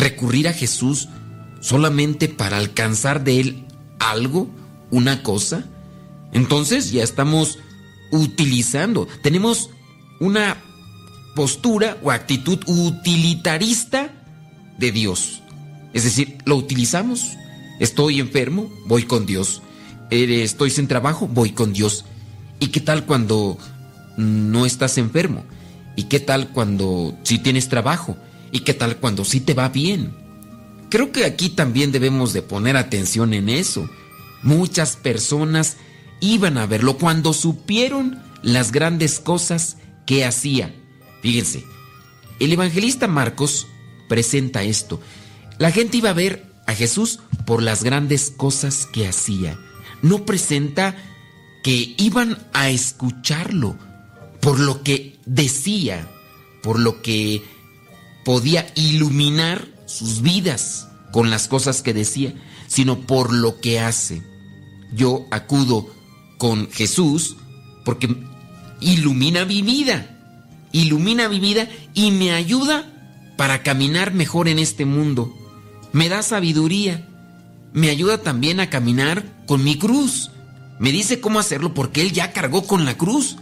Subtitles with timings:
[0.00, 1.08] recurrir a Jesús
[1.60, 3.64] solamente para alcanzar de Él
[3.98, 4.48] algo,
[4.90, 5.64] una cosa,
[6.32, 7.58] entonces ya estamos
[8.10, 9.70] utilizando, tenemos
[10.20, 10.56] una
[11.36, 14.12] postura o actitud utilitarista
[14.78, 15.42] de Dios.
[15.92, 17.36] Es decir, lo utilizamos.
[17.78, 19.62] Estoy enfermo, voy con Dios.
[20.10, 22.04] Eh, estoy sin trabajo, voy con Dios.
[22.58, 23.58] ¿Y qué tal cuando
[24.16, 25.44] no estás enfermo?
[25.96, 28.16] ¿Y qué tal cuando sí tienes trabajo?
[28.52, 30.14] ¿Y qué tal cuando sí te va bien?
[30.88, 33.88] Creo que aquí también debemos de poner atención en eso.
[34.42, 35.76] Muchas personas
[36.20, 39.76] iban a verlo cuando supieron las grandes cosas
[40.06, 40.74] que hacía.
[41.22, 41.64] Fíjense,
[42.40, 43.66] el evangelista Marcos
[44.08, 45.00] presenta esto.
[45.58, 49.58] La gente iba a ver a Jesús por las grandes cosas que hacía.
[50.02, 50.96] No presenta
[51.62, 53.76] que iban a escucharlo
[54.40, 56.10] por lo que decía,
[56.62, 57.42] por lo que
[58.30, 62.32] podía iluminar sus vidas con las cosas que decía,
[62.68, 64.22] sino por lo que hace.
[64.92, 65.88] Yo acudo
[66.38, 67.36] con Jesús
[67.84, 68.16] porque
[68.80, 70.16] ilumina mi vida,
[70.70, 72.88] ilumina mi vida y me ayuda
[73.36, 75.34] para caminar mejor en este mundo.
[75.90, 77.08] Me da sabiduría,
[77.72, 80.30] me ayuda también a caminar con mi cruz.
[80.78, 83.38] Me dice cómo hacerlo porque Él ya cargó con la cruz.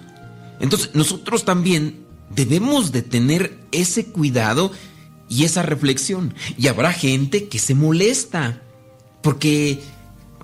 [0.61, 4.73] Entonces nosotros también debemos de tener ese cuidado
[5.29, 6.35] y esa reflexión.
[6.57, 8.63] Y habrá gente que se molesta
[9.23, 9.81] porque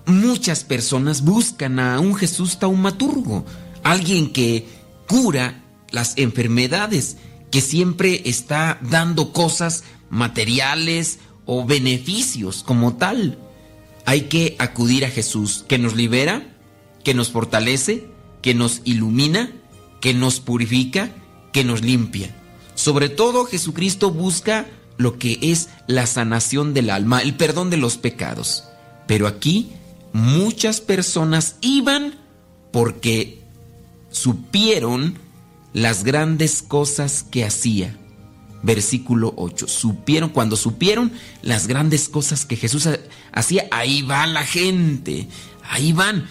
[0.07, 3.45] muchas personas buscan a un Jesús taumaturgo,
[3.83, 4.67] alguien que
[5.09, 7.17] cura las enfermedades,
[7.51, 13.39] que siempre está dando cosas materiales o beneficios como tal.
[14.07, 16.57] Hay que acudir a Jesús, que nos libera,
[17.05, 18.09] que nos fortalece,
[18.43, 19.53] que nos ilumina,
[20.01, 21.11] que nos purifica,
[21.55, 22.35] que nos limpia.
[22.75, 24.67] Sobre todo Jesucristo busca
[24.99, 28.65] lo que es la sanación del alma, el perdón de los pecados.
[29.07, 29.71] Pero aquí
[30.13, 32.17] muchas personas iban
[32.73, 33.41] porque
[34.11, 35.17] supieron
[35.73, 37.97] las grandes cosas que hacía.
[38.64, 39.69] Versículo 8.
[39.69, 42.89] Supieron, cuando supieron las grandes cosas que Jesús
[43.33, 45.29] hacía, ahí va la gente,
[45.63, 46.27] ahí van.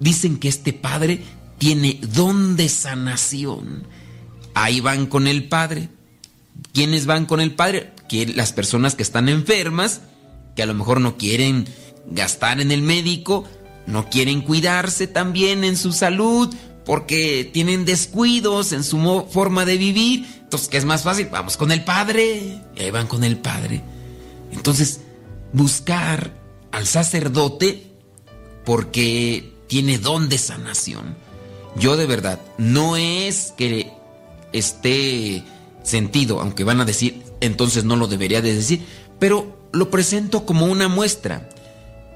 [0.00, 1.22] Dicen que este Padre
[1.58, 3.86] tiene don de sanación.
[4.60, 5.88] Ahí van con el Padre.
[6.72, 7.92] ¿Quiénes van con el Padre?
[8.34, 10.00] Las personas que están enfermas,
[10.56, 11.68] que a lo mejor no quieren
[12.06, 13.44] gastar en el médico,
[13.86, 16.52] no quieren cuidarse también en su salud,
[16.84, 20.26] porque tienen descuidos en su forma de vivir.
[20.40, 21.28] Entonces, ¿qué es más fácil?
[21.30, 22.60] Vamos con el Padre.
[22.76, 23.80] Ahí van con el Padre.
[24.50, 25.02] Entonces,
[25.52, 26.32] buscar
[26.72, 27.92] al sacerdote
[28.64, 31.16] porque tiene don de sanación.
[31.76, 33.97] Yo de verdad, no es que
[34.52, 35.42] esté
[35.82, 38.84] sentido, aunque van a decir, entonces no lo debería de decir,
[39.18, 41.48] pero lo presento como una muestra.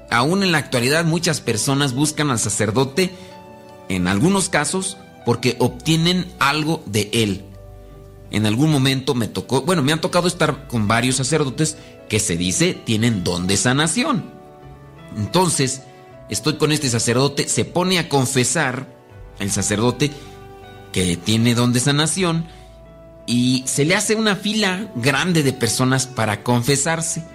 [0.09, 3.11] Aún en la actualidad muchas personas buscan al sacerdote
[3.89, 7.45] en algunos casos porque obtienen algo de él.
[8.31, 11.77] En algún momento me tocó, bueno, me han tocado estar con varios sacerdotes
[12.09, 14.31] que se dice tienen don de sanación.
[15.15, 15.83] Entonces,
[16.29, 18.87] estoy con este sacerdote, se pone a confesar
[19.39, 20.11] el sacerdote
[20.93, 22.45] que tiene don de sanación
[23.25, 27.25] y se le hace una fila grande de personas para confesarse.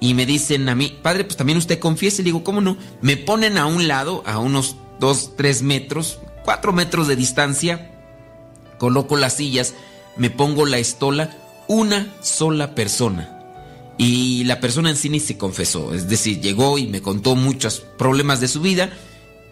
[0.00, 2.22] Y me dicen a mí, padre, pues también usted confiese.
[2.22, 2.76] Le digo, ¿cómo no?
[3.00, 7.90] Me ponen a un lado, a unos dos, tres metros, cuatro metros de distancia,
[8.78, 9.74] coloco las sillas,
[10.16, 11.36] me pongo la estola,
[11.68, 13.30] una sola persona.
[13.96, 17.80] Y la persona en sí ni se confesó, es decir, llegó y me contó muchos
[17.96, 18.90] problemas de su vida,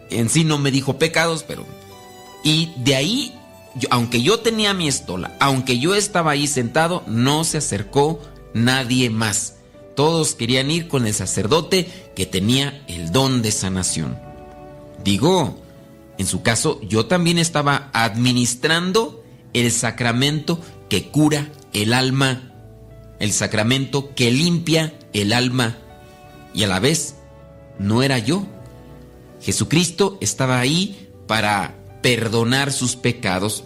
[0.09, 1.65] en sí no me dijo pecados, pero...
[2.43, 3.39] Y de ahí,
[3.89, 8.19] aunque yo tenía mi estola, aunque yo estaba ahí sentado, no se acercó
[8.53, 9.55] nadie más.
[9.95, 14.19] Todos querían ir con el sacerdote que tenía el don de sanación.
[15.03, 15.63] Digo,
[16.17, 19.23] en su caso, yo también estaba administrando
[19.53, 22.51] el sacramento que cura el alma,
[23.19, 25.77] el sacramento que limpia el alma,
[26.53, 27.15] y a la vez
[27.79, 28.45] no era yo.
[29.41, 33.63] Jesucristo estaba ahí para perdonar sus pecados,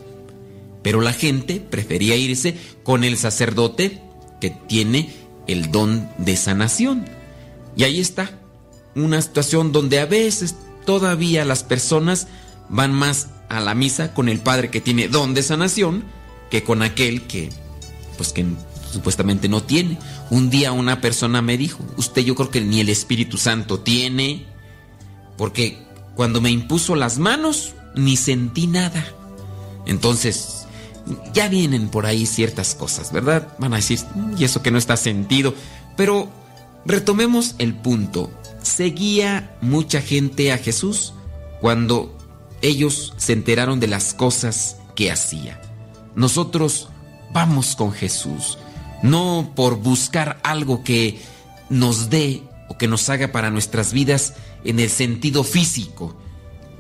[0.84, 4.02] pero la gente prefería irse con el sacerdote
[4.40, 5.12] que tiene
[5.48, 7.06] el don de sanación.
[7.76, 8.40] Y ahí está,
[8.96, 10.56] una situación donde a veces
[10.86, 12.28] todavía las personas
[12.70, 16.04] van más a la misa con el padre que tiene don de sanación
[16.50, 17.50] que con aquel que,
[18.18, 18.46] pues que
[18.92, 19.98] supuestamente no tiene.
[20.30, 24.46] Un día una persona me dijo, usted yo creo que ni el Espíritu Santo tiene,
[25.38, 25.80] porque
[26.16, 29.06] cuando me impuso las manos ni sentí nada.
[29.86, 30.68] Entonces,
[31.34, 33.48] ya vienen por ahí ciertas cosas, ¿verdad?
[33.60, 34.00] Van a decir,
[34.38, 35.54] y eso que no está sentido.
[35.96, 36.30] Pero
[36.86, 38.32] retomemos el punto.
[38.62, 41.14] ¿Seguía mucha gente a Jesús
[41.62, 42.18] cuando
[42.62, 45.62] ellos se enteraron de las cosas que hacía?
[46.16, 46.90] Nosotros
[47.32, 48.58] vamos con Jesús,
[49.04, 51.22] no por buscar algo que
[51.70, 54.34] nos dé o que nos haga para nuestras vidas
[54.64, 56.18] en el sentido físico,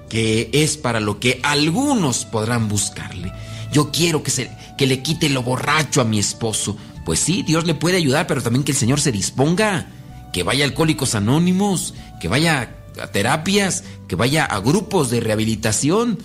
[0.10, 3.32] que es para lo que algunos podrán buscarle.
[3.72, 6.78] Yo quiero que, se, que le quite lo borracho a mi esposo.
[7.06, 9.88] Pues sí, Dios le puede ayudar, pero también que el Señor se disponga,
[10.34, 16.20] que vaya a Alcohólicos Anónimos, que vaya a terapias, que vaya a grupos de rehabilitación.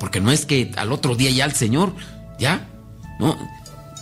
[0.00, 1.94] Porque no es que al otro día ya el Señor,
[2.38, 2.68] ya,
[3.18, 3.36] no.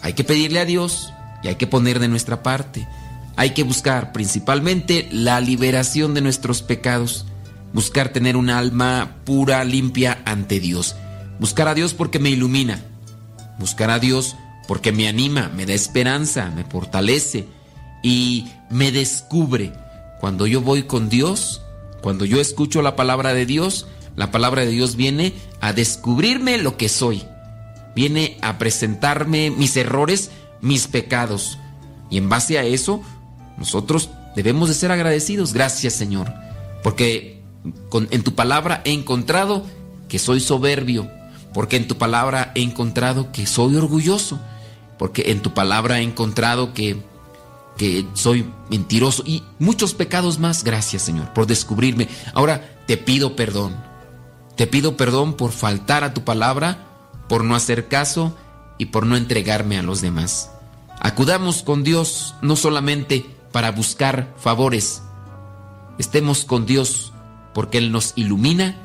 [0.02, 1.12] Hay que pedirle a Dios
[1.43, 2.87] y hay que poner de nuestra parte.
[3.37, 7.26] Hay que buscar principalmente la liberación de nuestros pecados,
[7.72, 10.96] buscar tener un alma pura, limpia ante Dios.
[11.38, 12.82] Buscar a Dios porque me ilumina.
[13.58, 14.37] Buscar a Dios
[14.67, 17.49] porque me anima, me da esperanza, me fortalece
[18.02, 19.72] y me descubre.
[20.20, 21.62] Cuando yo voy con Dios,
[22.02, 26.76] cuando yo escucho la palabra de Dios, la palabra de Dios viene a descubrirme lo
[26.76, 27.25] que soy.
[27.96, 30.31] Viene a presentarme mis errores,
[30.61, 31.58] mis pecados.
[32.11, 33.02] Y en base a eso,
[33.56, 35.52] nosotros debemos de ser agradecidos.
[35.52, 36.32] Gracias Señor.
[36.82, 39.64] Porque en tu palabra he encontrado
[40.08, 41.10] que soy soberbio,
[41.52, 44.40] porque en tu palabra he encontrado que soy orgulloso,
[44.98, 47.02] porque en tu palabra he encontrado que,
[47.76, 50.64] que soy mentiroso y muchos pecados más.
[50.64, 52.08] Gracias Señor por descubrirme.
[52.34, 53.76] Ahora te pido perdón.
[54.56, 56.86] Te pido perdón por faltar a tu palabra,
[57.28, 58.36] por no hacer caso
[58.76, 60.50] y por no entregarme a los demás.
[61.00, 65.02] Acudamos con Dios no solamente para buscar favores,
[65.98, 67.12] estemos con Dios
[67.55, 68.76] porque Él nos ilumina,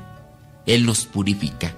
[0.66, 1.76] Él nos purifica.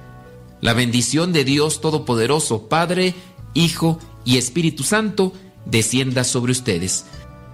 [0.62, 3.13] La bendición de Dios Todopoderoso, Padre,
[3.54, 5.34] Hijo y Espíritu Santo,
[5.66, 7.06] descienda sobre ustedes.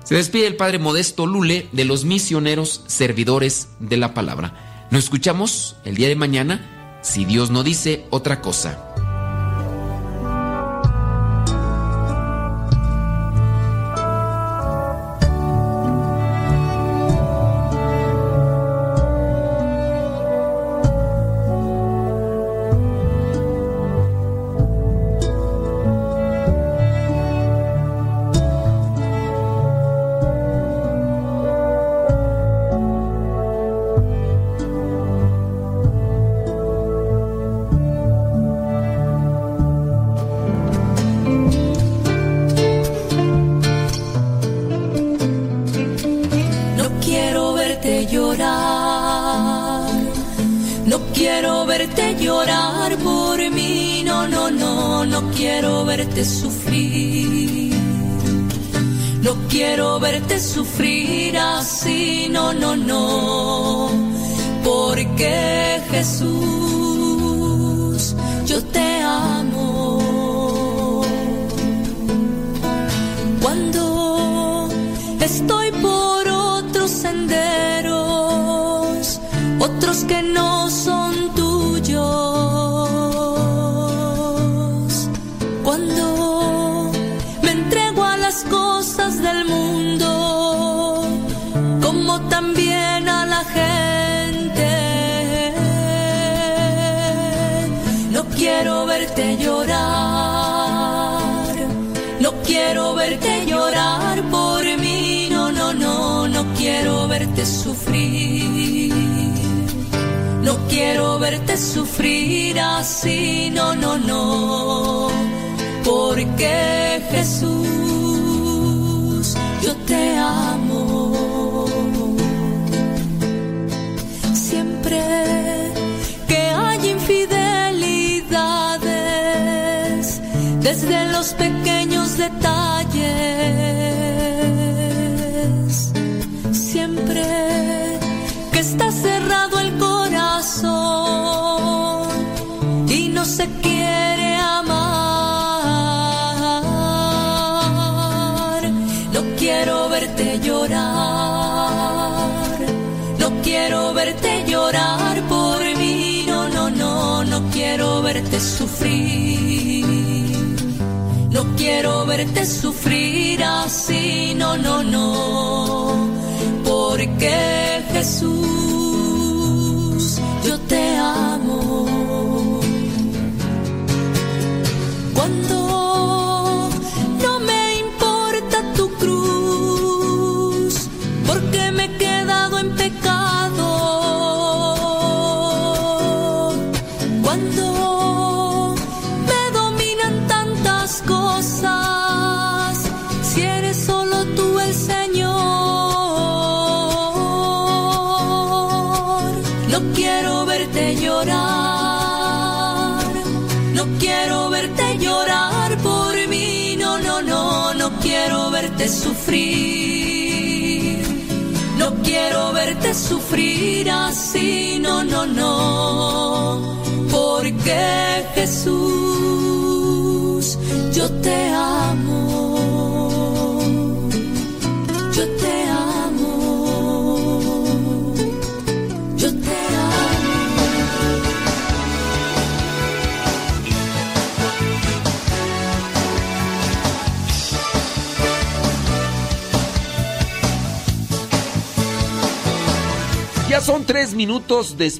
[0.03, 4.87] Se despide el Padre Modesto Lule de los misioneros servidores de la palabra.
[4.91, 8.92] Nos escuchamos el día de mañana, si Dios no dice otra cosa.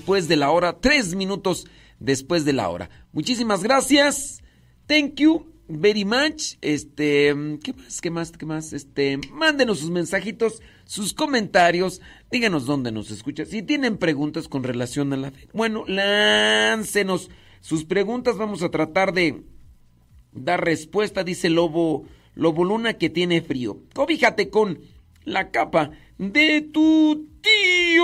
[0.04, 0.82] Después de la hora.
[0.82, 1.66] Tres minutos
[1.98, 2.90] después de la hora.
[3.14, 4.44] Muchísimas gracias.
[4.86, 6.56] Thank you very much.
[6.60, 7.34] Este,
[7.64, 8.02] ¿qué más?
[8.02, 8.32] ¿Qué más?
[8.34, 8.74] ¿Qué más?
[8.74, 12.02] Este, mándenos sus mensajitos, sus comentarios.
[12.30, 13.46] Díganos dónde nos escucha.
[13.46, 17.30] Si tienen preguntas con relación a la fe, bueno, láncenos
[17.62, 18.36] sus preguntas.
[18.36, 19.42] Vamos a tratar de
[20.34, 21.24] dar respuesta.
[21.24, 22.04] Dice Lobo,
[22.36, 23.78] Lobo Luna que tiene frío.
[23.94, 24.82] Cobíjate con
[25.24, 28.04] la capa de tu tío.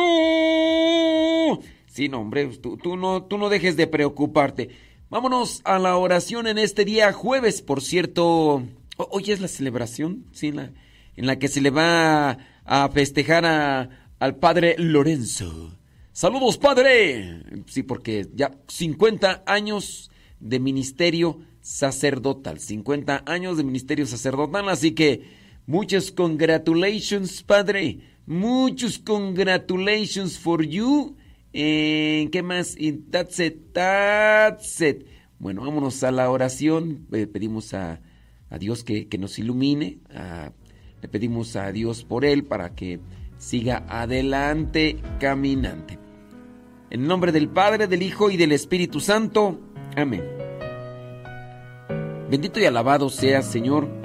[1.89, 4.69] Sí, no, hombre, tú, tú, no, tú no dejes de preocuparte.
[5.09, 8.63] Vámonos a la oración en este día jueves, por cierto.
[8.97, 10.71] Hoy es la celebración, sí, en la,
[11.15, 15.75] en la que se le va a festejar a, al padre Lorenzo.
[16.11, 17.43] Saludos, padre.
[17.65, 22.59] Sí, porque ya 50 años de ministerio sacerdotal.
[22.59, 25.23] 50 años de ministerio sacerdotal, así que
[25.65, 27.99] muchas congratulations, padre.
[28.27, 31.15] Muchos congratulations for you.
[31.53, 32.77] Eh, ¿Qué más?
[33.11, 35.05] That's it.
[35.39, 37.07] Bueno, vámonos a la oración.
[37.11, 38.01] Eh, pedimos a,
[38.59, 39.99] Dios que, nos ilumine.
[40.13, 40.51] A,
[41.01, 42.99] le pedimos a Dios por él para que
[43.37, 45.97] siga adelante caminante.
[46.89, 49.59] En nombre del Padre, del Hijo y del Espíritu Santo.
[49.95, 50.23] Amén.
[52.29, 53.99] Bendito y alabado sea, Señor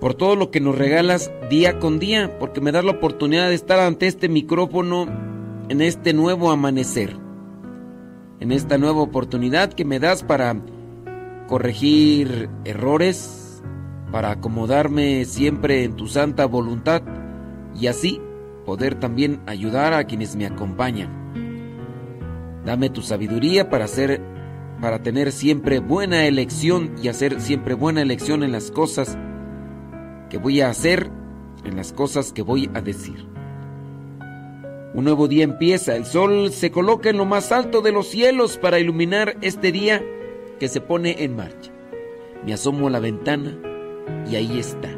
[0.00, 3.54] por todo lo que nos regalas día con día, porque me das la oportunidad de
[3.54, 5.06] estar ante este micrófono
[5.68, 7.16] en este nuevo amanecer,
[8.38, 10.56] en esta nueva oportunidad que me das para
[11.48, 13.62] corregir errores,
[14.12, 17.02] para acomodarme siempre en tu santa voluntad
[17.74, 18.20] y así
[18.64, 21.10] poder también ayudar a quienes me acompañan.
[22.64, 24.20] Dame tu sabiduría para hacer
[24.80, 29.16] para tener siempre buena elección y hacer siempre buena elección en las cosas
[30.28, 31.10] que voy a hacer,
[31.64, 33.35] en las cosas que voy a decir.
[34.96, 38.56] Un nuevo día empieza, el sol se coloca en lo más alto de los cielos
[38.56, 40.02] para iluminar este día
[40.58, 41.70] que se pone en marcha.
[42.46, 43.58] Me asomo a la ventana
[44.26, 44.88] y ahí está.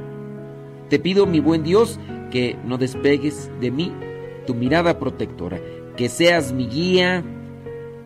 [0.88, 1.99] Te pido, mi buen Dios,
[2.31, 3.93] que no despegues de mí
[4.47, 5.59] tu mirada protectora,
[5.97, 7.25] que seas mi guía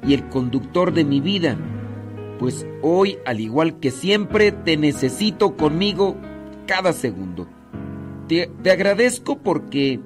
[0.02, 1.58] y el conductor de mi vida,
[2.38, 6.16] pues hoy, al igual que siempre, te necesito conmigo
[6.64, 7.46] cada segundo.
[8.28, 10.00] Te, te, agradezco porque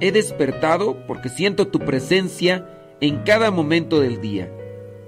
[0.00, 2.68] he despertado, porque siento tu presencia
[3.00, 4.52] en cada momento del día.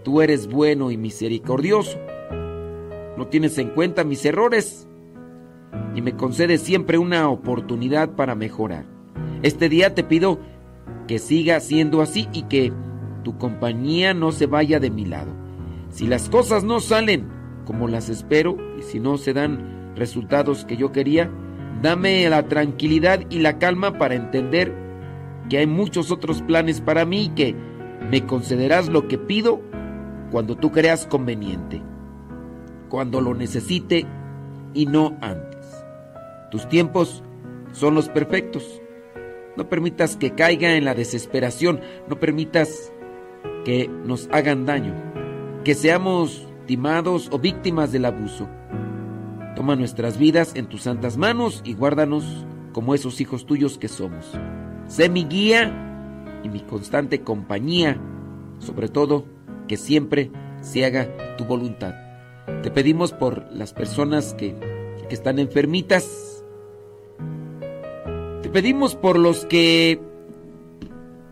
[0.02, 1.99] Tú eres bueno y misericordioso.
[3.16, 4.88] No tienes en cuenta mis errores
[5.94, 8.87] y me concedes siempre una oportunidad para mejorar.
[9.42, 10.40] Este día te pido
[11.06, 12.73] que siga siendo así y que
[13.25, 15.32] tu compañía no se vaya de mi lado.
[15.90, 17.28] Si las cosas no salen
[17.64, 21.30] como las espero y si no se dan resultados que yo quería,
[21.83, 24.75] dame la tranquilidad y la calma para entender
[25.49, 27.57] que hay muchos otros planes para mí y que
[28.11, 29.61] me concederás lo que pido
[30.31, 31.83] cuando tú creas conveniente,
[32.89, 34.07] cuando lo necesite
[34.75, 35.85] y no antes.
[36.51, 37.23] Tus tiempos
[37.73, 38.81] son los perfectos.
[39.57, 42.93] No permitas que caiga en la desesperación, no permitas
[43.65, 44.95] que nos hagan daño,
[45.65, 48.49] que seamos timados o víctimas del abuso.
[49.61, 54.33] Toma nuestras vidas en tus santas manos y guárdanos como esos hijos tuyos que somos.
[54.87, 58.00] Sé mi guía y mi constante compañía,
[58.59, 59.26] sobre todo
[59.69, 60.31] que siempre
[60.62, 61.93] se haga tu voluntad.
[62.62, 64.57] Te pedimos por las personas que,
[65.07, 66.43] que están enfermitas.
[68.40, 70.00] Te pedimos por los que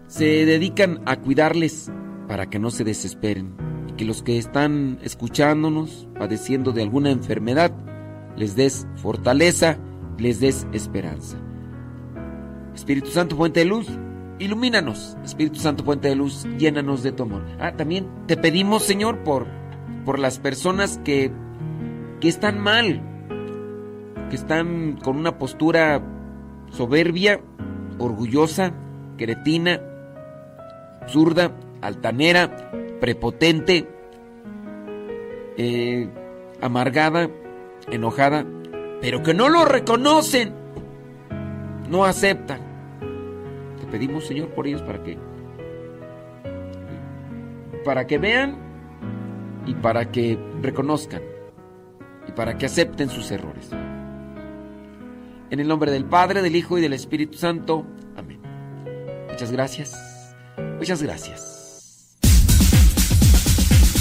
[0.07, 1.91] se dedican a cuidarles
[2.29, 3.57] para que no se desesperen.
[3.97, 7.73] que los que están escuchándonos, padeciendo de alguna enfermedad,
[8.39, 9.77] les des fortaleza,
[10.19, 11.37] les des esperanza.
[12.75, 13.89] Espíritu Santo, fuente de luz,
[14.39, 15.17] ilumínanos.
[15.25, 17.43] Espíritu Santo, fuente de luz, llénanos de tu amor.
[17.59, 19.47] Ah, también te pedimos, Señor, por,
[20.05, 21.33] por las personas que,
[22.21, 23.03] que están mal,
[24.31, 26.01] que están con una postura
[26.71, 27.41] soberbia,
[27.99, 28.73] orgullosa,
[29.17, 29.81] cretina,
[31.09, 33.89] zurda, altanera, prepotente,
[35.57, 36.09] eh,
[36.61, 37.29] amargada,
[37.91, 38.45] enojada,
[39.01, 40.53] pero que no lo reconocen,
[41.89, 42.61] no aceptan.
[43.81, 45.19] Te pedimos, Señor, por ellos para que
[47.85, 48.57] para que vean
[49.67, 51.23] y para que reconozcan
[52.27, 53.71] y para que acepten sus errores.
[55.51, 57.87] En el nombre del Padre, del Hijo y del Espíritu Santo.
[58.17, 58.41] Amén.
[59.31, 60.35] Muchas gracias.
[60.79, 61.58] Muchas gracias.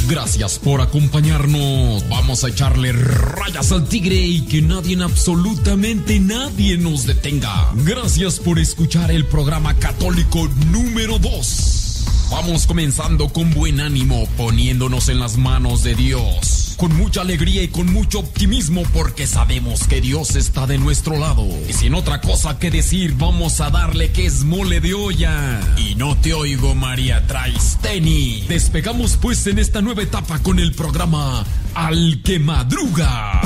[0.09, 2.07] Gracias por acompañarnos.
[2.09, 7.73] Vamos a echarle rayas al tigre y que nadie, absolutamente nadie nos detenga.
[7.83, 11.86] Gracias por escuchar el programa católico número 2.
[12.29, 17.67] Vamos comenzando con buen ánimo, poniéndonos en las manos de Dios con mucha alegría y
[17.69, 21.45] con mucho optimismo porque sabemos que Dios está de nuestro lado.
[21.67, 25.59] Y sin otra cosa que decir, vamos a darle que es mole de olla.
[25.77, 28.45] Y no te oigo, María Traisteni.
[28.47, 31.43] Despegamos pues en esta nueva etapa con el programa
[31.73, 33.41] Al que Madruga.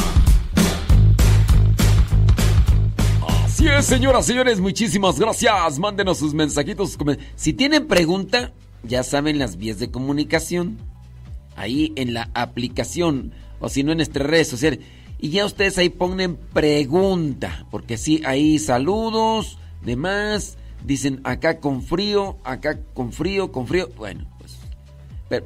[3.45, 5.79] Así es, señoras, señores, muchísimas gracias.
[5.79, 6.97] Mándenos sus mensajitos.
[7.35, 8.51] Si tienen pregunta,
[8.83, 10.77] ya saben las vías de comunicación
[11.55, 14.79] ahí en la aplicación o si no en nuestras redes sociales.
[15.19, 22.39] Y ya ustedes ahí ponen pregunta, porque sí, ahí saludos, demás, dicen acá con frío,
[22.43, 23.89] acá con frío, con frío.
[23.95, 24.57] Bueno, pues,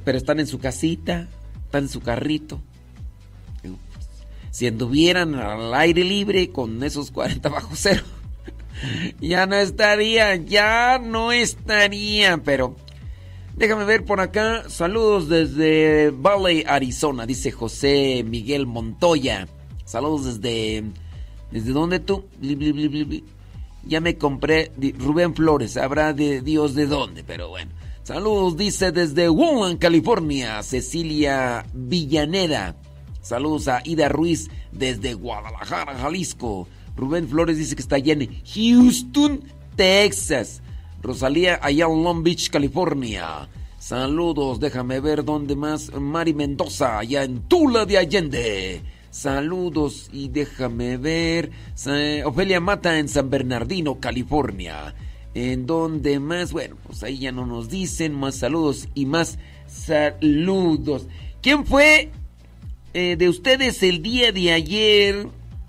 [0.05, 1.27] pero, están en su casita,
[1.65, 2.61] están en su carrito.
[4.49, 8.03] Si anduvieran al aire libre con esos 40 bajo cero,
[9.19, 12.77] ya no estarían, ya no estarían, pero
[13.55, 14.69] Déjame ver por acá.
[14.69, 19.47] Saludos desde Valley, Arizona, dice José Miguel Montoya.
[19.85, 20.83] Saludos desde.
[21.51, 22.25] ¿Desde dónde tú?
[23.85, 25.77] Ya me compré Rubén Flores.
[25.77, 27.71] Habrá de Dios de dónde, pero bueno.
[28.03, 32.75] Saludos, dice desde Woodland, California, Cecilia Villaneda.
[33.21, 36.67] Saludos a Ida Ruiz desde Guadalajara, Jalisco.
[36.97, 39.43] Rubén Flores dice que está allá en Houston,
[39.77, 40.61] Texas.
[41.05, 43.47] Rosalía, allá en Long Beach, California.
[43.77, 45.93] Saludos, déjame ver dónde más.
[45.93, 48.81] Mari Mendoza, allá en Tula de Allende.
[49.11, 51.51] Saludos y déjame ver.
[52.25, 54.95] Ofelia Mata en San Bernardino, California.
[55.35, 56.51] ¿En dónde más?
[56.51, 59.37] Bueno, pues ahí ya no nos dicen más saludos y más
[59.67, 61.07] saludos.
[61.41, 62.09] ¿Quién fue
[62.95, 65.27] eh, de ustedes el día de ayer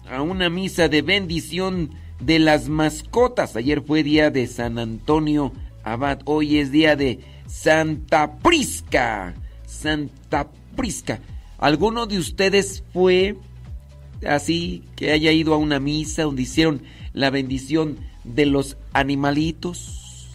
[0.09, 1.90] a una misa de bendición?
[2.20, 3.57] De las mascotas.
[3.57, 5.52] Ayer fue día de San Antonio
[5.83, 9.35] Abad, hoy es día de Santa Prisca.
[9.66, 11.20] Santa Prisca.
[11.59, 13.37] ¿Alguno de ustedes fue
[14.26, 20.29] así que haya ido a una misa donde hicieron la bendición de los animalitos?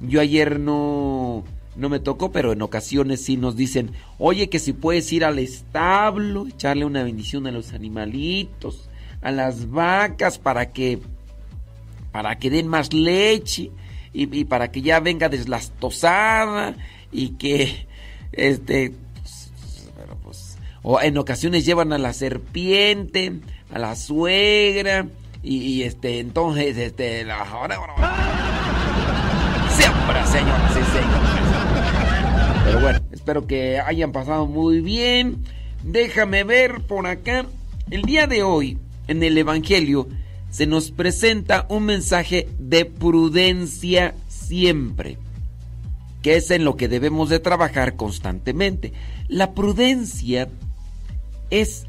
[0.00, 4.72] Yo ayer no no me tocó, pero en ocasiones sí nos dicen, "Oye, que si
[4.72, 8.90] puedes ir al establo, echarle una bendición a los animalitos,
[9.22, 10.98] a las vacas para que
[12.12, 13.70] para que den más leche
[14.12, 16.74] y, para que ya venga deslastosada
[17.12, 17.86] y que
[18.32, 18.92] este
[20.22, 23.34] pues, o en ocasiones llevan a la serpiente,
[23.72, 25.06] a la suegra
[25.42, 27.44] y, este entonces este la
[29.70, 31.38] siempre señoras y señores.
[32.64, 35.44] Pero bueno, espero que hayan pasado muy bien.
[35.84, 37.46] Déjame ver por acá
[37.90, 40.08] el día de hoy en el evangelio
[40.58, 45.16] se nos presenta un mensaje de prudencia siempre,
[46.20, 48.92] que es en lo que debemos de trabajar constantemente.
[49.28, 50.48] La prudencia
[51.50, 51.86] es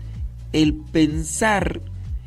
[0.53, 1.81] el pensar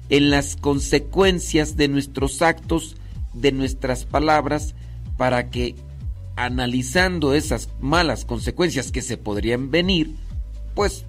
[0.09, 2.97] en las consecuencias de nuestros actos,
[3.35, 4.75] de nuestras palabras,
[5.17, 5.77] para que
[6.35, 10.17] analizando esas malas consecuencias que se podrían venir,
[10.75, 11.05] pues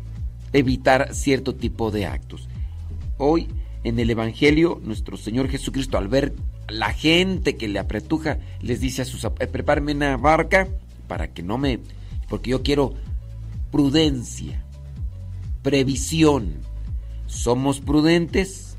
[0.51, 2.47] evitar cierto tipo de actos.
[3.17, 3.47] Hoy
[3.83, 6.33] en el Evangelio, nuestro Señor Jesucristo, al ver
[6.67, 9.23] la gente que le apretuja, les dice a sus...
[9.25, 10.67] Eh, prepárenme una barca
[11.07, 11.79] para que no me...
[12.29, 12.93] Porque yo quiero
[13.71, 14.63] prudencia,
[15.61, 16.53] previsión.
[17.27, 18.77] ¿Somos prudentes?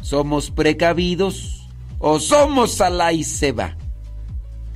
[0.00, 1.68] ¿Somos precavidos?
[1.98, 3.54] ¿O somos a la y se?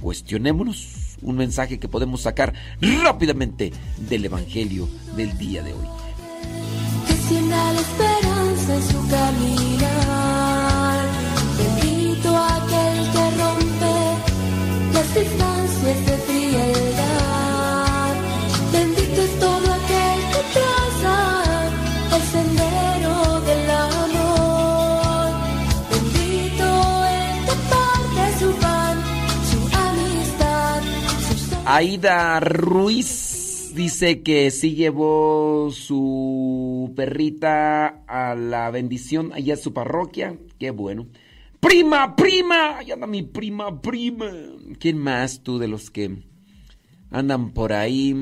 [0.01, 3.73] Cuestionémonos un mensaje que podemos sacar rápidamente
[4.09, 5.87] del Evangelio del día de hoy.
[8.91, 10.99] Su caminar.
[11.59, 13.97] Bendito aquel que rompe
[14.95, 18.13] las distancias de frialdad.
[18.73, 21.19] Bendito es todo aquel que traza
[22.17, 23.17] el sendero
[23.49, 25.31] del amor.
[25.91, 26.69] Bendito
[27.19, 28.97] el que parte su pan,
[29.51, 30.81] su amistad,
[31.29, 33.30] su Aida Ruiz
[33.75, 40.37] dice que sí llevó su perrita a la bendición allá en su parroquia.
[40.59, 41.07] Qué bueno.
[41.61, 44.31] Prima, prima, allá anda mi prima, prima.
[44.79, 46.23] ¿Quién más tú de los que
[47.11, 48.15] andan por ahí?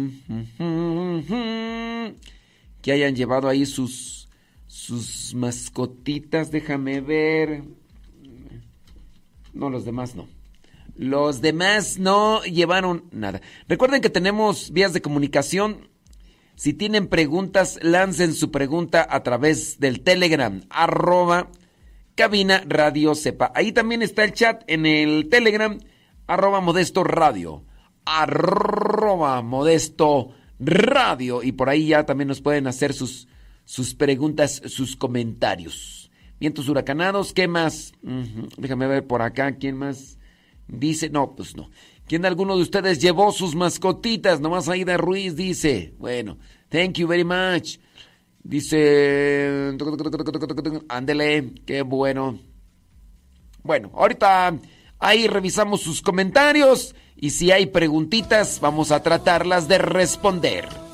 [2.83, 4.29] Que hayan llevado ahí sus,
[4.67, 7.63] sus mascotitas, déjame ver.
[9.53, 10.29] No, los demás no.
[10.99, 13.41] Los demás no llevaron nada.
[13.69, 15.89] Recuerden que tenemos vías de comunicación.
[16.57, 21.53] Si tienen preguntas, lancen su pregunta a través del Telegram, arroba
[22.17, 23.53] cabina radio sepa.
[23.55, 25.79] Ahí también está el chat en el Telegram,
[26.27, 27.63] arroba modesto radio,
[28.05, 31.45] arroba modesto radio.
[31.45, 33.29] Y por ahí ya también nos pueden hacer sus,
[33.65, 36.11] sus preguntas, sus comentarios.
[36.41, 37.93] Vientos huracanados, ¿qué más?
[38.57, 40.18] Déjame ver por acá, ¿quién más?
[40.69, 41.71] Dice, no, pues no.
[42.07, 44.41] ¿Quién de alguno de ustedes llevó sus mascotitas?
[44.41, 45.95] Nomás Aida Ruiz dice.
[45.99, 47.79] Bueno, thank you very much.
[48.43, 49.77] Dice,
[50.89, 52.39] ándele, qué bueno.
[53.63, 54.59] Bueno, ahorita
[54.99, 60.88] ahí revisamos sus comentarios y si hay preguntitas vamos a tratarlas de responder.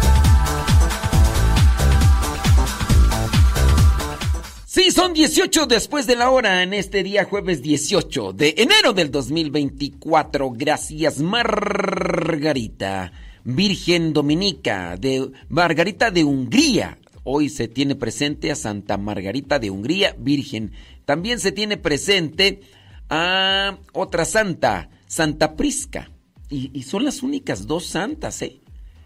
[4.81, 9.11] Sí, son 18 después de la hora en este día jueves 18 de enero del
[9.11, 10.49] 2024.
[10.55, 13.11] Gracias Margarita,
[13.43, 16.97] Virgen Dominica, de Margarita de Hungría.
[17.23, 20.71] Hoy se tiene presente a Santa Margarita de Hungría, Virgen.
[21.05, 22.61] También se tiene presente
[23.07, 26.09] a otra santa, Santa Prisca.
[26.49, 28.61] Y, y son las únicas dos santas, ¿eh?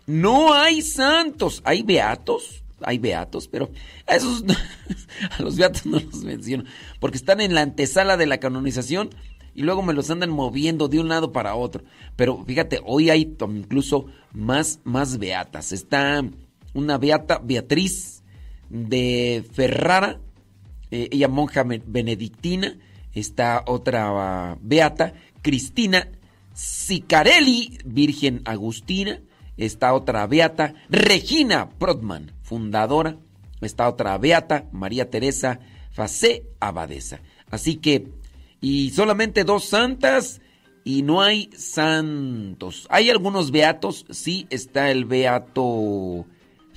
[0.08, 3.70] No hay santos, hay beatos, hay beatos, pero
[4.08, 4.44] a esos
[5.38, 6.64] a los beatos no los menciono,
[7.00, 9.10] porque están en la antesala de la canonización
[9.56, 11.84] y luego me los andan moviendo de un lado para otro.
[12.16, 15.72] Pero fíjate, hoy hay incluso más, más beatas.
[15.72, 16.24] Está
[16.74, 18.22] una beata Beatriz
[18.70, 20.20] de Ferrara,
[20.92, 22.78] eh, ella monja benedictina.
[23.14, 24.10] Está otra
[24.52, 26.10] ah, beata, Cristina
[26.54, 29.22] Sicarelli, Virgen Agustina.
[29.58, 33.18] Está otra beata, Regina Prodman, fundadora.
[33.62, 35.60] Está otra beata, María Teresa
[35.92, 37.22] Facé Abadesa.
[37.50, 38.10] Así que,
[38.60, 40.42] y solamente dos santas
[40.84, 42.86] y no hay santos.
[42.90, 46.26] Hay algunos beatos, sí, está el beato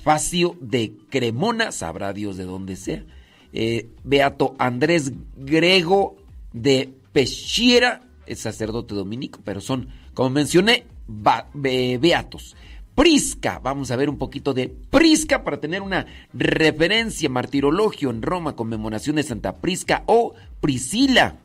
[0.03, 3.05] Facio de Cremona, sabrá Dios de dónde sea.
[3.51, 6.17] Eh, beato Andrés Grego
[6.53, 12.55] de Pechiera, es sacerdote dominico, pero son, como mencioné, beatos.
[12.99, 18.57] Prisca, vamos a ver un poquito de Prisca para tener una referencia, martirologio en Roma,
[18.57, 21.37] conmemoración de Santa Prisca o Priscila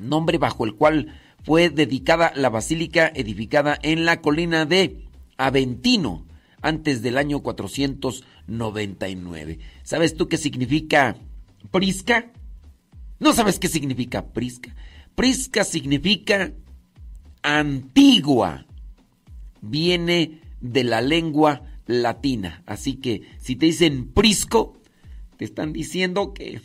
[0.00, 6.26] nombre bajo el cual fue dedicada la basílica edificada en la colina de Aventino
[6.62, 9.60] antes del año 499.
[9.84, 11.16] ¿Sabes tú qué significa
[11.70, 12.32] Prisca?
[13.20, 14.74] ¿No sabes qué significa Prisca?
[15.14, 16.50] Prisca significa
[17.42, 18.66] antigua.
[19.60, 22.62] Viene de la lengua latina.
[22.66, 24.74] Así que si te dicen Prisco,
[25.36, 26.60] te están diciendo que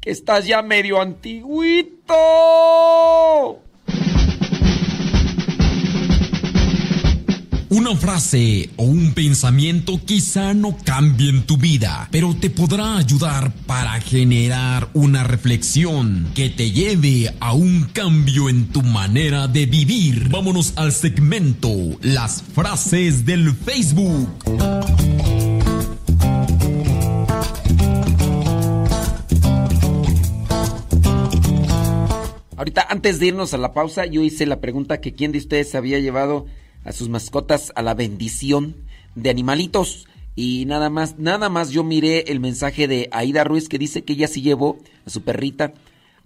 [0.00, 2.14] que estás ya medio antiguito.
[7.70, 13.52] Una frase o un pensamiento quizá no cambie en tu vida, pero te podrá ayudar
[13.66, 20.30] para generar una reflexión que te lleve a un cambio en tu manera de vivir.
[20.30, 21.68] Vámonos al segmento
[22.00, 24.30] Las frases del Facebook.
[32.56, 35.74] Ahorita, antes de irnos a la pausa, yo hice la pregunta que quién de ustedes
[35.74, 36.46] había llevado
[36.88, 38.74] a sus mascotas a la bendición
[39.14, 40.06] de animalitos.
[40.34, 44.14] Y nada más, nada más yo miré el mensaje de Aida Ruiz que dice que
[44.14, 45.74] ella sí llevó a su perrita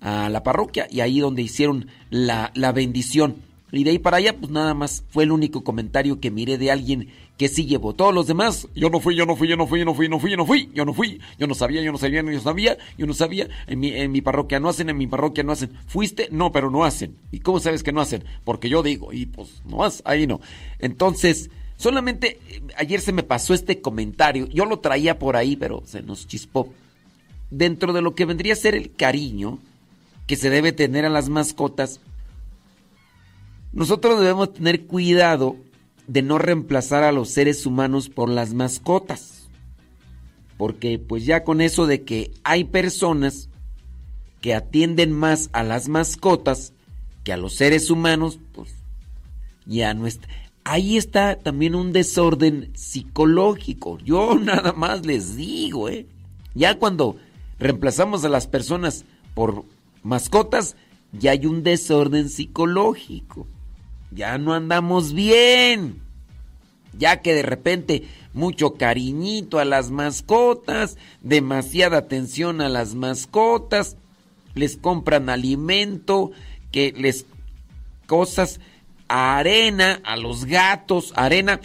[0.00, 3.36] a la parroquia y ahí donde hicieron la, la bendición.
[3.74, 6.70] Y de ahí para allá, pues nada más fue el único comentario que miré de
[6.70, 7.08] alguien
[7.38, 7.94] que sí llevó.
[7.94, 10.04] Todos los demás, yo no fui, yo no fui, yo no fui, yo no fui,
[10.06, 12.22] yo no fui, yo no fui, yo no fui, yo no sabía, yo no sabía,
[12.22, 13.48] yo no sabía, yo no sabía.
[13.66, 15.72] En mi, en mi parroquia no hacen, en mi parroquia no hacen.
[15.86, 16.28] ¿Fuiste?
[16.30, 17.16] No, pero no hacen.
[17.30, 18.24] ¿Y cómo sabes que no hacen?
[18.44, 20.42] Porque yo digo, y pues no has, ahí no.
[20.78, 24.48] Entonces, solamente eh, ayer se me pasó este comentario.
[24.48, 26.68] Yo lo traía por ahí, pero se nos chispó.
[27.50, 29.58] Dentro de lo que vendría a ser el cariño
[30.26, 32.00] que se debe tener a las mascotas,
[33.72, 35.56] nosotros debemos tener cuidado
[36.06, 39.48] de no reemplazar a los seres humanos por las mascotas.
[40.56, 43.48] Porque pues ya con eso de que hay personas
[44.40, 46.74] que atienden más a las mascotas
[47.24, 48.74] que a los seres humanos, pues
[49.64, 50.28] ya no está.
[50.64, 53.98] Ahí está también un desorden psicológico.
[53.98, 56.06] Yo nada más les digo, ¿eh?
[56.54, 57.16] Ya cuando
[57.58, 59.04] reemplazamos a las personas
[59.34, 59.64] por
[60.02, 60.76] mascotas,
[61.12, 63.46] ya hay un desorden psicológico.
[64.14, 66.00] Ya no andamos bien.
[66.98, 73.96] Ya que de repente mucho cariñito a las mascotas, demasiada atención a las mascotas,
[74.54, 76.32] les compran alimento,
[76.70, 77.26] que les
[78.06, 78.60] cosas,
[79.08, 81.60] arena a los gatos, arena,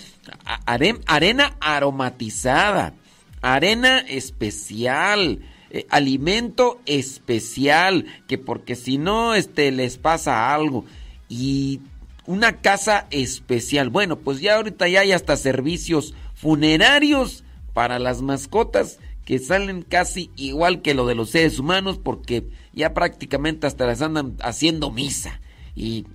[1.06, 2.94] arena aromatizada,
[3.42, 10.86] arena especial, eh, alimento especial, que porque si no, este, les pasa algo.
[11.30, 11.82] Y
[12.28, 13.90] una casa especial.
[13.90, 20.30] Bueno, pues ya ahorita ya hay hasta servicios funerarios para las mascotas que salen casi
[20.36, 25.42] igual que lo de los seres humanos porque ya prácticamente hasta las andan haciendo misa.
[25.76, 26.06] Y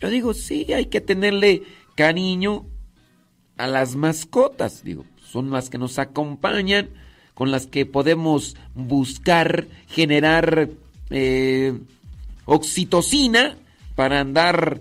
[0.00, 1.64] yo digo, sí, hay que tenerle
[1.96, 2.66] cariño
[3.56, 4.84] a las mascotas.
[4.84, 6.90] Digo, son las que nos acompañan,
[7.34, 10.70] con las que podemos buscar generar
[11.10, 11.78] eh,
[12.46, 13.56] oxitocina
[13.94, 14.80] para andar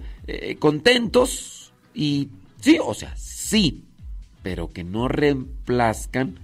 [0.52, 1.72] eh, contentos.
[1.94, 2.30] Y
[2.62, 3.84] sí, o sea, sí,
[4.44, 6.39] pero que no reemplazcan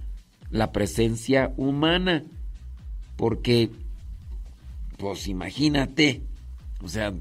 [0.50, 2.24] la presencia humana.
[3.16, 3.70] Porque,
[4.98, 6.20] pues imagínate,
[6.82, 7.14] o sea,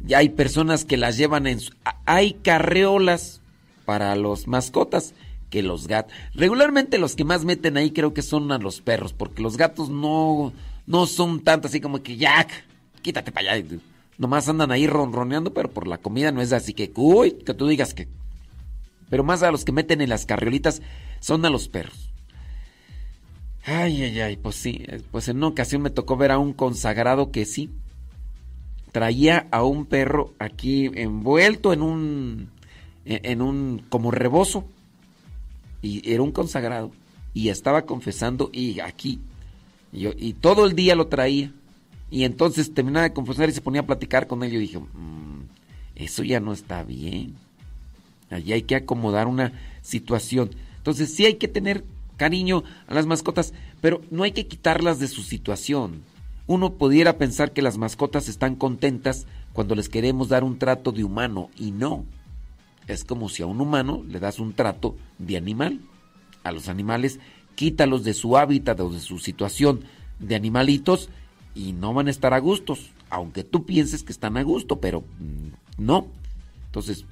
[0.00, 1.60] ya hay personas que las llevan en...
[1.60, 1.72] su-
[2.06, 3.40] Hay carreolas
[3.84, 5.14] para los mascotas
[5.50, 6.12] que los gatos.
[6.34, 9.88] Regularmente los que más meten ahí creo que son a los perros, porque los gatos
[9.90, 10.52] no,
[10.86, 12.50] no son tanto así como que Jack,
[13.02, 13.66] quítate para allá.
[14.18, 17.66] Nomás andan ahí ronroneando, pero por la comida no es así que, uy, que tú
[17.66, 18.08] digas que...
[19.10, 20.82] Pero más a los que meten en las carriolitas
[21.20, 22.10] son a los perros.
[23.64, 26.52] Ay, ay, ay, pues sí, eh, pues en una ocasión me tocó ver a un
[26.52, 27.70] consagrado que sí,
[28.92, 32.50] traía a un perro aquí envuelto en un
[33.04, 34.66] en en un como rebozo.
[35.82, 36.92] Y era un consagrado
[37.34, 39.20] y estaba confesando y aquí
[39.92, 41.52] yo- y todo el día lo traía
[42.10, 45.42] y entonces terminaba de confesar y se ponía a platicar con él yo dije "Mm,
[45.96, 47.34] eso ya no está bien
[48.30, 51.84] allí hay que acomodar una situación entonces sí hay que tener
[52.16, 56.02] cariño a las mascotas pero no hay que quitarlas de su situación
[56.46, 61.04] uno pudiera pensar que las mascotas están contentas cuando les queremos dar un trato de
[61.04, 62.04] humano y no.
[62.86, 65.80] Es como si a un humano le das un trato de animal.
[66.42, 67.18] A los animales
[67.54, 69.84] quítalos de su hábitat o de su situación
[70.18, 71.08] de animalitos
[71.54, 75.00] y no van a estar a gustos, aunque tú pienses que están a gusto, pero
[75.00, 76.08] mm, no.
[76.66, 77.04] Entonces,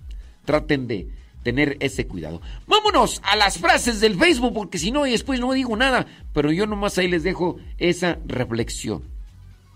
[0.45, 1.09] traten de
[1.43, 2.41] tener ese cuidado.
[2.67, 6.67] Vámonos a las frases del Facebook, porque si no, después no digo nada, pero yo
[6.67, 9.03] nomás ahí les dejo esa reflexión.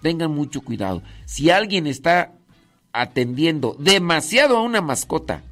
[0.02, 1.02] Tengan mucho cuidado.
[1.24, 2.33] Si alguien está
[2.92, 5.42] atendiendo demasiado a una mascota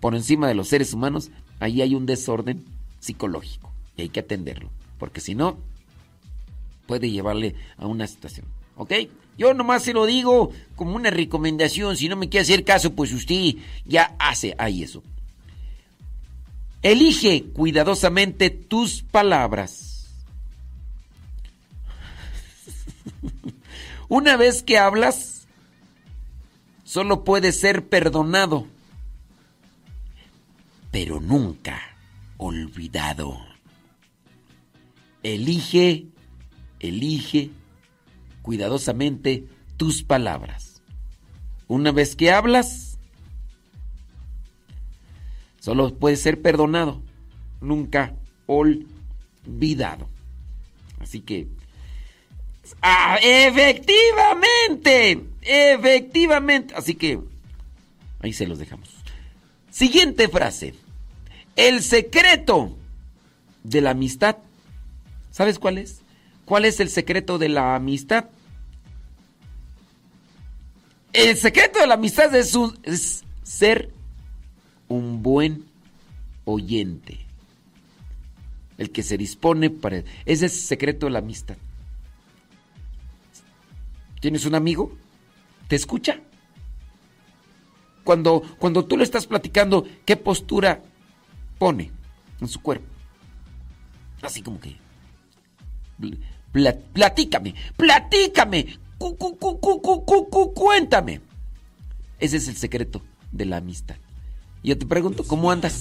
[0.00, 2.64] por encima de los seres humanos, ahí hay un desorden
[2.98, 5.58] psicológico y hay que atenderlo, porque si no,
[6.86, 8.46] puede llevarle a una situación.
[8.76, 8.92] ¿Ok?
[9.38, 13.12] Yo nomás se lo digo como una recomendación, si no me quiere hacer caso, pues
[13.12, 15.02] usted ya hace ahí eso.
[16.82, 20.10] Elige cuidadosamente tus palabras.
[24.08, 25.46] Una vez que hablas,
[26.84, 28.66] solo puede ser perdonado,
[30.90, 31.80] pero nunca
[32.36, 33.38] olvidado.
[35.22, 36.06] Elige,
[36.82, 37.50] elige
[38.42, 39.44] cuidadosamente
[39.76, 40.82] tus palabras.
[41.68, 42.98] Una vez que hablas,
[45.60, 47.00] solo puede ser perdonado,
[47.60, 48.14] nunca
[48.46, 50.08] olvidado.
[51.00, 51.48] Así que
[52.80, 56.74] Ah, efectivamente, efectivamente.
[56.74, 57.20] Así que
[58.20, 58.88] ahí se los dejamos.
[59.70, 60.74] Siguiente frase.
[61.56, 62.76] El secreto
[63.62, 64.36] de la amistad.
[65.30, 66.01] ¿Sabes cuál es?
[66.52, 68.26] ¿Cuál es el secreto de la amistad?
[71.14, 73.90] El secreto de la amistad es, un- es ser
[74.86, 75.64] un buen
[76.44, 77.20] oyente.
[78.76, 80.00] El que se dispone para...
[80.26, 81.56] Ese es el secreto de la amistad.
[84.20, 84.94] ¿Tienes un amigo?
[85.68, 86.20] ¿Te escucha?
[88.04, 90.82] Cuando, cuando tú le estás platicando, ¿qué postura
[91.58, 91.90] pone
[92.42, 92.84] en su cuerpo?
[94.20, 94.76] Así como que...
[96.52, 98.66] pla- platícame, platícame,
[98.98, 101.20] cu- cu- cu- cu- cu- cu- cu- cuéntame.
[102.18, 103.02] Ese es el secreto
[103.32, 103.96] de la amistad.
[104.62, 105.74] Yo te pregunto, ¿cómo andas?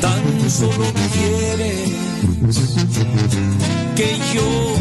[0.00, 1.90] Tan solo quieres
[3.96, 4.76] que yo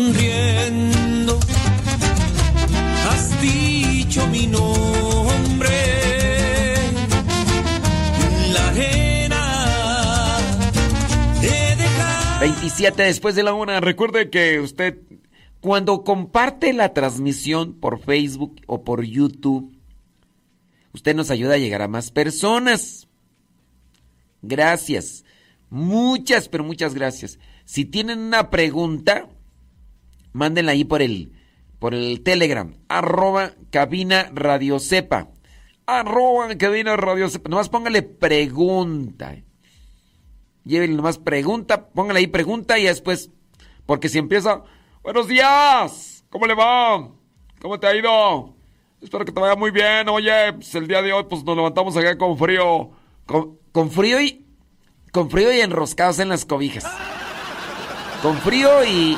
[0.00, 1.38] sonriendo.
[3.08, 5.68] Has dicho mi nombre.
[8.52, 10.38] La arena
[11.40, 12.40] de dejar.
[12.40, 13.80] 27 después de la una.
[13.80, 14.98] Recuerde que usted,
[15.60, 19.76] cuando comparte la transmisión por Facebook o por YouTube,
[20.94, 23.08] usted nos ayuda a llegar a más personas.
[24.42, 25.24] Gracias.
[25.68, 27.38] Muchas, pero muchas gracias.
[27.64, 29.28] Si tienen una pregunta,
[30.32, 31.32] mándenla ahí por el,
[31.78, 32.74] por el Telegram.
[32.88, 35.28] Arroba cabina radio sepa.
[35.86, 37.48] Arroba cabina radio sepa.
[37.48, 39.36] Nomás póngale pregunta.
[40.64, 43.30] Llévenle nomás pregunta, póngale ahí pregunta y después,
[43.86, 44.62] porque si empieza,
[45.02, 47.08] buenos días, ¿cómo le va?
[47.60, 48.54] ¿Cómo te ha ido?
[49.00, 50.08] Espero que te vaya muy bien.
[50.08, 52.90] Oye, pues el día de hoy pues nos levantamos acá con frío.
[53.24, 54.46] Con, con frío y
[55.12, 56.84] con frío y enroscados en las cobijas.
[58.22, 59.16] Con frío y,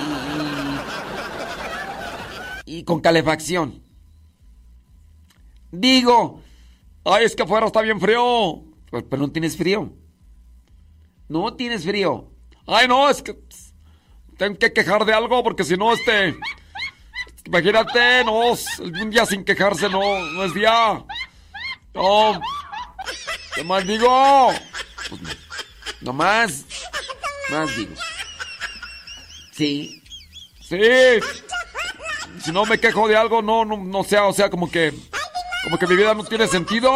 [2.85, 3.83] con calefacción.
[5.71, 6.43] Digo,
[7.05, 8.65] ay, es que afuera está bien frío.
[8.91, 9.93] Pues, pero no tienes frío.
[11.29, 12.31] No tienes frío.
[12.67, 13.39] Ay, no, es que
[14.37, 16.37] tengo que quejar de algo porque si no, este.
[17.45, 20.01] Imagínate, no, un día sin quejarse no,
[20.33, 21.05] no es día.
[21.95, 22.41] No.
[23.55, 24.53] ¿Qué más digo?
[25.09, 25.21] Pues,
[26.01, 26.65] no más.
[27.51, 27.95] Más digo.
[29.53, 30.03] Sí.
[30.61, 30.79] Sí.
[32.41, 34.93] Si no me quejo de algo, no, no, no sea, o sea, como que.
[35.65, 36.91] Como que mi vida no tiene sentido.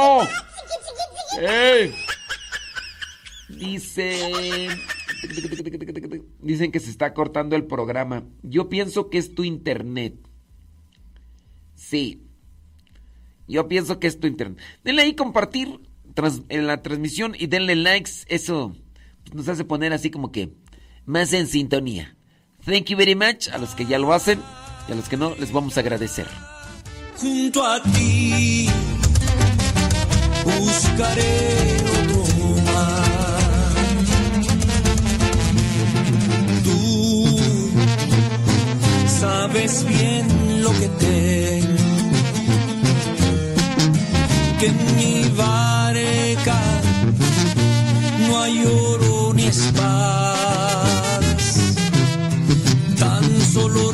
[1.41, 1.95] ¡Ey!
[3.49, 4.69] Dice.
[6.41, 8.25] Dicen que se está cortando el programa.
[8.43, 10.15] Yo pienso que es tu internet.
[11.75, 12.23] Sí.
[13.47, 14.61] Yo pienso que es tu internet.
[14.83, 15.81] Denle ahí compartir
[16.49, 18.13] en la transmisión y denle likes.
[18.27, 18.75] Eso
[19.33, 20.53] nos hace poner así como que
[21.05, 22.17] más en sintonía.
[22.65, 24.41] Thank you very much a los que ya lo hacen
[24.89, 26.27] y a los que no les vamos a agradecer.
[27.21, 28.69] junto a ti
[30.45, 32.25] buscaré otro
[32.65, 33.75] mar.
[36.63, 37.41] Tú
[39.21, 42.11] sabes bien lo que tengo,
[44.61, 46.61] que en mi barca
[48.27, 50.95] no hay oro ni espadas,
[52.99, 53.86] tan solo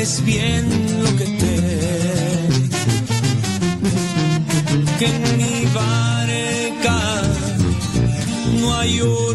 [0.00, 0.64] sabes bien
[1.02, 2.68] lo que tengo,
[4.98, 6.98] que en mi barca
[8.60, 9.29] no hay oro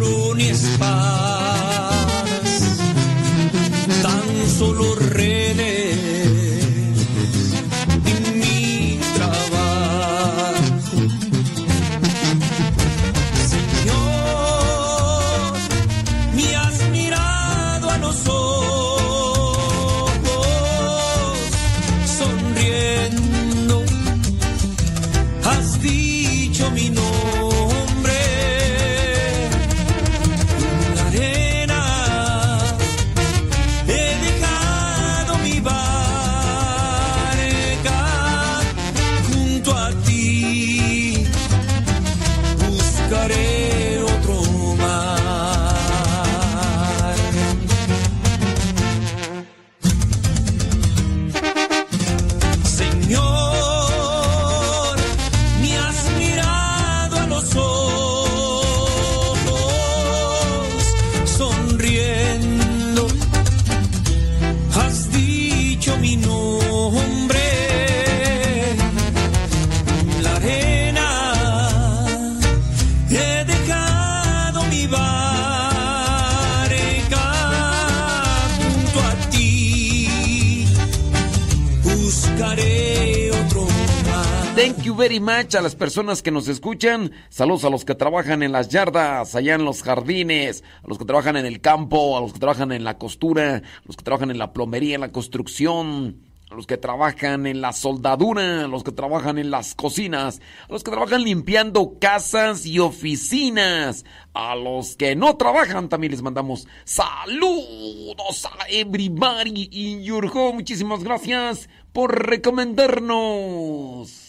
[85.07, 87.11] very much a las personas que nos escuchan.
[87.29, 91.05] Saludos a los que trabajan en las yardas, allá en los jardines, a los que
[91.05, 94.31] trabajan en el campo, a los que trabajan en la costura, a los que trabajan
[94.31, 98.83] en la plomería, en la construcción, a los que trabajan en la soldadura, a los
[98.83, 104.95] que trabajan en las cocinas, a los que trabajan limpiando casas y oficinas, a los
[104.95, 110.53] que no trabajan también les mandamos saludos a everybody in your home.
[110.53, 114.25] Muchísimas gracias por recomendarnos.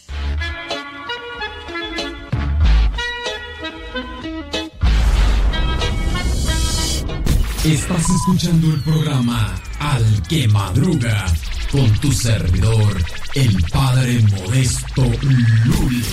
[7.67, 11.25] Estás escuchando el programa Al que Madruga
[11.69, 12.95] con tu servidor,
[13.35, 16.05] el Padre Modesto Lule.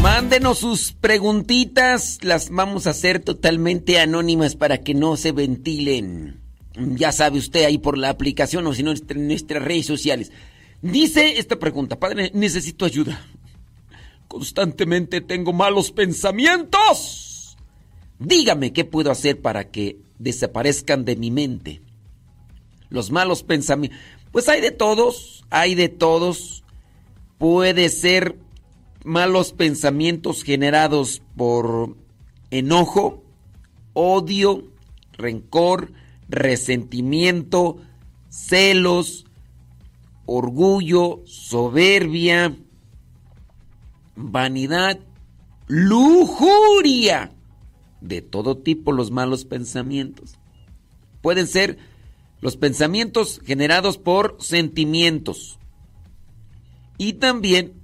[0.00, 6.40] Mándenos sus preguntitas, las vamos a hacer totalmente anónimas para que no se ventilen.
[6.74, 10.32] Ya sabe usted ahí por la aplicación o si no en nuestras redes sociales.
[10.80, 13.20] Dice esta pregunta, padre, necesito ayuda.
[14.28, 17.56] Constantemente tengo malos pensamientos.
[18.18, 21.80] Dígame qué puedo hacer para que desaparezcan de mi mente.
[22.90, 23.98] Los malos pensamientos.
[24.30, 26.62] Pues hay de todos, hay de todos.
[27.38, 28.38] Puede ser
[29.04, 31.96] malos pensamientos generados por
[32.50, 33.22] enojo,
[33.94, 34.64] odio,
[35.12, 35.92] rencor,
[36.28, 37.78] resentimiento,
[38.28, 39.24] celos,
[40.26, 42.54] orgullo, soberbia,
[44.18, 44.98] vanidad,
[45.66, 47.32] lujuria.
[48.00, 50.34] De todo tipo los malos pensamientos.
[51.22, 51.78] Pueden ser
[52.40, 55.58] los pensamientos generados por sentimientos.
[56.96, 57.74] Y también,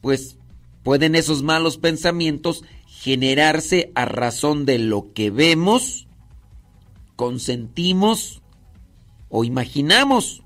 [0.00, 0.36] pues,
[0.82, 6.06] pueden esos malos pensamientos generarse a razón de lo que vemos,
[7.16, 8.42] consentimos
[9.28, 10.42] o imaginamos.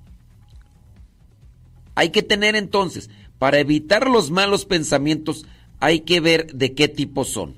[1.94, 5.46] Hay que tener entonces, para evitar los malos pensamientos,
[5.80, 7.56] hay que ver de qué tipo son.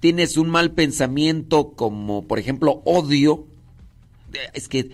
[0.00, 3.46] Tienes un mal pensamiento como, por ejemplo, odio.
[4.52, 4.90] Es que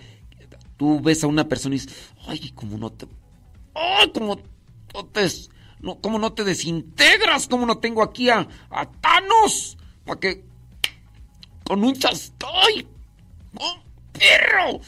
[0.77, 1.95] tú ves a una persona y dices,
[2.27, 3.07] ay, como no te...
[6.01, 7.47] ¿Cómo no te desintegras?
[7.47, 9.77] ¿Cómo no tengo aquí a, a Thanos?
[10.05, 10.43] Para que...
[11.63, 12.87] Con un chastoy.
[13.59, 13.77] ¡Oh,
[14.13, 14.79] perro!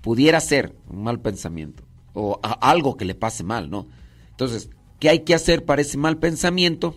[0.00, 1.87] Pudiera ser un mal pensamiento.
[2.14, 3.86] O a- algo que le pase mal, ¿no?
[4.30, 6.96] Entonces, ¿qué hay que hacer para ese mal pensamiento?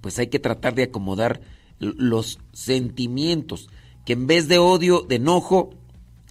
[0.00, 1.40] Pues hay que tratar de acomodar
[1.78, 3.68] los sentimientos.
[4.04, 5.70] Que en vez de odio, de enojo,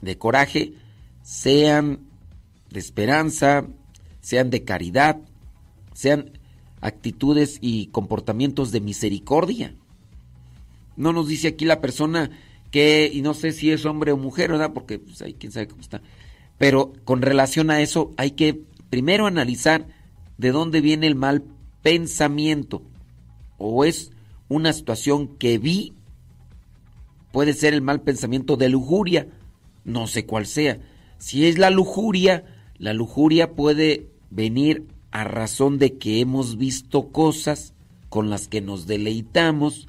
[0.01, 0.73] de coraje,
[1.21, 1.99] sean
[2.71, 3.65] de esperanza,
[4.21, 5.17] sean de caridad,
[5.93, 6.31] sean
[6.81, 9.75] actitudes y comportamientos de misericordia.
[10.95, 12.31] No nos dice aquí la persona
[12.71, 14.73] que, y no sé si es hombre o mujer, ¿verdad?
[14.73, 16.01] Porque pues, ahí quién sabe cómo está.
[16.57, 19.87] Pero con relación a eso hay que primero analizar
[20.37, 21.43] de dónde viene el mal
[21.81, 22.81] pensamiento.
[23.57, 24.11] O es
[24.49, 25.93] una situación que vi,
[27.31, 29.27] puede ser el mal pensamiento de lujuria,
[29.83, 30.79] no sé cuál sea.
[31.17, 32.45] Si es la lujuria,
[32.77, 37.73] la lujuria puede venir a razón de que hemos visto cosas
[38.09, 39.87] con las que nos deleitamos,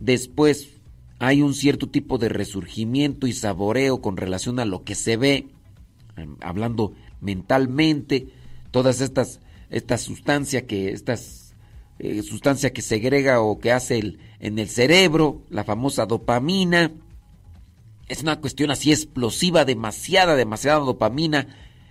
[0.00, 0.80] después
[1.18, 5.46] hay un cierto tipo de resurgimiento y saboreo con relación a lo que se ve,
[6.40, 8.28] hablando mentalmente,
[8.70, 9.40] todas estas
[9.70, 11.54] esta sustancia que estas
[11.98, 16.90] eh, sustancia que segrega o que hace el, en el cerebro, la famosa dopamina.
[18.08, 21.46] Es una cuestión así explosiva, demasiada, demasiada dopamina.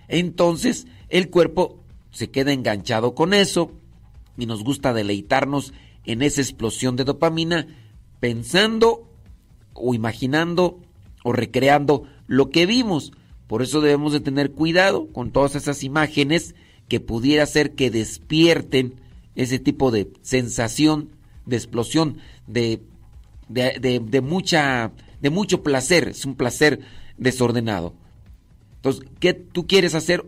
[0.08, 3.72] Entonces el cuerpo se queda enganchado con eso
[4.36, 5.72] y nos gusta deleitarnos
[6.04, 7.66] en esa explosión de dopamina
[8.20, 9.08] pensando
[9.72, 10.78] o imaginando
[11.24, 13.12] o recreando lo que vimos.
[13.52, 16.54] Por eso debemos de tener cuidado con todas esas imágenes
[16.88, 18.94] que pudiera ser que despierten
[19.34, 21.10] ese tipo de sensación
[21.44, 22.80] de explosión, de,
[23.50, 26.80] de, de- de mucha, de mucho placer, es un placer
[27.18, 27.92] desordenado.
[28.76, 30.24] Entonces, ¿qué tú quieres hacer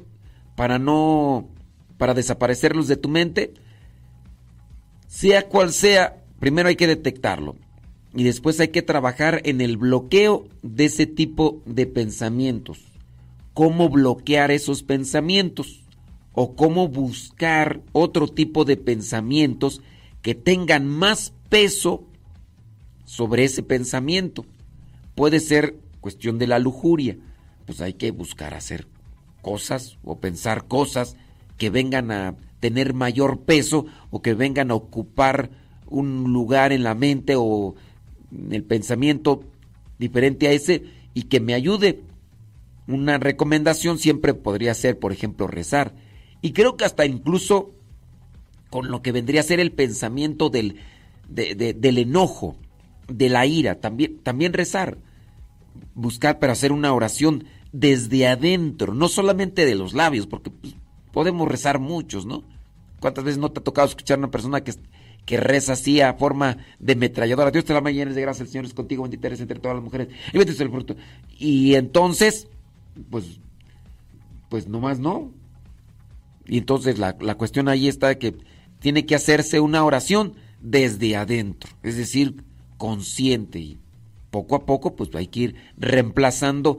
[0.55, 1.49] para no,
[1.97, 3.55] para desaparecerlos de tu mente?
[5.09, 7.57] Sea cual sea, primero hay que detectarlo
[8.15, 12.91] y después hay que trabajar en el bloqueo de ese tipo de pensamientos.
[13.55, 15.85] ¿Cómo bloquear esos pensamientos?
[16.33, 19.81] O cómo buscar otro tipo de pensamientos
[20.23, 22.05] que tengan más peso
[23.05, 24.45] sobre ese pensamiento.
[25.15, 27.17] Puede ser cuestión de la lujuria,
[27.65, 28.89] pues hay que buscar hacer
[29.41, 31.17] cosas o pensar cosas
[31.57, 35.51] que vengan a tener mayor peso o que vengan a ocupar
[35.87, 37.77] un lugar en la mente o
[38.33, 39.45] en el pensamiento
[39.99, 40.85] diferente a ese
[41.15, 42.03] y que me ayude
[42.87, 45.95] una recomendación siempre podría ser, por ejemplo, rezar.
[46.43, 47.73] Y creo que hasta incluso
[48.71, 50.77] con lo que vendría a ser el pensamiento del,
[51.29, 52.57] de- de- del enojo,
[53.09, 54.99] de la ira, también, también rezar.
[55.95, 60.75] Buscar para hacer una oración desde adentro, no solamente de los labios, porque pues,
[61.13, 62.45] podemos rezar muchos, ¿no?
[63.01, 64.73] ¿Cuántas veces no te ha tocado escuchar a una persona que,
[65.27, 67.51] que reza así a forma de metralladora?
[67.51, 69.85] Dios te la mañana de gracia, el Señor es contigo, bendita eres entre todas las
[69.85, 70.09] mujeres.
[71.39, 72.49] Y entonces,
[73.11, 73.41] pues,
[74.49, 75.33] pues nomás no.
[76.47, 78.37] Y entonces la, la cuestión ahí está que
[78.81, 82.45] tiene que hacerse una oración desde adentro, es decir,
[82.77, 83.79] consciente y
[84.31, 86.79] poco a poco pues hay que ir reemplazando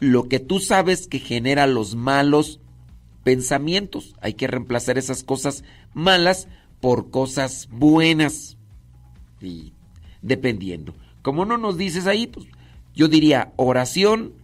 [0.00, 2.60] lo que tú sabes que genera los malos
[3.22, 4.14] pensamientos.
[4.20, 5.64] Hay que reemplazar esas cosas
[5.94, 6.48] malas
[6.80, 8.56] por cosas buenas.
[9.40, 9.72] Y
[10.22, 10.94] dependiendo.
[11.22, 12.46] Como no nos dices ahí, pues
[12.94, 14.34] yo diría oración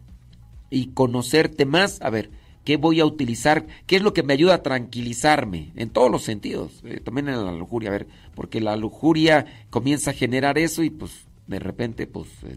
[0.73, 2.01] y conocerte más.
[2.01, 2.31] A ver,
[2.65, 3.67] ¿qué voy a utilizar?
[3.87, 5.71] ¿Qué es lo que me ayuda a tranquilizarme?
[5.77, 6.81] En todos los sentidos.
[6.85, 7.91] eh, también en la lujuria.
[7.91, 12.57] A ver, porque la lujuria comienza a generar eso y pues de repente pues eh,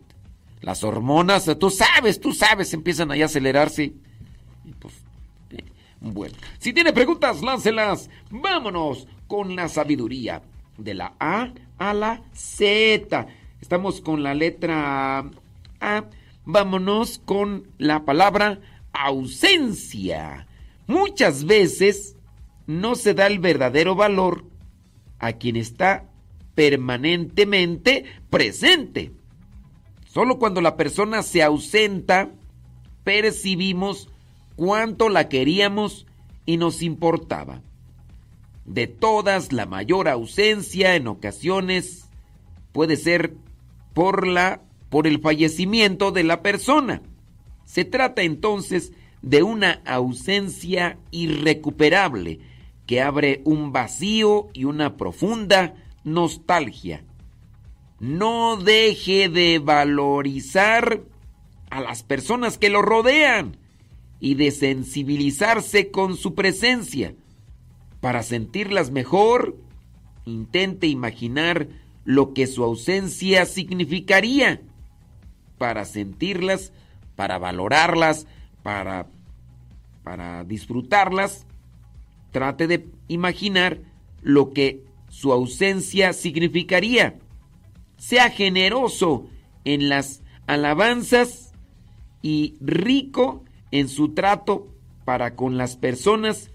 [0.62, 3.94] las hormonas, eh, tú sabes, tú sabes, empiezan ahí a acelerarse.
[4.64, 4.94] Y pues
[6.02, 8.10] bueno, si tiene preguntas, láncelas.
[8.30, 10.42] Vámonos con la sabiduría.
[10.78, 13.28] De la A a la Z.
[13.62, 15.20] Estamos con la letra
[15.80, 16.06] A.
[16.46, 18.60] Vámonos con la palabra
[18.94, 20.48] ausencia.
[20.88, 22.16] Muchas veces
[22.68, 24.46] no se da el verdadero valor
[25.20, 26.06] a quien está
[26.54, 29.12] permanentemente presente.
[30.08, 32.30] Solo cuando la persona se ausenta,
[33.04, 34.10] percibimos
[34.56, 36.06] cuánto la queríamos
[36.46, 37.62] y nos importaba.
[38.66, 42.10] De todas, la mayor ausencia en ocasiones
[42.72, 43.36] puede ser
[43.94, 44.62] por la
[44.96, 47.02] por el fallecimiento de la persona.
[47.66, 52.40] Se trata entonces de una ausencia irrecuperable
[52.86, 55.76] que abre un vacío y una profunda
[56.06, 57.04] nostalgia.
[58.00, 61.02] No deje de valorizar
[61.70, 63.58] a las personas que lo rodean
[64.22, 67.16] y de sensibilizarse con su presencia.
[68.00, 69.58] Para sentirlas mejor,
[70.24, 71.68] intente imaginar
[72.06, 74.62] lo que su ausencia significaría.
[75.58, 76.74] Para sentirlas,
[77.16, 78.28] para valorarlas,
[78.64, 79.08] para,
[80.04, 81.46] para disfrutarlas,
[82.32, 83.80] trate de imaginar
[84.22, 87.20] lo que su ausencia significaría.
[87.98, 89.30] Sea generoso
[89.64, 91.54] en las alabanzas
[92.22, 94.68] y rico en su trato
[95.06, 96.52] para con las personas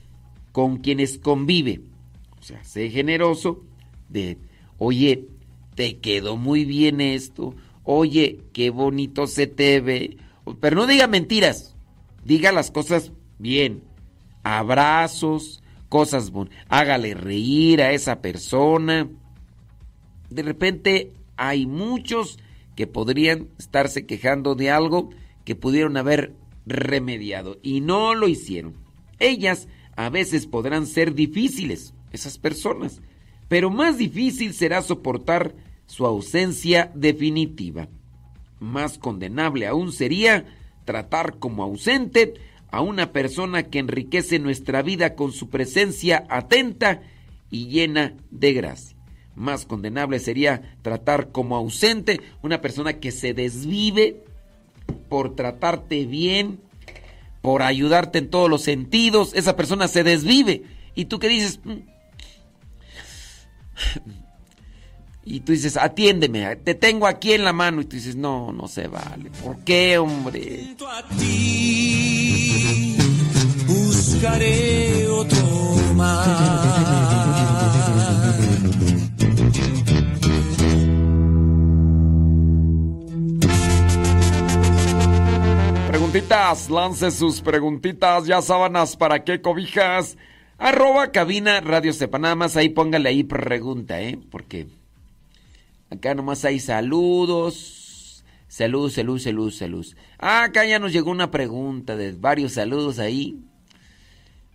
[0.52, 1.80] con quienes convive.
[2.40, 3.64] O sea, sé generoso
[4.08, 4.38] de,
[4.78, 5.28] oye,
[5.74, 7.54] te quedó muy bien esto,
[7.84, 10.16] oye, qué bonito se te ve.
[10.60, 11.76] Pero no diga mentiras,
[12.24, 13.82] diga las cosas bien.
[14.42, 19.08] Abrazos, cosas bonitas, hágale reír a esa persona.
[20.30, 22.38] De repente hay muchos
[22.76, 25.10] que podrían estarse quejando de algo
[25.44, 26.34] que pudieron haber
[26.66, 28.74] remediado y no lo hicieron.
[29.18, 33.02] Ellas a veces podrán ser difíciles, esas personas,
[33.48, 35.54] pero más difícil será soportar
[35.90, 37.88] su ausencia definitiva.
[38.60, 40.44] Más condenable aún sería
[40.84, 42.34] tratar como ausente
[42.70, 47.02] a una persona que enriquece nuestra vida con su presencia atenta
[47.50, 48.96] y llena de gracia.
[49.34, 54.22] Más condenable sería tratar como ausente una persona que se desvive
[55.08, 56.60] por tratarte bien,
[57.42, 59.34] por ayudarte en todos los sentidos.
[59.34, 60.62] Esa persona se desvive.
[60.94, 61.58] ¿Y tú qué dices?
[65.32, 67.80] Y tú dices, atiéndeme, te tengo aquí en la mano.
[67.80, 69.30] Y tú dices, no, no se vale.
[69.44, 70.64] ¿Por qué, hombre?
[70.66, 72.96] Junto a ti
[73.64, 75.38] buscaré otro
[75.94, 76.26] mar.
[85.86, 90.18] Preguntitas, lance sus preguntitas, ya sábanas, ¿para qué cobijas?
[90.58, 94.18] Arroba cabina Radio Sepa, nada más ahí póngale ahí pregunta, ¿eh?
[94.28, 94.79] Porque
[95.90, 99.86] acá nomás hay saludos, salud, salud, salud, salud.
[100.18, 103.38] Ah, acá ya nos llegó una pregunta de varios saludos ahí.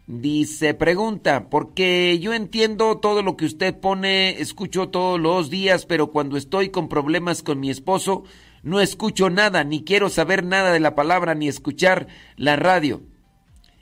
[0.08, 6.12] Dice, pregunta, porque yo entiendo todo lo que usted pone, escucho todos los días, pero
[6.12, 8.24] cuando estoy con problemas con mi esposo,
[8.62, 13.02] no escucho nada, ni quiero saber nada de la palabra, ni escuchar la radio.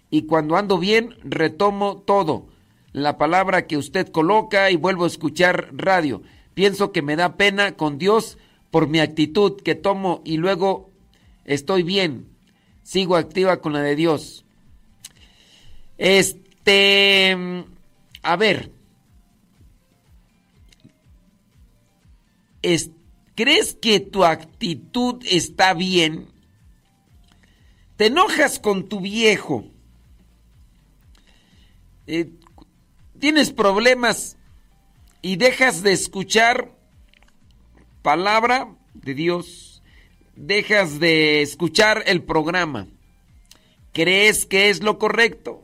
[0.10, 2.48] Y cuando ando bien, retomo todo,
[2.94, 6.22] la palabra que usted coloca y vuelvo a escuchar radio.
[6.54, 8.38] Pienso que me da pena con Dios
[8.72, 10.90] por mi actitud que tomo y luego
[11.46, 12.28] estoy bien.
[12.84, 14.46] Sigo activa con la de Dios.
[15.98, 17.36] Este,
[18.22, 18.72] a ver.
[22.62, 22.92] Es-
[23.36, 26.28] ¿Crees que tu actitud está bien?
[27.98, 29.66] Te enojas con tu viejo.
[32.06, 32.30] Eh,
[33.20, 34.38] tienes problemas
[35.24, 36.70] y dejas de escuchar
[38.04, 39.82] palabra de Dios.
[40.36, 42.88] Dejas de escuchar el programa.
[43.94, 45.64] ¿Crees que es lo correcto?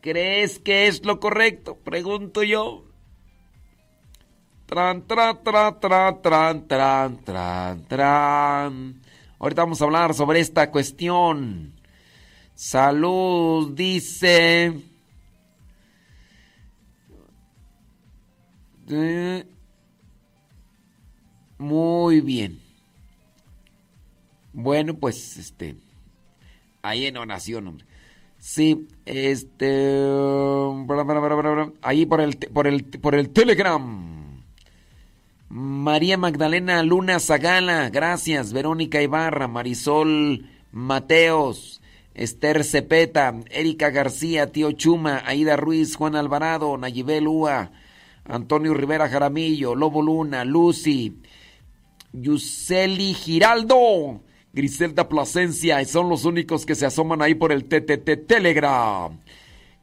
[0.00, 1.76] ¿Crees que es lo correcto?
[1.76, 2.84] Pregunto yo.
[4.66, 9.02] Tran, tran, tran, tran, tran, tran, tran, tran.
[9.38, 11.74] Ahorita vamos a hablar sobre esta cuestión.
[12.56, 14.91] Salud, dice.
[21.58, 22.60] Muy bien.
[24.52, 25.76] Bueno, pues este.
[26.82, 27.86] Ahí en oración, hombre.
[28.38, 29.98] Sí, este.
[31.82, 34.12] Ahí por el, por el, por el Telegram.
[35.48, 38.52] María Magdalena Luna Zagala, gracias.
[38.52, 41.82] Verónica Ibarra, Marisol Mateos,
[42.14, 47.70] Esther Cepeta, Erika García, Tío Chuma, Aida Ruiz, Juan Alvarado, Nayibel Ua,
[48.24, 51.20] Antonio Rivera Jaramillo, Lobo Luna, Lucy,
[52.12, 58.26] Yuseli Giraldo, Griselda Plasencia, y son los únicos que se asoman ahí por el TTT
[58.26, 59.18] Telegram.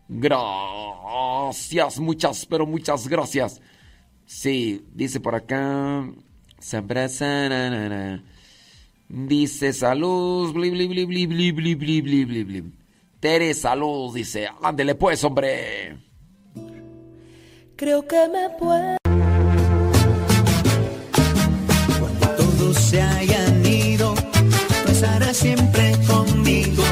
[0.07, 3.61] Gracias, muchas, pero muchas gracias.
[4.25, 6.09] Sí, dice por acá.
[9.09, 12.73] Dice salud, bli, bli, bli, bli, bli, bli, bli, bli, bli.
[13.19, 14.47] Tere, salud, dice.
[14.61, 16.08] Ándele pues, hombre.
[17.79, 18.97] Creo que me puedo.
[22.35, 24.13] todos se hayan ido,
[24.91, 26.83] estarás siempre conmigo,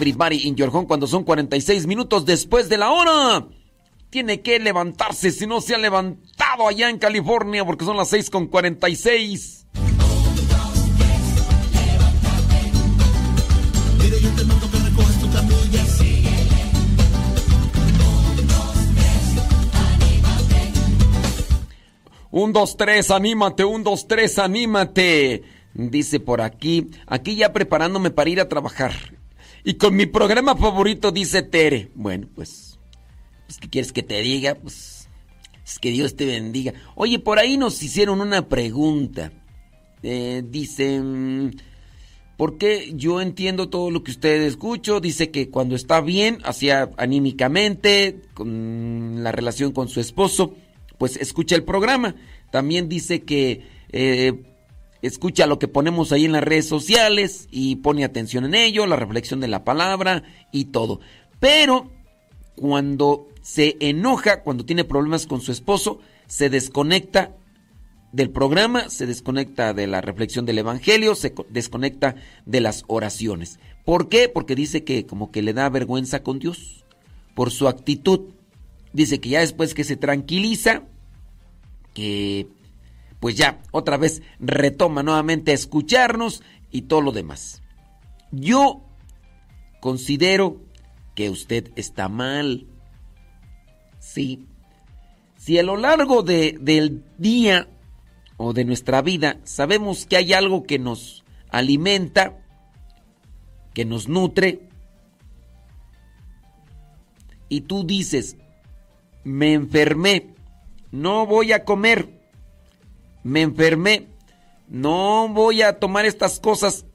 [0.00, 3.46] everybody in your cuando son 46 minutos después de la hora.
[4.08, 8.30] Tiene que levantarse si no se ha levantado allá en California porque son las 6
[8.30, 9.66] con 46.
[22.32, 25.42] Un, dos, tres, anímate, un, dos, tres, anímate.
[25.74, 29.19] Dice por aquí, aquí ya preparándome para ir a trabajar.
[29.64, 31.90] Y con mi programa favorito, dice Tere.
[31.94, 32.78] Bueno, pues,
[33.46, 34.54] pues ¿qué quieres que te diga?
[34.54, 35.08] Pues,
[35.64, 36.72] es que Dios te bendiga.
[36.94, 39.32] Oye, por ahí nos hicieron una pregunta.
[40.02, 41.50] Eh, dice, mm,
[42.36, 45.00] porque yo entiendo todo lo que usted escucho.
[45.00, 50.54] Dice que cuando está bien, hacia anímicamente, con la relación con su esposo,
[50.96, 52.14] pues escucha el programa.
[52.50, 54.32] También dice que eh,
[55.02, 58.96] escucha lo que ponemos ahí en las redes sociales y pone atención en ello, la
[58.96, 60.22] reflexión de la palabra
[60.52, 61.00] y todo.
[61.38, 61.90] Pero
[62.56, 67.34] cuando se enoja, cuando tiene problemas con su esposo, se desconecta
[68.12, 73.58] del programa, se desconecta de la reflexión del Evangelio, se co- desconecta de las oraciones.
[73.84, 74.28] ¿Por qué?
[74.28, 76.84] Porque dice que como que le da vergüenza con Dios
[77.34, 78.34] por su actitud.
[78.92, 80.82] Dice que ya después que se tranquiliza,
[81.94, 82.48] que
[83.20, 87.62] pues ya otra vez retoma nuevamente a escucharnos y todo lo demás.
[88.32, 88.82] Yo
[89.80, 90.60] considero
[91.14, 92.66] que usted está mal.
[93.98, 94.46] Sí.
[95.36, 97.68] Si a lo largo de- del día
[98.36, 102.38] o de nuestra vida sabemos que hay algo que nos alimenta,
[103.74, 104.68] que nos nutre,
[107.48, 108.36] y tú dices,
[109.24, 110.34] me enfermé,
[110.92, 112.19] no voy a comer,
[113.22, 114.06] me enfermé,
[114.68, 116.86] no voy a tomar estas cosas.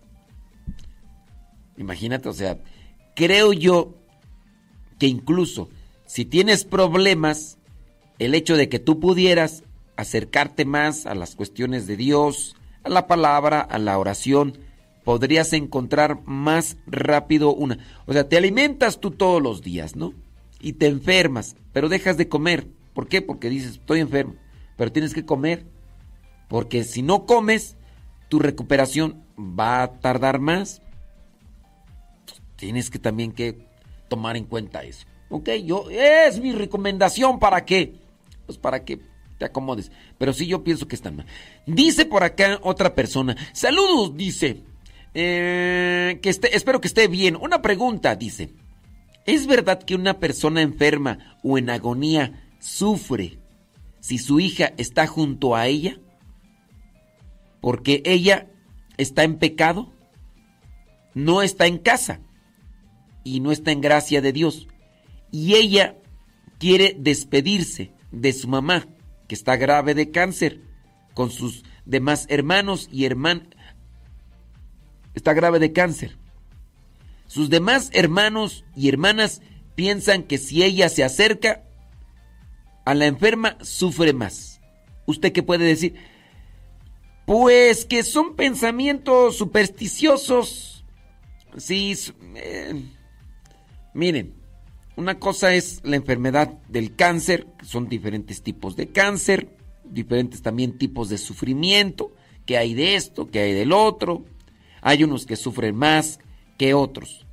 [1.77, 2.59] Imagínate, o sea,
[3.15, 3.95] creo yo
[4.97, 5.69] que incluso
[6.05, 7.57] si tienes problemas,
[8.19, 9.63] el hecho de que tú pudieras
[9.97, 14.57] acercarte más a las cuestiones de Dios, a la palabra, a la oración,
[15.03, 17.79] podrías encontrar más rápido una.
[18.05, 20.13] O sea, te alimentas tú todos los días, ¿no?
[20.59, 22.67] Y te enfermas, pero dejas de comer.
[22.93, 23.21] ¿Por qué?
[23.21, 24.35] Porque dices, estoy enfermo,
[24.77, 25.65] pero tienes que comer.
[26.47, 27.77] Porque si no comes,
[28.29, 30.81] tu recuperación va a tardar más.
[32.55, 33.57] Tienes que también que
[34.07, 35.05] tomar en cuenta eso.
[35.29, 37.95] Ok, yo es mi recomendación para que,
[38.45, 38.99] pues para que
[39.37, 39.91] te acomodes.
[40.17, 41.25] Pero sí yo pienso que están mal.
[41.65, 43.35] Dice por acá otra persona.
[43.53, 44.61] Saludos, dice.
[45.13, 47.35] Eh, que esté, espero que esté bien.
[47.35, 48.51] Una pregunta, dice.
[49.25, 53.39] ¿Es verdad que una persona enferma o en agonía sufre
[53.99, 55.97] si su hija está junto a ella?
[57.65, 58.47] Porque ella
[58.95, 59.91] está en pecado,
[61.15, 62.19] no está en casa
[63.23, 64.67] y no está en gracia de Dios.
[65.31, 65.97] Y ella
[66.59, 68.85] quiere despedirse de su mamá,
[69.27, 70.61] que está grave de cáncer,
[71.15, 73.47] con sus demás hermanos y hermanas.
[75.15, 76.19] Está grave de cáncer.
[77.25, 79.41] Sus demás hermanos y hermanas
[79.73, 81.63] piensan que si ella se acerca
[82.85, 84.61] a la enferma, sufre más.
[85.07, 85.95] ¿Usted qué puede decir?
[87.25, 90.85] Pues que son pensamientos supersticiosos.
[91.57, 91.93] Sí,
[92.35, 92.83] eh,
[93.93, 94.35] miren,
[94.95, 99.49] una cosa es la enfermedad del cáncer, son diferentes tipos de cáncer,
[99.83, 102.11] diferentes también tipos de sufrimiento,
[102.45, 104.23] que hay de esto, que hay del otro.
[104.81, 106.19] Hay unos que sufren más
[106.57, 107.25] que otros.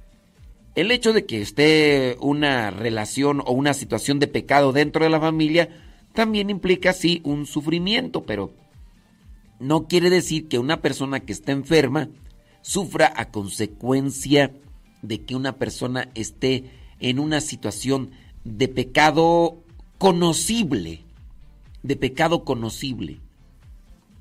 [0.75, 5.21] El hecho de que esté una relación o una situación de pecado dentro de la
[5.21, 5.69] familia
[6.15, 8.55] también implica, sí, un sufrimiento, pero
[9.63, 12.09] no quiere decir que una persona que está enferma
[12.63, 14.53] sufra a consecuencia
[15.03, 16.65] de que una persona esté
[16.99, 18.11] en una situación
[18.45, 19.63] de pecado
[19.99, 21.05] conocible,
[21.83, 23.21] de pecado conocible.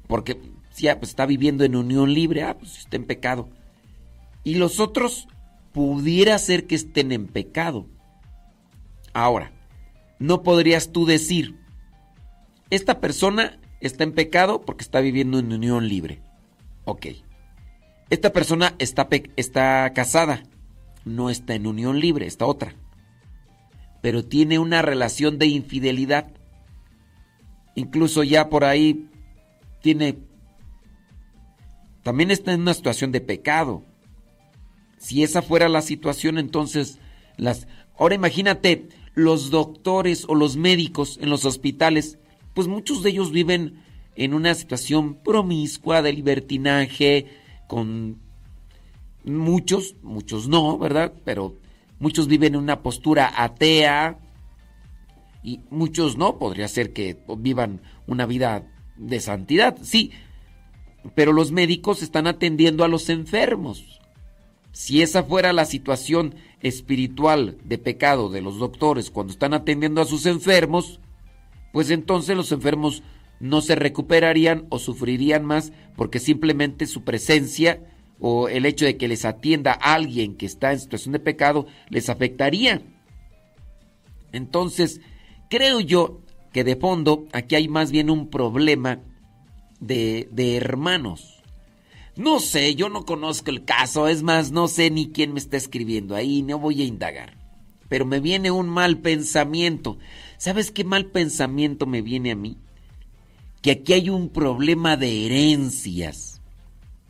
[0.08, 0.40] Porque
[0.72, 3.50] si ya, pues, está viviendo en unión libre, ah, pues está en pecado.
[4.44, 5.28] Y los otros
[5.74, 7.88] pudiera ser que estén en pecado.
[9.14, 9.52] Ahora,
[10.20, 11.60] no podrías tú decir,
[12.70, 16.22] esta persona está en pecado porque está viviendo en unión libre.
[16.86, 17.08] Ok.
[18.10, 20.44] Esta persona está, está casada,
[21.06, 22.76] no está en unión libre, está otra.
[24.02, 26.32] Pero tiene una relación de infidelidad.
[27.76, 29.10] Incluso ya por ahí
[29.82, 30.18] tiene...
[32.04, 33.84] También está en una situación de pecado.
[34.98, 37.00] Si esa fuera la situación, entonces
[37.38, 37.68] las...
[37.98, 42.18] Ahora imagínate, los doctores o los médicos en los hospitales,
[42.54, 43.84] pues muchos de ellos viven
[44.16, 47.28] en una situación promiscua de libertinaje,
[47.68, 48.18] con
[49.24, 51.14] muchos, muchos no, ¿verdad?
[51.24, 51.56] Pero
[52.00, 54.20] muchos viven en una postura atea
[55.44, 60.12] y muchos no, podría ser que vivan una vida de santidad, sí,
[61.16, 64.00] pero los médicos están atendiendo a los enfermos.
[64.72, 70.06] Si esa fuera la situación espiritual de pecado de los doctores cuando están atendiendo a
[70.06, 71.00] sus enfermos,
[71.72, 73.04] pues entonces los enfermos
[73.40, 77.82] no se recuperarían o sufrirían más porque simplemente su presencia
[78.20, 81.66] o el hecho de que les atienda a alguien que está en situación de pecado
[81.90, 82.82] les afectaría.
[84.32, 85.02] Entonces,
[85.50, 86.22] creo yo
[86.54, 89.00] que de fondo aquí hay más bien un problema
[89.80, 91.42] de, de hermanos.
[92.16, 95.58] No sé, yo no conozco el caso, es más, no sé ni quién me está
[95.58, 97.38] escribiendo ahí, no voy a indagar.
[97.90, 99.98] Pero me viene un mal pensamiento.
[100.42, 102.58] ¿Sabes qué mal pensamiento me viene a mí?
[103.62, 106.42] Que aquí hay un problema de herencias.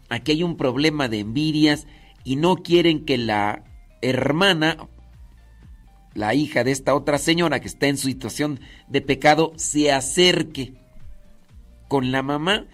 [0.09, 1.87] Aquí hay un problema de envidias
[2.25, 3.63] y no quieren que la
[4.01, 4.89] hermana,
[6.13, 8.59] la hija de esta otra señora que está en situación
[8.89, 10.73] de pecado, se acerque
[11.87, 12.65] con la mamá.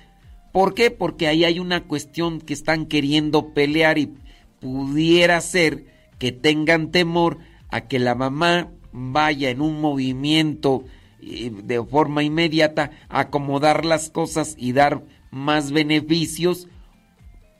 [0.53, 0.89] ¿Por qué?
[0.89, 4.11] Porque ahí hay una cuestión que están queriendo pelear y
[4.59, 5.85] pudiera ser
[6.17, 7.37] que tengan temor
[7.69, 10.85] a que la mamá vaya en un movimiento
[11.21, 16.67] eh, de forma inmediata acomodar las cosas y dar más beneficios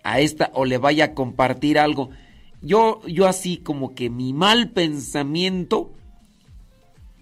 [0.04, 2.10] a esta o le vaya a compartir algo.
[2.62, 5.92] Yo, yo así como que mi mal pensamiento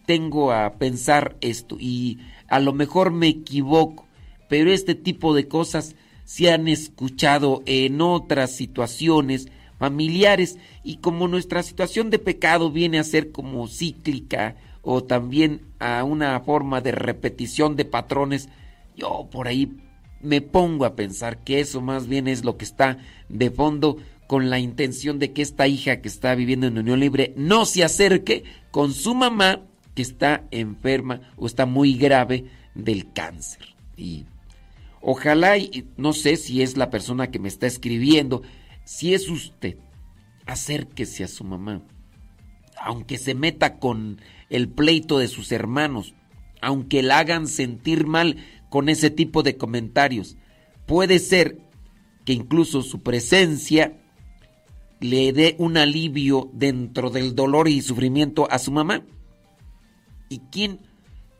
[0.06, 4.06] tengo a pensar esto y a lo mejor me equivoco,
[4.48, 5.96] pero este tipo de cosas
[6.26, 9.48] se han escuchado en otras situaciones
[9.78, 16.04] familiares y como nuestra situación de pecado viene a ser como cíclica o también a
[16.04, 18.50] una forma de repetición de patrones,
[18.96, 19.72] yo por ahí
[20.22, 22.98] me pongo a pensar que eso más bien es lo que está
[23.30, 23.98] de fondo
[24.28, 27.84] con la intención de que esta hija que está viviendo en unión libre no se
[27.84, 29.62] acerque con su mamá
[29.94, 33.76] que está enferma o está muy grave del cáncer.
[33.96, 34.26] Y
[35.02, 38.42] ojalá, y no sé si es la persona que me está escribiendo,
[38.86, 39.78] si es usted,
[40.46, 41.82] acérquese a su mamá,
[42.80, 46.14] aunque se meta con el pleito de sus hermanos,
[46.62, 48.38] aunque la hagan sentir mal
[48.70, 50.38] con ese tipo de comentarios.
[50.86, 51.58] Puede ser
[52.26, 53.98] que incluso su presencia
[55.00, 59.04] le dé un alivio dentro del dolor y sufrimiento a su mamá.
[60.30, 60.80] ¿Y quién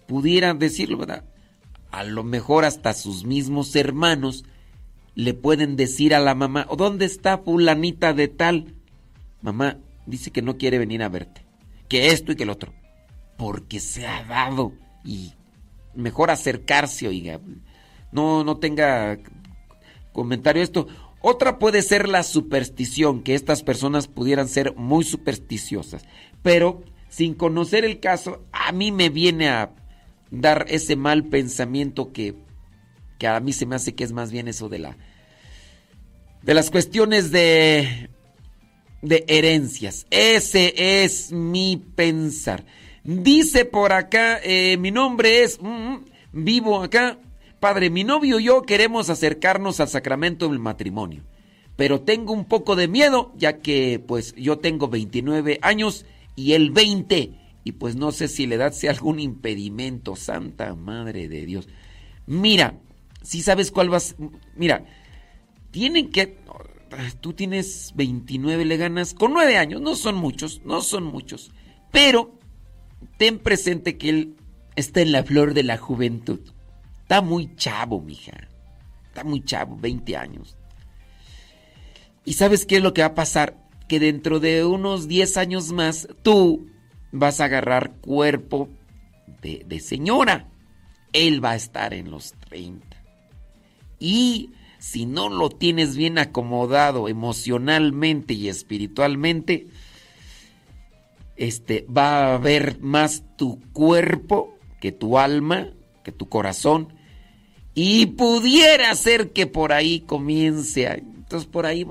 [0.08, 1.26] pudiera decirlo, verdad?
[1.92, 4.46] A lo mejor hasta sus mismos hermanos
[5.16, 8.76] le pueden decir a la mamá, ¿dónde está fulanita de tal?
[9.42, 11.46] Mamá dice que no quiere venir a verte,
[11.88, 12.74] que esto y que el otro,
[13.38, 15.34] porque se ha dado y
[15.96, 17.40] mejor acercarse, oiga,
[18.12, 19.18] no, no tenga
[20.12, 20.88] comentario esto.
[21.22, 26.06] Otra puede ser la superstición, que estas personas pudieran ser muy supersticiosas,
[26.44, 29.72] pero sin conocer el caso, a mí me viene a
[30.32, 32.36] dar ese mal pensamiento que,
[33.18, 34.98] que a mí se me hace que es más bien eso de la
[36.42, 38.10] de las cuestiones de
[39.02, 40.08] de herencias.
[40.10, 42.66] Ese es mi pensar.
[43.04, 45.98] Dice por acá, eh, mi nombre es, mm,
[46.34, 47.20] vivo acá,
[47.60, 51.24] padre, mi novio y yo queremos acercarnos al sacramento del matrimonio,
[51.76, 56.06] pero tengo un poco de miedo, ya que pues yo tengo 29 años
[56.36, 57.32] y él 20,
[57.64, 61.68] y pues no sé si la edad sea algún impedimento, santa madre de Dios.
[62.26, 62.80] Mira,
[63.26, 64.16] si sabes cuál vas,
[64.56, 64.86] mira,
[65.72, 66.38] tienen que,
[67.22, 71.52] tú tienes 29, le ganas con 9 años, no son muchos, no son muchos,
[71.92, 72.40] pero
[73.18, 74.36] ten presente que él
[74.76, 76.40] está en la flor de la juventud.
[77.02, 78.48] Está muy chavo, mija.
[79.08, 80.56] Está muy chavo, 20 años.
[82.26, 83.58] ¿Y sabes qué es lo que va a pasar?
[83.88, 86.68] Que dentro de unos 10 años más, tú
[87.12, 88.70] vas a agarrar cuerpo
[89.42, 90.48] de, de señora.
[91.14, 92.95] Él va a estar en los 30.
[94.00, 99.68] Y si no lo tienes bien acomodado emocionalmente y espiritualmente,
[101.36, 105.70] este, va a ver más tu cuerpo que tu alma,
[106.04, 106.94] que tu corazón,
[107.74, 110.86] y pudiera ser que por ahí comience.
[110.88, 111.86] Entonces por ahí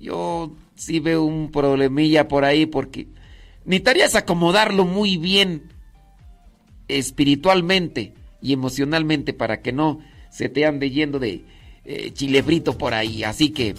[0.00, 3.08] yo sí veo un problemilla por ahí porque
[3.64, 5.70] necesitarías acomodarlo muy bien
[6.88, 10.00] espiritualmente y emocionalmente para que no
[10.32, 11.42] se te ande yendo de
[11.84, 13.22] eh, chile frito por ahí.
[13.22, 13.74] Así que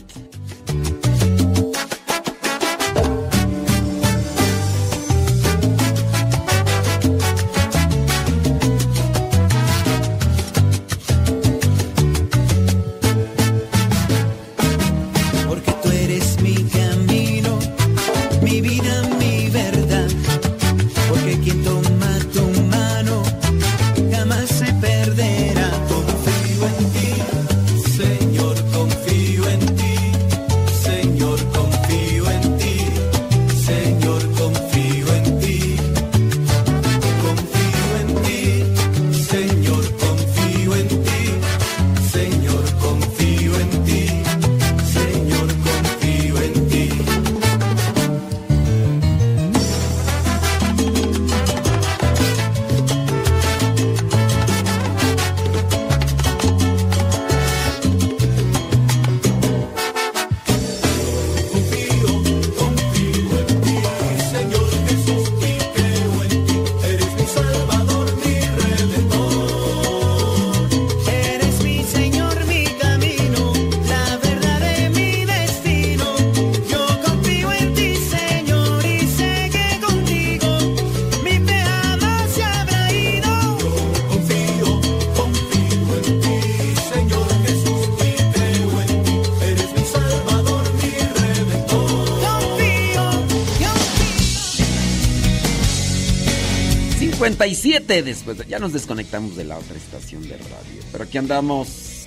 [97.50, 98.38] 57 después.
[98.38, 100.82] de- ya nos desconectamos de la otra estación de radio.
[100.92, 102.06] Pero aquí andamos.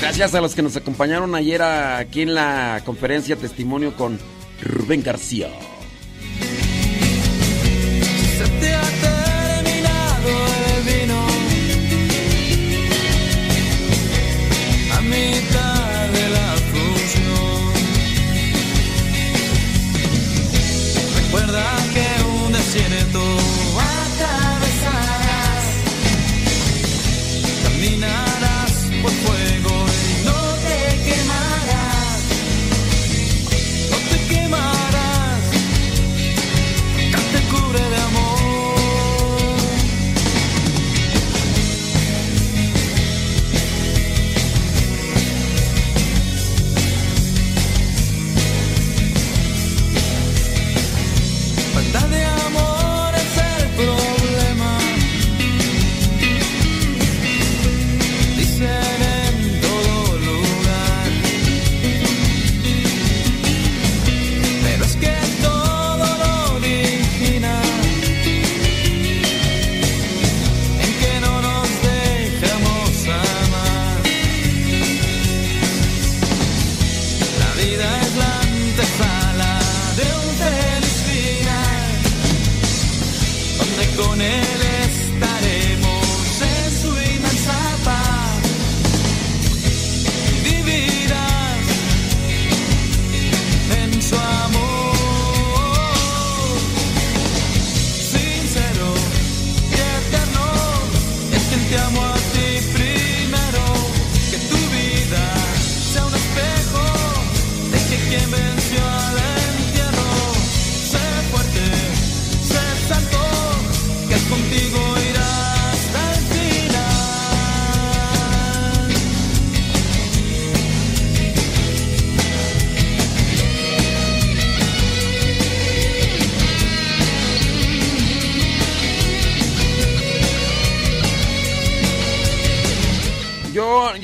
[0.00, 4.18] Gracias a los que nos acompañaron ayer aquí en la conferencia testimonio con
[4.62, 5.48] Rubén García.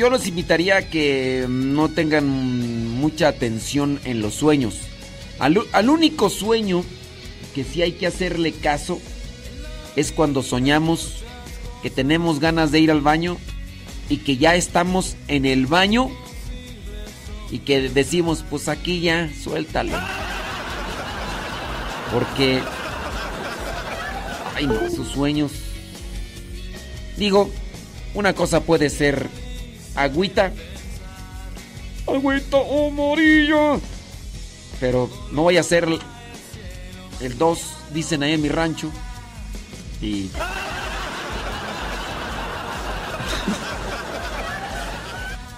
[0.02, 4.80] Yo, los invitaría a que no tengan mucha atención en los sueños.
[5.38, 6.84] Al, al único sueño
[7.54, 9.00] que sí hay que hacerle caso
[9.94, 11.22] es cuando soñamos
[11.84, 13.38] que tenemos ganas de ir al baño
[14.08, 16.10] y que ya estamos en el baño
[17.52, 19.96] y que decimos, pues aquí ya, suéltalo.
[22.12, 22.60] Porque...
[24.56, 25.52] Ay, no, esos sueños...
[27.16, 27.52] Digo,
[28.14, 29.28] una cosa puede ser
[29.94, 30.52] agüita.
[32.06, 33.80] Agüita o morillo.
[34.80, 36.00] Pero no voy a hacer el-
[37.20, 37.60] el 2,
[37.92, 38.90] dicen ahí en mi rancho.
[40.00, 40.28] Y...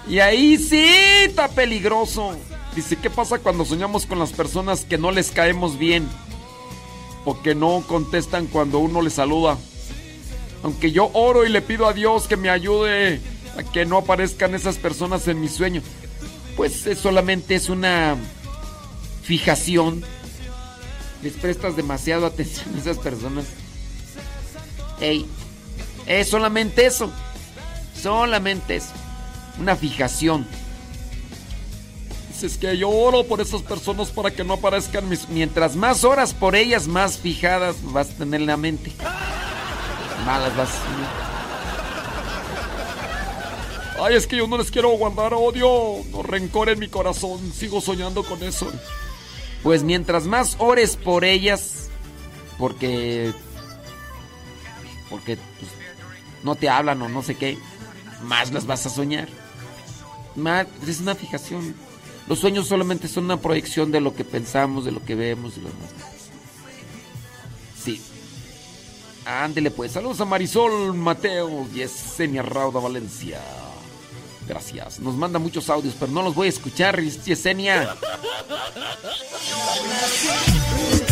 [0.07, 0.85] Y ahí sí
[1.23, 2.35] está peligroso.
[2.75, 6.07] Dice, ¿qué pasa cuando soñamos con las personas que no les caemos bien?
[7.25, 9.57] O que no contestan cuando uno les saluda.
[10.61, 13.19] Aunque yo oro y le pido a Dios que me ayude
[13.57, 15.81] a que no aparezcan esas personas en mi sueño.
[16.55, 18.15] Pues es solamente es una
[19.23, 20.03] fijación.
[21.21, 23.45] Les prestas demasiado atención a esas personas.
[24.99, 25.25] Ey,
[26.05, 27.11] es solamente eso.
[28.01, 28.93] Solamente eso.
[29.59, 30.45] Una fijación.
[32.29, 35.29] Dices que yo oro por esas personas para que no aparezcan mis...
[35.29, 38.91] Mientras más horas por ellas, más fijadas vas a tener en la mente.
[40.25, 40.69] Malas vas.
[43.99, 47.53] Ay, es que yo no les quiero guardar odio o rencor en mi corazón.
[47.53, 48.71] Sigo soñando con eso.
[49.63, 51.89] Pues mientras más ores por ellas,
[52.57, 53.33] porque.
[55.09, 55.71] Porque pues,
[56.43, 57.57] no te hablan o no sé qué,
[58.23, 59.27] más las vas a soñar.
[60.35, 61.75] Más, es una fijación.
[62.27, 65.61] Los sueños solamente son una proyección de lo que pensamos, de lo que vemos, de
[65.61, 65.91] lo demás.
[67.81, 68.01] Sí.
[69.25, 69.93] Ándele pues.
[69.93, 73.39] Saludos a Marisol Mateo y Yesenia Rauda Valencia.
[74.47, 74.99] Gracias.
[74.99, 77.95] Nos manda muchos audios, pero no los voy a escuchar, Yesenia.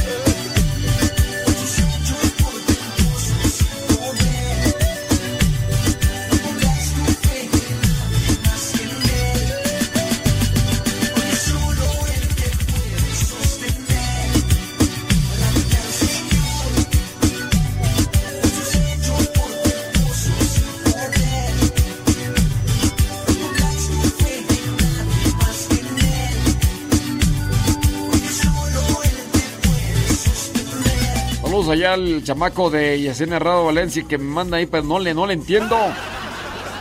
[31.53, 35.13] Saludos allá al chamaco de Yesenia Rado Valencia que me manda ahí, pero no le,
[35.13, 35.77] no le entiendo.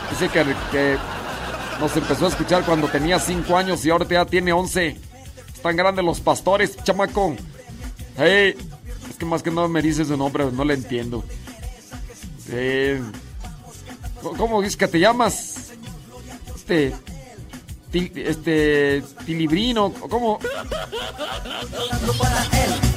[0.09, 0.97] Dice que,
[1.79, 4.97] nos empezó a escuchar cuando tenía 5 años y ahora ya tiene 11.
[5.53, 7.35] Están grandes los pastores, chamaco.
[8.17, 8.55] Es
[9.19, 11.23] que más que no me dices su nombre, no le entiendo.
[12.49, 12.99] Eh,
[14.23, 15.71] ¿Cómo dices que te llamas?
[16.55, 16.95] Este.
[17.93, 19.03] Este.
[19.23, 20.39] Tilibrino, ¿cómo?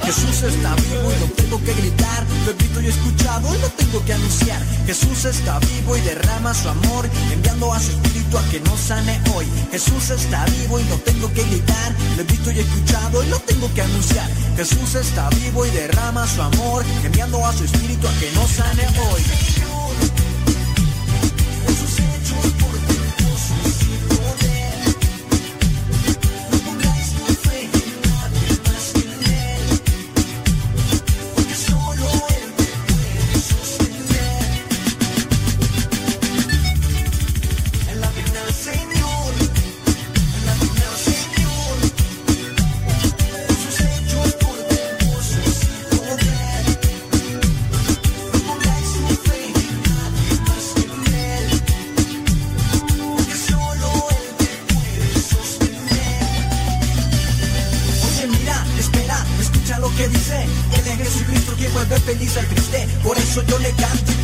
[0.07, 2.25] Jesús está vivo y lo tengo que gritar.
[2.45, 4.61] Lo he visto y escuchado y lo tengo que anunciar.
[4.85, 9.19] Jesús está vivo y derrama su amor, enviando a su espíritu a que nos sane
[9.35, 9.45] hoy.
[9.69, 11.93] Jesús está vivo y lo tengo que gritar.
[12.15, 14.29] Lo he visto y escuchado y lo tengo que anunciar.
[14.55, 18.87] Jesús está vivo y derrama su amor, enviando a su espíritu a que nos sane
[19.11, 19.21] hoy.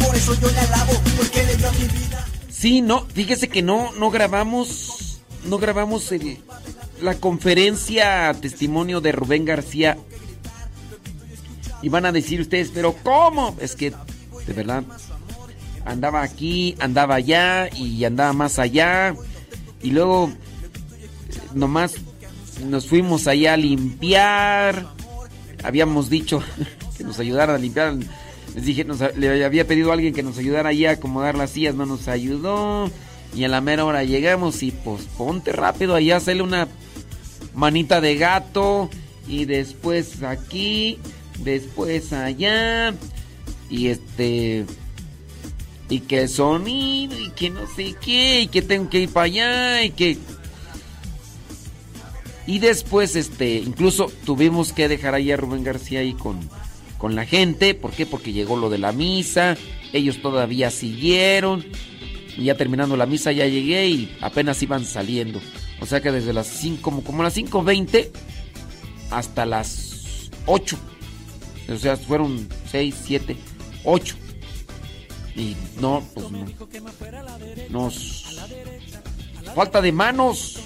[0.05, 2.25] Por eso yo alabo, porque le dio mi vida.
[2.49, 6.09] Sí, no, fíjese que no, no grabamos, no grabamos
[7.01, 9.97] la conferencia testimonio de Rubén García.
[11.81, 13.55] Y van a decir ustedes, pero ¿cómo?
[13.59, 13.91] Es que,
[14.47, 14.84] de verdad,
[15.85, 19.13] andaba aquí, andaba allá y andaba más allá.
[19.81, 20.31] Y luego,
[21.53, 21.95] nomás
[22.65, 24.88] nos fuimos allá a limpiar.
[25.63, 26.41] Habíamos dicho
[26.97, 27.95] que nos ayudaran a limpiar.
[28.55, 31.51] Les dije, nos- le había pedido a alguien que nos ayudara ahí a acomodar las
[31.51, 32.89] sillas, no nos ayudó.
[33.35, 36.67] Y a la mera hora llegamos y pues ponte rápido allá, hacerle una
[37.55, 38.89] manita de gato.
[39.27, 40.99] Y después aquí,
[41.39, 42.93] después allá.
[43.69, 44.65] Y este...
[45.89, 49.84] Y que sonido, y que no sé qué, y que tengo que ir para allá,
[49.84, 50.17] y que...
[52.47, 56.39] Y después, este, incluso tuvimos que dejar ahí a Rubén García ahí con,
[57.03, 57.73] con la gente.
[57.73, 58.05] ¿Por qué?
[58.05, 59.57] Porque llegó lo de la misa.
[59.91, 61.65] Ellos todavía siguieron.
[62.38, 65.41] Y ya terminando la misa ya llegué y apenas iban saliendo.
[65.81, 68.09] O sea que desde las 5, como, como las 5.20
[69.11, 70.77] hasta las 8.
[71.73, 73.35] O sea, fueron 6, 7,
[73.84, 74.15] 8.
[75.35, 76.45] Y no, pues no.
[77.69, 78.39] Nos...
[79.53, 80.57] Falta de manos.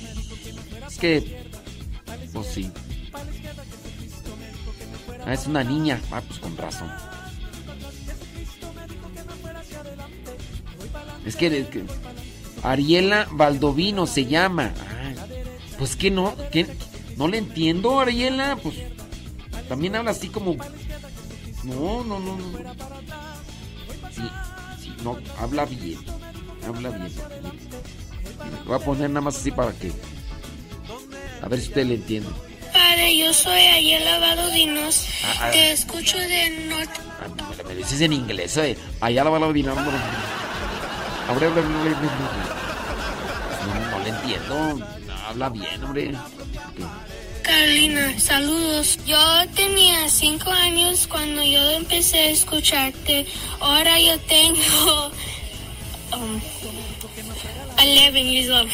[0.88, 1.48] Es que...
[2.32, 2.70] Pues sí.
[5.28, 6.00] Ah, es una niña.
[6.10, 6.90] Ah, pues con razón.
[11.26, 11.68] Es que,
[12.64, 14.72] Ariela Baldovino se llama.
[15.78, 16.66] Pues que no, que
[17.18, 18.58] no le entiendo, Ariela.
[18.64, 18.76] Pues
[19.68, 20.56] también habla así como.
[21.66, 22.60] No, no, no, no.
[24.10, 24.24] Sí,
[24.82, 26.00] sí, no, habla bien.
[26.66, 27.12] Habla bien.
[28.66, 29.92] Voy a poner nada más así para que.
[31.42, 32.47] A ver si usted le entiende.
[32.78, 35.08] Padre, yo soy Ayela Balodinos.
[35.24, 35.52] Ah, ah.
[35.52, 37.00] Te escucho de norte.
[37.68, 38.78] Me, dices en inglés, eh.
[39.02, 39.76] Allá la va a odinar.
[39.76, 39.92] No, no,
[43.92, 44.88] no le entiendo.
[45.28, 46.14] Habla bien, hombre.
[47.42, 49.00] Carolina, saludos.
[49.06, 49.18] Yo
[49.56, 53.26] tenía cinco años cuando yo empecé a escucharte.
[53.60, 55.08] Ahora yo tengo
[56.14, 56.40] um,
[57.78, 58.70] 11 years old.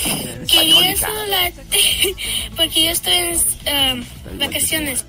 [0.48, 1.08] Quería hija.
[1.08, 2.16] saludarte
[2.56, 3.14] porque yo estoy
[3.66, 5.06] en um, vacaciones.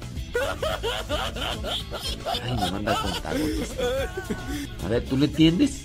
[2.43, 3.37] Ay, me manda a contar.
[4.85, 5.85] A ver, ¿tú le entiendes?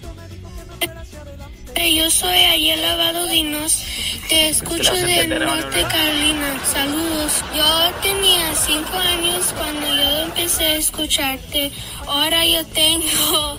[1.87, 3.83] Yo soy Ayela Balodinos.
[4.27, 5.81] Te escucho vas a de entender ahora, Norte.
[5.83, 6.61] Carolina.
[6.71, 7.43] Saludos.
[7.55, 11.71] Yo tenía cinco años cuando yo empecé a escucharte.
[12.05, 13.53] Ahora yo tengo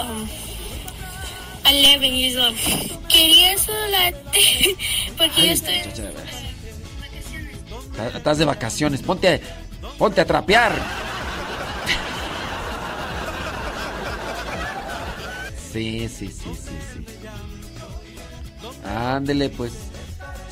[0.00, 0.28] um,
[1.64, 2.56] 11 years old.
[3.08, 4.76] Quería saludarte
[5.16, 5.74] porque yo estoy
[8.14, 9.02] Estás de vacaciones.
[9.02, 9.40] Ponte a,
[9.98, 10.72] ponte a trapear.
[15.72, 17.04] Sí, sí, sí, sí, sí.
[18.84, 19.72] Ándele, pues.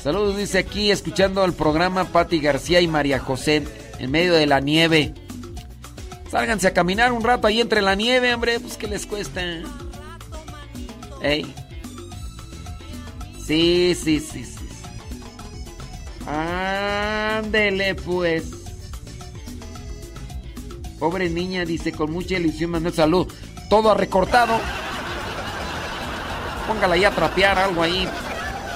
[0.01, 3.63] Saludos, dice aquí, escuchando el programa Patti García y María José
[3.99, 5.13] en medio de la nieve.
[6.31, 9.41] Sálganse a caminar un rato ahí entre la nieve, hombre, pues que les cuesta.
[11.21, 11.53] Ey.
[13.45, 14.55] Sí, sí, sí, sí.
[16.27, 18.45] Ándele, pues.
[20.99, 23.27] Pobre niña, dice, con mucha ilusión mandó salud.
[23.69, 24.59] Todo recortado.
[26.67, 28.07] Póngala ahí a trapear algo ahí.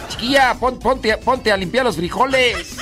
[0.09, 2.77] Chiquilla, pon- ponte, ponte a limpiar los frijoles.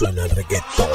[0.00, 0.88] Suena el reggaetón.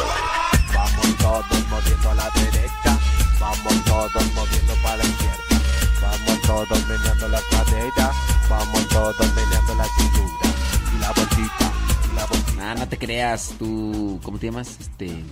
[0.74, 3.00] Vamos todos moviendo a la derecha,
[3.40, 5.62] vamos todos moviendo para la izquierda,
[6.02, 8.12] vamos todos meneando la cadera,
[8.50, 10.50] vamos todos meneando la cintura
[10.92, 11.72] y la bolsita,
[12.12, 12.72] y la bolsita.
[12.72, 14.20] Ah, no te creas, tú.
[14.24, 14.76] ¿Cómo te llamas?
[14.82, 15.24] Este.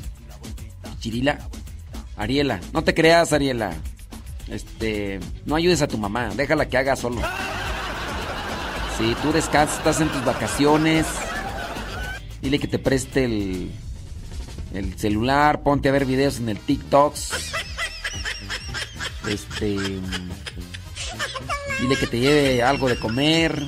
[1.00, 1.40] Chirila.
[2.16, 2.60] Ariela.
[2.74, 3.74] No te creas, Ariela.
[4.50, 5.20] Este.
[5.46, 6.30] No ayudes a tu mamá.
[6.36, 7.22] Déjala que haga solo.
[9.00, 11.08] Si tú descansas, estás en tus vacaciones.
[12.44, 13.72] Dile que te preste el.
[14.74, 15.64] El celular.
[15.64, 17.16] Ponte a ver videos en el TikTok.
[19.30, 19.78] Este.
[21.80, 23.64] Dile que te lleve algo de comer.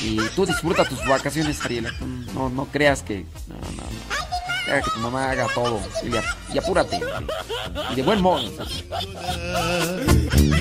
[0.00, 1.92] Y tú disfruta tus vacaciones, Ariela.
[2.34, 3.24] No, no creas que.
[3.46, 4.82] No, no, no.
[4.82, 5.80] Que tu mamá haga todo.
[6.52, 6.98] Y apúrate.
[7.92, 8.50] Y de buen modo.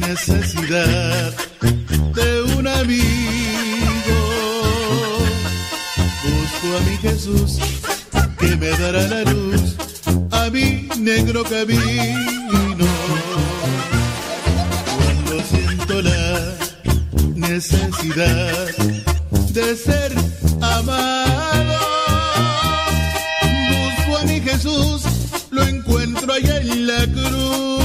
[0.02, 1.34] necesidad
[2.14, 3.53] de un amigo.
[6.24, 7.60] Busco a mi Jesús
[8.40, 9.76] que me dará la luz
[10.32, 12.86] a mi negro camino.
[14.96, 16.56] Cuando siento la
[17.36, 18.68] necesidad
[19.52, 20.14] de ser
[20.62, 21.80] amado,
[23.70, 25.04] busco a mi Jesús,
[25.52, 27.83] lo encuentro allá en la cruz,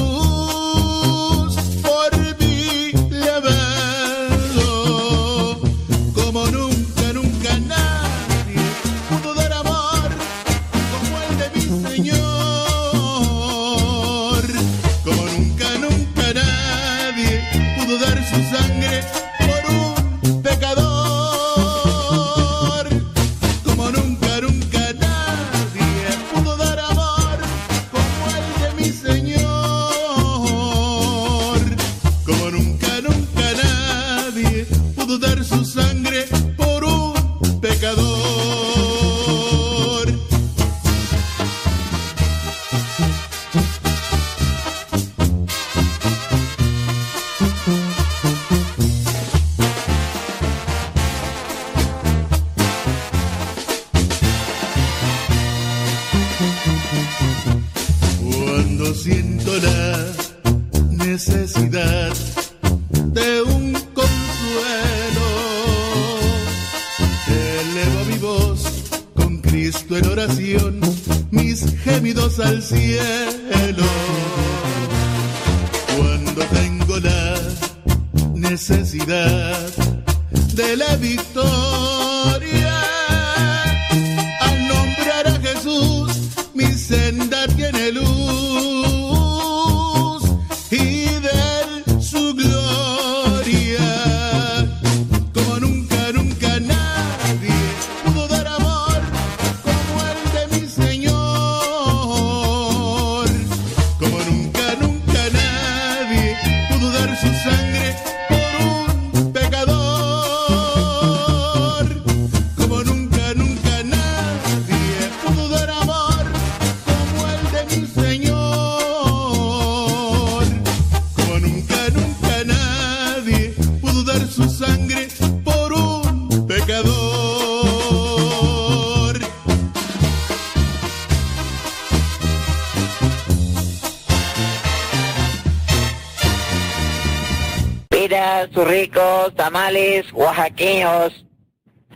[140.48, 141.24] oaxaqueños.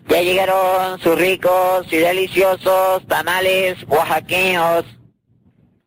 [0.08, 4.84] Ya llegaron sus ricos y deliciosos tamales oaxaqueños.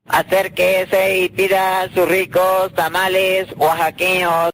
[0.07, 4.51] Acérquese y pida sus ricos tamales oaxaqueños.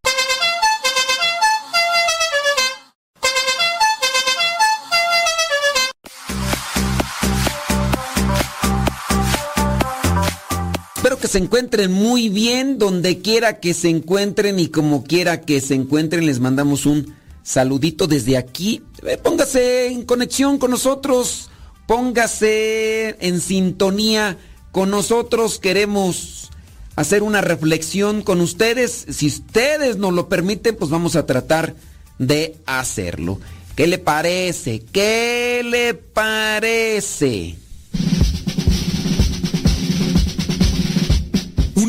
[10.95, 15.61] Espero que se encuentren muy bien donde quiera que se encuentren y como quiera que
[15.61, 16.25] se encuentren.
[16.25, 18.83] Les mandamos un saludito desde aquí.
[19.05, 21.49] Eh, Póngase en conexión con nosotros.
[21.87, 24.37] Póngase en sintonía
[24.71, 25.59] con nosotros.
[25.59, 26.49] Queremos
[26.95, 29.05] hacer una reflexión con ustedes.
[29.09, 31.75] Si ustedes nos lo permiten, pues vamos a tratar
[32.17, 33.39] de hacerlo.
[33.75, 34.83] ¿Qué le parece?
[34.91, 37.55] ¿Qué le parece?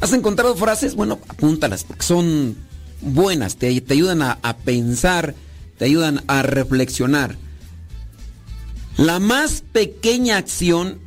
[0.00, 0.94] ¿Has encontrado frases?
[0.94, 2.56] Bueno, apúntalas porque son
[3.00, 5.34] buenas, te, te ayudan a, a pensar,
[5.78, 7.36] te ayudan a reflexionar.
[8.96, 10.98] La más pequeña acción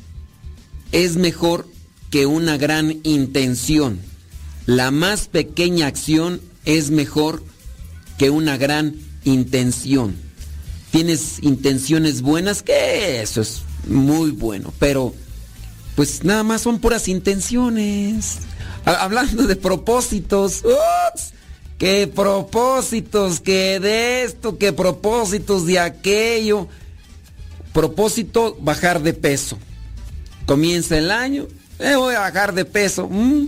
[0.92, 1.68] es mejor
[2.10, 4.00] que una gran intención.
[4.66, 7.44] La más pequeña acción es mejor
[8.18, 10.16] que una gran intención.
[10.92, 15.16] Tienes intenciones buenas, que eso es muy bueno, pero
[15.96, 18.40] pues nada más son puras intenciones.
[18.86, 21.34] Ha- Hablando de propósitos, ¡ups!
[21.78, 23.40] ¿Qué propósitos?
[23.40, 24.58] ¿Qué de esto?
[24.58, 26.68] ¿Qué propósitos de aquello?
[27.74, 29.58] Propósito, bajar de peso.
[30.46, 31.48] Comienza el año,
[31.80, 33.08] eh, voy a bajar de peso.
[33.10, 33.46] mm.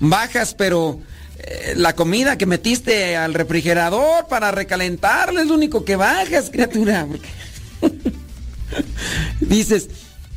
[0.00, 1.00] Bajas, pero
[1.38, 7.06] eh, la comida que metiste al refrigerador para recalentarla es lo único que bajas, criatura.
[9.40, 9.88] Dices,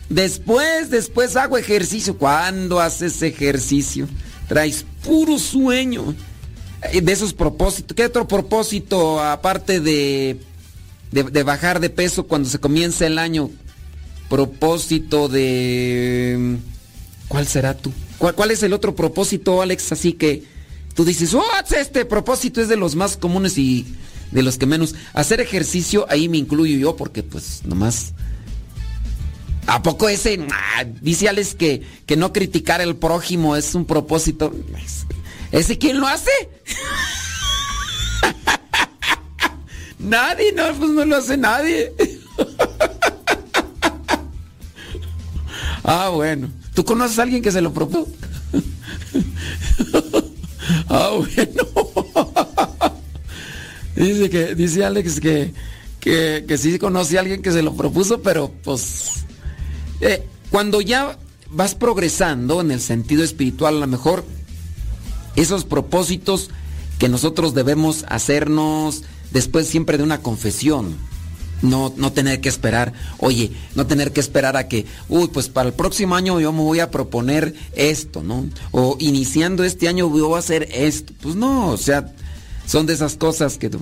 [0.09, 2.17] después, después hago ejercicio.
[2.17, 4.07] ¿Cuándo haces ejercicio?
[4.47, 6.15] Traes puro sueño.
[6.91, 7.95] Eh, De esos propósitos.
[7.95, 10.39] ¿Qué otro propósito aparte de,
[11.11, 13.49] de, bajar de peso cuando se comienza el año?
[14.29, 16.57] Propósito de...
[17.27, 17.91] ¿Cuál será tú?
[18.17, 19.91] ¿Cuál, cuál es el otro propósito, Alex?
[19.91, 20.43] Así que
[20.95, 21.43] tú dices, oh,
[21.77, 23.85] este propósito es de los más comunes y
[24.31, 24.95] de los que menos.
[25.13, 28.13] Hacer ejercicio, ahí me incluyo yo porque pues nomás...
[29.67, 30.39] ¿A poco ese?
[30.49, 34.53] Ah, dice Alex que, que no criticar al prójimo es un propósito.
[35.51, 36.31] ¿Ese quién lo hace?
[39.99, 41.93] nadie, no, pues no lo hace nadie.
[45.83, 46.49] ah, bueno.
[46.73, 48.07] ¿Tú conoces a alguien que se lo propuso?
[50.87, 51.63] ah, bueno.
[53.95, 55.53] dice que, dice Alex que,
[55.99, 59.25] que, que sí conoce a alguien que se lo propuso, pero pues
[60.01, 61.17] eh, cuando ya
[61.49, 64.25] vas progresando en el sentido espiritual, a lo mejor
[65.35, 66.49] esos propósitos
[66.99, 70.95] que nosotros debemos hacernos después siempre de una confesión.
[71.63, 75.69] No, no tener que esperar, oye, no tener que esperar a que, uy, pues para
[75.69, 78.45] el próximo año yo me voy a proponer esto, ¿no?
[78.69, 81.13] O iniciando este año voy a hacer esto.
[81.19, 82.13] Pues no, o sea,
[82.67, 83.79] son de esas cosas que tú...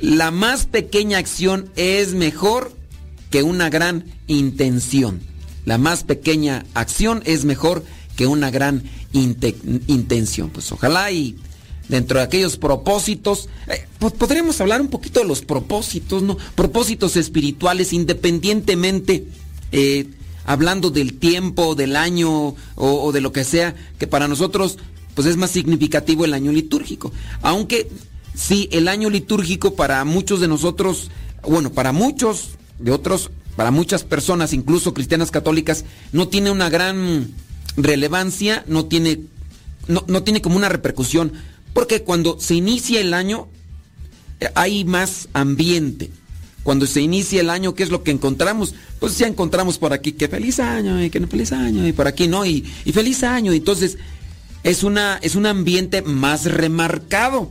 [0.00, 2.72] La más pequeña acción es mejor
[3.30, 5.20] que una gran intención.
[5.64, 7.84] La más pequeña acción es mejor
[8.16, 8.82] que una gran
[9.12, 9.54] inte-
[9.86, 10.50] intención.
[10.50, 11.36] Pues ojalá y
[11.88, 16.36] dentro de aquellos propósitos, eh, po- podremos hablar un poquito de los propósitos, ¿no?
[16.54, 19.26] Propósitos espirituales, independientemente,
[19.72, 20.06] eh,
[20.44, 24.78] hablando del tiempo, del año o, o de lo que sea, que para nosotros
[25.14, 27.12] pues es más significativo el año litúrgico.
[27.42, 27.88] Aunque
[28.34, 31.10] sí, el año litúrgico para muchos de nosotros,
[31.46, 37.28] bueno, para muchos de otros, para muchas personas, incluso cristianas católicas, no tiene una gran
[37.76, 39.20] relevancia, no tiene,
[39.88, 41.32] no, no tiene como una repercusión,
[41.72, 43.48] porque cuando se inicia el año
[44.40, 46.10] eh, hay más ambiente.
[46.62, 48.74] Cuando se inicia el año, ¿qué es lo que encontramos?
[49.00, 52.06] Pues ya encontramos por aquí que feliz año y que no feliz año y por
[52.06, 53.52] aquí no y, y feliz año.
[53.52, 53.98] Entonces
[54.62, 57.50] es una es un ambiente más remarcado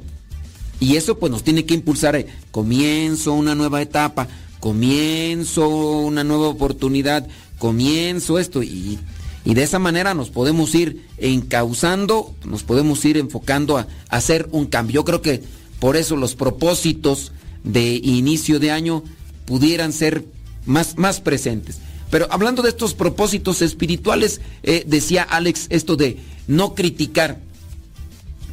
[0.79, 2.15] y eso pues nos tiene que impulsar.
[2.15, 4.29] eh, Comienzo una nueva etapa,
[4.61, 7.27] comienzo una nueva oportunidad,
[7.57, 8.99] comienzo esto y,
[9.43, 14.67] y de esa manera nos podemos ir encauzando, nos podemos ir enfocando a, hacer un
[14.67, 14.95] cambio.
[14.95, 15.43] Yo creo que
[15.79, 17.31] por eso los propósitos
[17.63, 19.03] de inicio de año
[19.45, 20.25] pudieran ser
[20.65, 21.79] más, más presentes.
[22.11, 26.17] Pero hablando de estos propósitos espirituales, eh, decía Alex esto de
[26.47, 27.39] no criticar.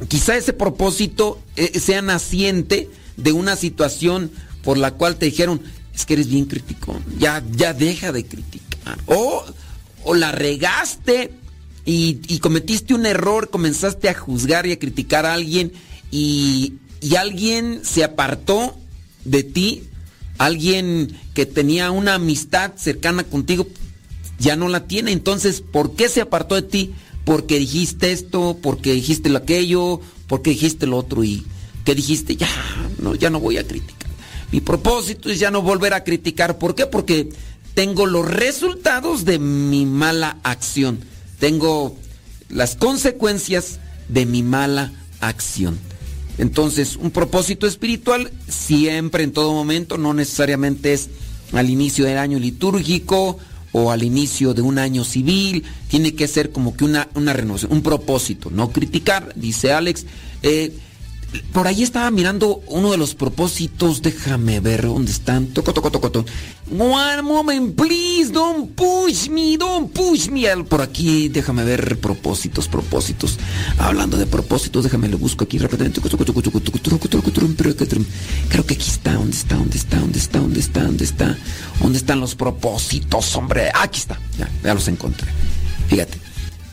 [0.07, 4.31] Quizá ese propósito eh, sea naciente de una situación
[4.63, 5.61] por la cual te dijeron,
[5.99, 8.97] es que eres bien crítico, ya, ya deja de criticar.
[9.05, 9.43] O,
[10.05, 11.31] o la regaste
[11.83, 15.73] y, cometiste un error, comenzaste a juzgar y a criticar a alguien
[16.09, 18.77] y, y alguien se apartó
[19.25, 19.83] de ti,
[20.37, 23.67] alguien que tenía una amistad cercana contigo,
[24.39, 25.11] ya no la tiene.
[25.11, 26.93] Entonces, ¿por qué se apartó de ti?
[27.25, 31.45] Porque dijiste esto, porque dijiste lo aquello, porque dijiste lo otro y
[31.83, 32.47] que dijiste, ya,
[33.01, 33.98] no, ya no voy a criticar.
[34.51, 36.57] Mi propósito es ya no volver a criticar.
[36.57, 36.85] ¿Por qué?
[36.85, 37.29] Porque
[37.73, 40.99] tengo los resultados de mi mala acción.
[41.39, 41.95] Tengo
[42.49, 45.77] las consecuencias de mi mala acción.
[46.37, 51.09] Entonces, un propósito espiritual siempre, en todo momento, no necesariamente es
[51.51, 53.37] al inicio del año litúrgico
[53.71, 57.71] o al inicio de un año civil, tiene que ser como que una, una renovación,
[57.71, 60.05] un propósito, no criticar, dice Alex.
[60.41, 60.73] Eh,
[61.53, 65.47] por ahí estaba mirando uno de los propósitos, déjame ver dónde están.
[65.47, 66.29] Toco, toco, toco, toco.
[66.71, 70.45] One moment, please, don't push me, don't push me.
[70.65, 73.37] Por aquí, déjame ver propósitos, propósitos.
[73.77, 76.01] Hablando de propósitos, déjame lo busco aquí rápidamente.
[76.01, 76.17] Creo
[78.65, 79.55] que aquí está, ¿dónde está?
[79.55, 79.99] ¿Dónde está?
[79.99, 80.39] ¿Dónde está?
[80.39, 80.83] ¿Dónde está?
[80.83, 81.37] ¿Dónde está?
[81.81, 83.71] ¿Dónde están los propósitos, hombre?
[83.73, 85.27] Aquí está, ya, ya los encontré.
[85.87, 86.28] Fíjate.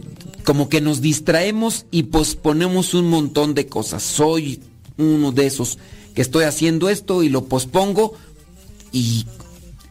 [0.43, 4.03] como que nos distraemos y posponemos un montón de cosas.
[4.03, 4.61] Soy
[4.97, 5.77] uno de esos
[6.15, 8.13] que estoy haciendo esto y lo pospongo
[8.91, 9.25] y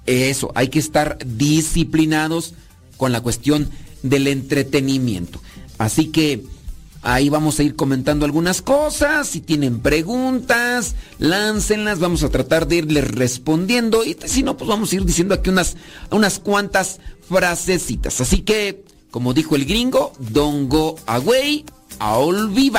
[0.06, 2.54] eso, hay que estar disciplinados
[2.96, 3.70] con la cuestión
[4.02, 5.40] del entretenimiento.
[5.78, 6.42] Así que
[7.02, 9.28] Ahí vamos a ir comentando algunas cosas.
[9.28, 11.98] Si tienen preguntas, láncenlas.
[11.98, 14.04] Vamos a tratar de irles respondiendo.
[14.04, 15.76] Y si no, pues vamos a ir diciendo aquí unas,
[16.10, 18.20] unas cuantas frasecitas.
[18.20, 21.64] Así que, como dijo el gringo, don't go away,
[21.98, 22.70] all be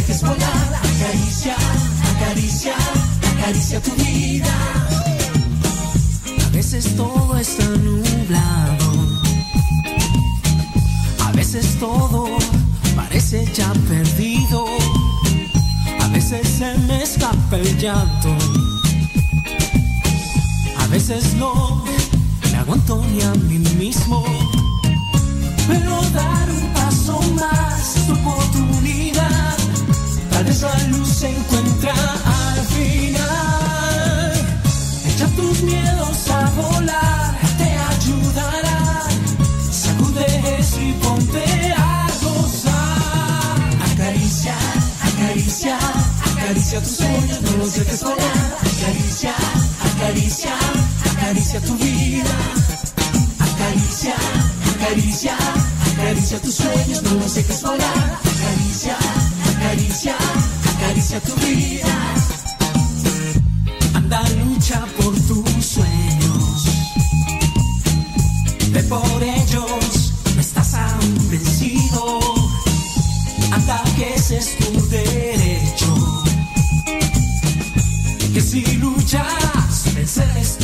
[0.00, 0.80] volar.
[0.82, 1.56] Acaricia,
[2.16, 2.74] acaricia,
[3.32, 4.52] acaricia tu vida.
[6.44, 9.20] A veces todo está nublado.
[11.20, 12.26] A veces todo
[12.96, 14.66] parece ya perdido.
[16.00, 18.36] A veces se me escapa el llanto.
[20.78, 21.84] A veces no
[22.50, 24.24] me aguanto ni a mí mismo.
[25.68, 27.73] Pero dar un paso más.
[30.44, 34.32] Tal vez la luz se encuentra al final.
[35.06, 39.04] Echa tus miedos a volar, te ayudará.
[39.72, 40.26] Sacude
[40.58, 43.58] eso y ponte a gozar.
[43.90, 44.54] Acaricia,
[45.02, 45.78] acaricia,
[46.30, 48.58] acaricia tus sueños, no los dejes volar.
[48.60, 49.34] Acaricia,
[49.94, 50.54] acaricia,
[51.10, 52.36] acaricia tu vida.
[53.40, 54.14] Acaricia,
[54.74, 55.36] acaricia,
[55.90, 58.18] acaricia tus sueños, no los dejes volar.
[58.34, 58.96] Acaricia,
[59.56, 60.13] acaricia,
[60.94, 62.14] acaricia tu vida.
[63.94, 66.64] Anda, lucha por tus sueños.
[68.70, 72.20] Ve por ellos, no estás aún vencido.
[73.50, 76.22] Anda, que ese es tu derecho.
[78.32, 80.63] Que si luchas, vencer es tu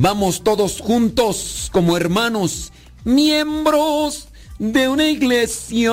[0.00, 2.70] Vamos todos juntos como hermanos,
[3.04, 4.28] miembros
[4.60, 5.90] de una iglesia.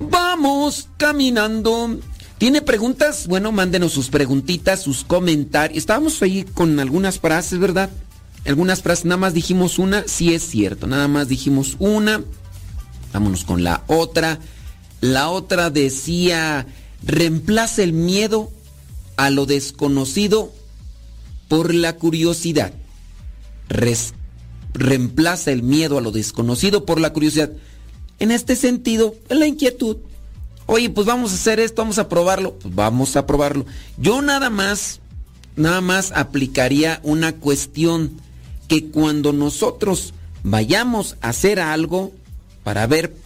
[0.00, 2.00] Vamos caminando.
[2.38, 3.26] ¿Tiene preguntas?
[3.26, 5.76] Bueno, mándenos sus preguntitas, sus comentarios.
[5.76, 7.90] Estábamos ahí con algunas frases, ¿verdad?
[8.46, 12.22] Algunas frases, nada más dijimos una, sí es cierto, nada más dijimos una.
[13.12, 14.38] Vámonos con la otra.
[15.02, 16.66] La otra decía,
[17.02, 18.50] reemplaza el miedo
[19.18, 20.50] a lo desconocido
[21.48, 22.72] por la curiosidad.
[23.68, 27.52] Reemplaza el miedo a lo desconocido por la curiosidad.
[28.18, 29.98] En este sentido, la inquietud.
[30.66, 32.54] Oye, pues vamos a hacer esto, vamos a probarlo.
[32.58, 33.64] Pues vamos a probarlo.
[33.96, 35.00] Yo nada más,
[35.56, 38.20] nada más aplicaría una cuestión
[38.68, 40.12] que cuando nosotros
[40.42, 42.12] vayamos a hacer algo
[42.64, 43.16] para ver,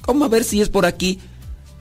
[0.00, 1.18] cómo a ver si es por aquí,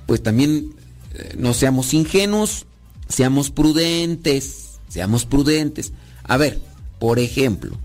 [0.06, 0.74] pues también
[1.14, 2.66] eh, no seamos ingenuos,
[3.08, 5.94] seamos prudentes, seamos prudentes.
[6.24, 6.60] A ver,
[7.00, 7.78] por ejemplo,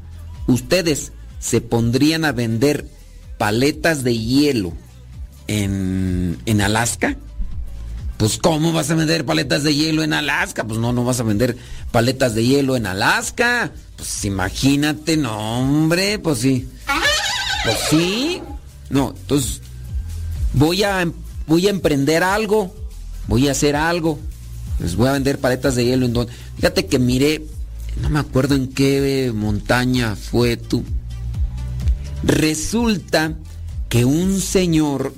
[0.50, 2.86] ustedes se pondrían a vender
[3.38, 4.72] paletas de hielo
[5.46, 7.16] en, en Alaska?
[8.20, 10.64] Pues ¿cómo vas a vender paletas de hielo en Alaska?
[10.64, 11.56] Pues no, no vas a vender
[11.90, 13.72] paletas de hielo en Alaska.
[13.96, 16.68] Pues imagínate, no hombre, pues sí.
[17.64, 18.42] Pues sí.
[18.90, 19.62] No, entonces
[20.52, 21.10] voy a,
[21.46, 22.74] voy a emprender algo.
[23.26, 24.18] Voy a hacer algo.
[24.80, 26.32] Les voy a vender paletas de hielo en donde.
[26.56, 27.46] Fíjate que miré,
[28.00, 30.84] no me acuerdo en qué montaña fue tú.
[32.22, 33.36] Resulta
[33.88, 35.14] que un señor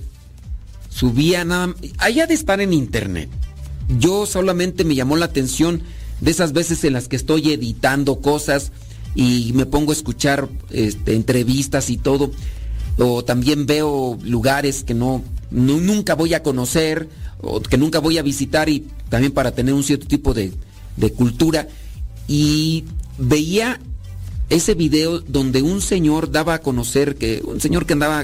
[0.88, 3.28] subía nada allá de estar en internet.
[3.98, 5.82] Yo solamente me llamó la atención
[6.20, 8.72] de esas veces en las que estoy editando cosas
[9.14, 12.30] y me pongo a escuchar este, entrevistas y todo.
[12.98, 17.08] O también veo lugares que no, nunca voy a conocer
[17.40, 20.52] o que nunca voy a visitar y también para tener un cierto tipo de
[21.16, 21.68] cultura.
[22.28, 22.84] Y
[23.18, 23.80] veía
[24.48, 28.22] ese video donde un señor daba a conocer que un señor que andaba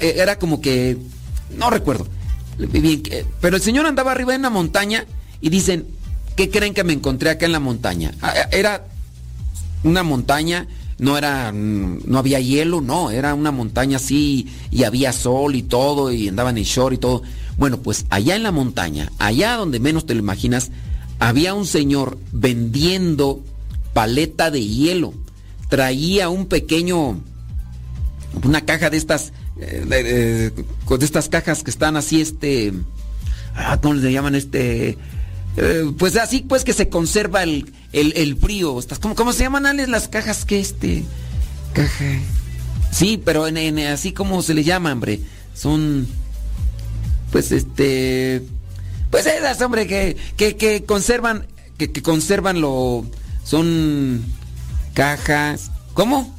[0.00, 0.96] eh, era como que
[1.58, 2.06] no recuerdo
[2.58, 5.04] bien, que- pero el señor andaba arriba en la montaña
[5.40, 5.86] y dicen
[6.36, 8.12] ¿qué creen que me encontré acá en la montaña?
[8.22, 8.86] Ah, eh, Era
[9.82, 10.66] una montaña,
[10.98, 15.62] no era mm, no había hielo, no, era una montaña así y había sol y
[15.62, 17.22] todo y andaban en short y todo.
[17.58, 20.70] Bueno, pues allá en la montaña, allá donde menos te lo imaginas,
[21.28, 23.42] había un señor vendiendo
[23.92, 25.14] paleta de hielo.
[25.68, 27.20] Traía un pequeño
[28.42, 32.72] una caja de estas eh, de, de- estas cajas que están así este
[33.54, 34.98] ah, ¿cómo le llaman este?
[35.56, 38.76] Eh, pues así pues que se conserva el, el, el frío.
[39.00, 41.04] ¿cómo, ¿Cómo se llaman Ale, las cajas que este?
[41.72, 42.18] Caja.
[42.90, 45.20] Sí, pero en, en- así como se le llama, hombre.
[45.54, 46.06] Son
[47.30, 48.42] pues este
[49.14, 51.46] pues esas hombre que, que, conservan
[51.78, 53.04] que, que conservan lo
[53.44, 54.24] son
[54.94, 56.34] cajas ¿cómo?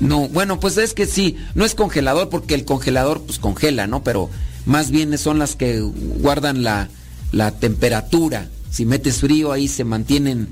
[0.00, 4.02] no bueno pues es que sí no es congelador porque el congelador pues congela no
[4.02, 4.28] pero
[4.66, 6.88] más bien son las que guardan la
[7.32, 8.48] la temperatura.
[8.70, 10.48] Si metes frío ahí se mantienen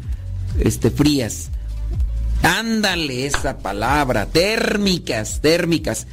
[0.61, 1.51] este, frías.
[2.43, 6.07] Ándale esa palabra, térmicas, térmicas.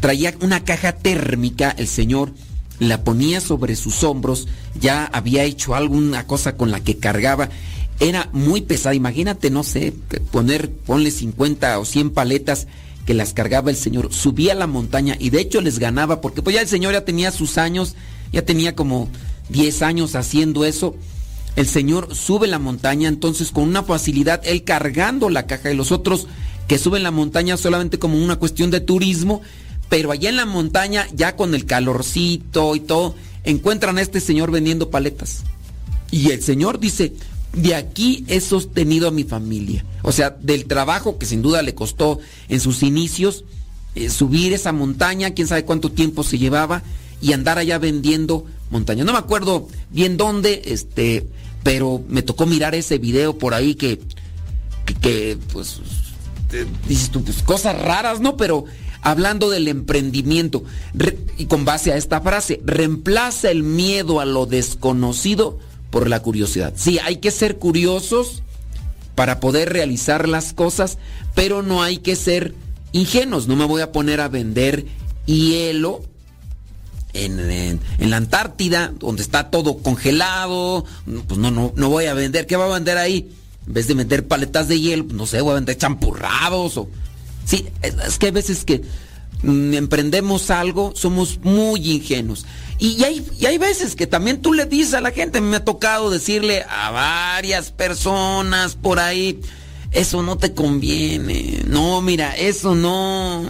[0.00, 2.32] Traía una caja térmica el señor,
[2.78, 4.48] la ponía sobre sus hombros,
[4.78, 7.48] ya había hecho alguna cosa con la que cargaba.
[7.98, 9.94] Era muy pesada, imagínate, no sé,
[10.30, 12.66] poner, ponle 50 o 100 paletas
[13.06, 14.12] que las cargaba el señor.
[14.12, 17.30] Subía la montaña y de hecho les ganaba porque pues ya el señor ya tenía
[17.30, 17.94] sus años,
[18.32, 19.08] ya tenía como
[19.48, 20.96] 10 años haciendo eso.
[21.54, 25.90] El señor sube la montaña, entonces con una facilidad, él cargando la caja y los
[25.90, 26.26] otros
[26.68, 29.40] que suben la montaña solamente como una cuestión de turismo,
[29.88, 33.14] pero allá en la montaña, ya con el calorcito y todo,
[33.44, 35.42] encuentran a este señor vendiendo paletas.
[36.10, 37.12] Y el señor dice,
[37.52, 39.84] de aquí he sostenido a mi familia.
[40.02, 42.18] O sea, del trabajo que sin duda le costó
[42.48, 43.44] en sus inicios,
[43.94, 46.82] eh, subir esa montaña, quién sabe cuánto tiempo se llevaba,
[47.20, 49.04] y andar allá vendiendo montaña.
[49.04, 51.26] No me acuerdo bien dónde, este,
[51.62, 54.00] pero me tocó mirar ese video por ahí que,
[54.84, 55.80] que, que, pues,
[56.86, 58.36] dices tú, pues cosas raras, ¿no?
[58.36, 58.64] Pero
[59.06, 64.46] hablando del emprendimiento, re- y con base a esta frase, reemplaza el miedo a lo
[64.46, 65.58] desconocido
[65.90, 66.72] por la curiosidad.
[66.76, 68.42] Sí, hay que ser curiosos
[69.14, 70.98] para poder realizar las cosas,
[71.34, 72.54] pero no hay que ser
[72.92, 73.46] ingenuos.
[73.46, 74.86] No me voy a poner a vender
[75.24, 76.02] hielo
[77.12, 80.84] en, en- en la Antártida, donde está todo congelado.
[81.28, 82.46] Pues no, no, no voy a vender.
[82.46, 83.30] ¿Qué va a vender ahí?
[83.66, 86.88] En vez de vender paletas de hielo, pues no sé, voy a vender champurrados o...
[87.46, 88.82] Sí, es, que hay veces que
[89.42, 92.44] mm, emprendemos algo, somos muy ingenuos.
[92.78, 95.56] Y, y hay, y hay veces que también tú le dices a la gente, me
[95.56, 99.40] ha tocado decirle a varias personas por ahí,
[99.92, 103.46] eso no te conviene, no, mira, eso no,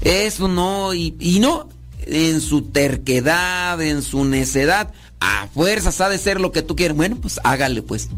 [0.00, 1.68] eso no, y, y no,
[2.06, 6.96] en su terquedad, en su necedad, a fuerzas ha de ser lo que tú quieres.
[6.96, 8.08] Bueno, pues hágale pues.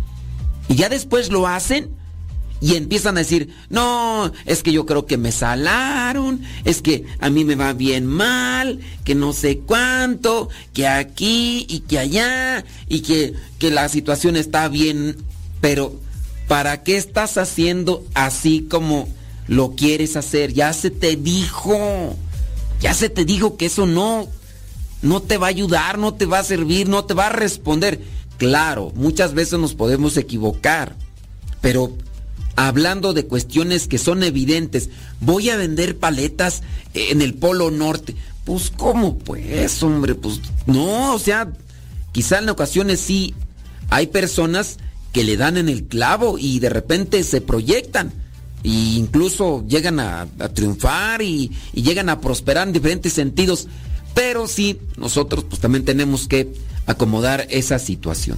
[0.69, 1.91] Y ya después lo hacen
[2.61, 7.31] y empiezan a decir, no, es que yo creo que me salaron, es que a
[7.31, 13.01] mí me va bien mal, que no sé cuánto, que aquí y que allá, y
[13.01, 15.17] que, que la situación está bien,
[15.61, 15.95] pero
[16.49, 19.09] ¿para qué estás haciendo así como
[19.47, 20.53] lo quieres hacer?
[20.53, 22.17] Ya se te dijo,
[22.81, 24.27] ya se te dijo que eso no,
[25.01, 28.01] no te va a ayudar, no te va a servir, no te va a responder.
[28.37, 30.97] Claro, muchas veces nos podemos equivocar,
[31.61, 31.93] pero
[32.67, 34.91] hablando de cuestiones que son evidentes,
[35.21, 36.63] voy a vender paletas
[36.93, 38.17] en el Polo Norte.
[38.45, 41.53] Pues cómo pues, hombre, pues no, o sea,
[42.11, 43.33] quizá en ocasiones sí
[43.91, 44.79] hay personas
[45.13, 48.13] que le dan en el clavo y de repente se proyectan
[48.65, 53.69] e incluso llegan a, a triunfar y, y llegan a prosperar en diferentes sentidos.
[54.15, 56.53] Pero sí, nosotros pues también tenemos que
[56.87, 58.37] acomodar esa situación.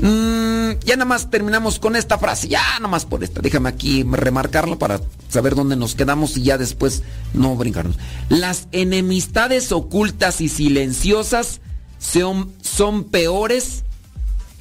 [0.00, 3.40] Mm, ya nada más terminamos con esta frase, ya nada más por esta.
[3.40, 7.02] Déjame aquí remarcarlo para saber dónde nos quedamos y ya después
[7.34, 7.98] no brincarnos.
[8.28, 11.60] Las enemistades ocultas y silenciosas
[11.98, 13.84] son, son peores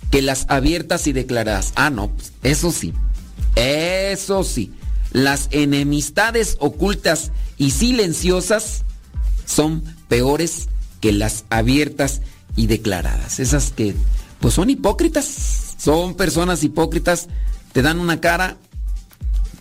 [0.09, 1.73] que las abiertas y declaradas.
[1.75, 2.93] Ah, no, pues, eso sí.
[3.55, 4.73] Eso sí.
[5.11, 8.83] Las enemistades ocultas y silenciosas
[9.45, 10.67] son peores
[10.99, 12.21] que las abiertas
[12.55, 13.39] y declaradas.
[13.39, 13.95] Esas que
[14.39, 17.27] pues son hipócritas, son personas hipócritas,
[17.73, 18.57] te dan una cara,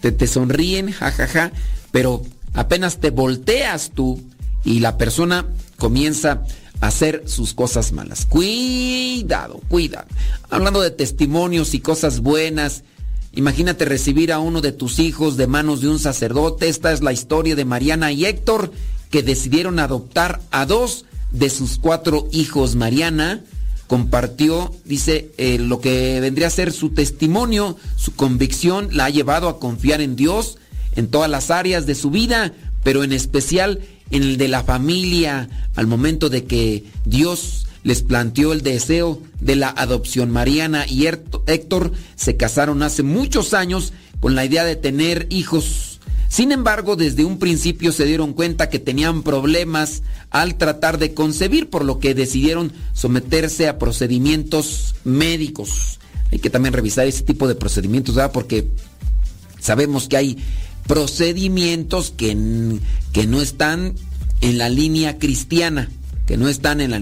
[0.01, 1.53] te, te sonríen, jajaja,
[1.93, 2.23] pero
[2.55, 4.23] apenas te volteas tú
[4.65, 5.47] y la persona
[5.77, 6.43] comienza
[6.81, 8.27] a hacer sus cosas malas.
[8.27, 10.07] Cuidado, cuidado.
[10.51, 12.82] Hablando de testimonios y cosas buenas,
[13.32, 16.69] imagínate recibir a uno de tus hijos de manos de un sacerdote.
[16.69, 18.73] Esta es la historia de Mariana y Héctor
[19.11, 22.74] que decidieron adoptar a dos de sus cuatro hijos.
[22.74, 23.43] Mariana
[23.87, 29.49] compartió, dice, eh, lo que vendría a ser su testimonio, su convicción, la ha llevado
[29.49, 30.59] a confiar en Dios
[30.97, 32.53] en todas las áreas de su vida,
[32.83, 33.81] pero en especial
[34.11, 39.57] en el de la familia, al momento de que Dios les planteó el deseo de
[39.57, 40.31] la adopción.
[40.31, 45.95] Mariana y Héctor se casaron hace muchos años con la idea de tener hijos.
[46.28, 51.70] Sin embargo, desde un principio se dieron cuenta que tenían problemas al tratar de concebir,
[51.70, 56.01] por lo que decidieron someterse a procedimientos médicos.
[56.32, 58.32] Hay que también revisar ese tipo de procedimientos, ¿verdad?
[58.32, 58.69] Porque
[59.61, 60.39] sabemos que hay
[60.86, 62.36] procedimientos que,
[63.12, 63.94] que no están
[64.40, 65.89] en la línea cristiana,
[66.27, 67.01] que no están en la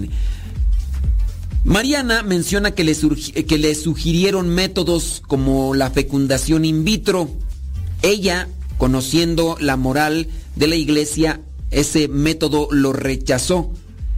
[1.65, 7.27] Mariana menciona que le, que le sugirieron métodos como la fecundación in vitro.
[8.03, 8.47] Ella,
[8.77, 11.41] conociendo la moral de la iglesia,
[11.71, 13.71] ese método lo rechazó.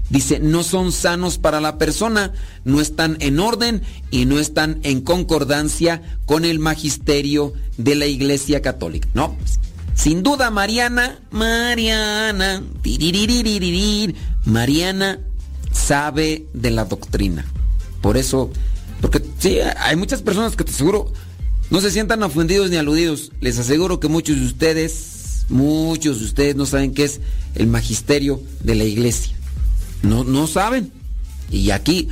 [0.10, 2.32] Dice, no son sanos para la persona,
[2.64, 8.62] no están en orden y no están en concordancia con el magisterio de la Iglesia
[8.62, 9.10] Católica.
[9.14, 9.60] No, pues,
[9.96, 12.64] sin duda Mariana, Mariana,
[14.46, 15.20] Mariana
[15.74, 17.46] sabe de la doctrina.
[18.00, 18.50] Por eso,
[19.02, 21.12] porque sí, hay muchas personas que te aseguro
[21.70, 23.32] no se sientan ofendidos ni aludidos.
[23.42, 27.20] Les aseguro que muchos de ustedes, muchos de ustedes no saben qué es
[27.56, 29.36] el magisterio de la iglesia.
[30.04, 30.92] No, no saben.
[31.52, 32.10] Y aquí,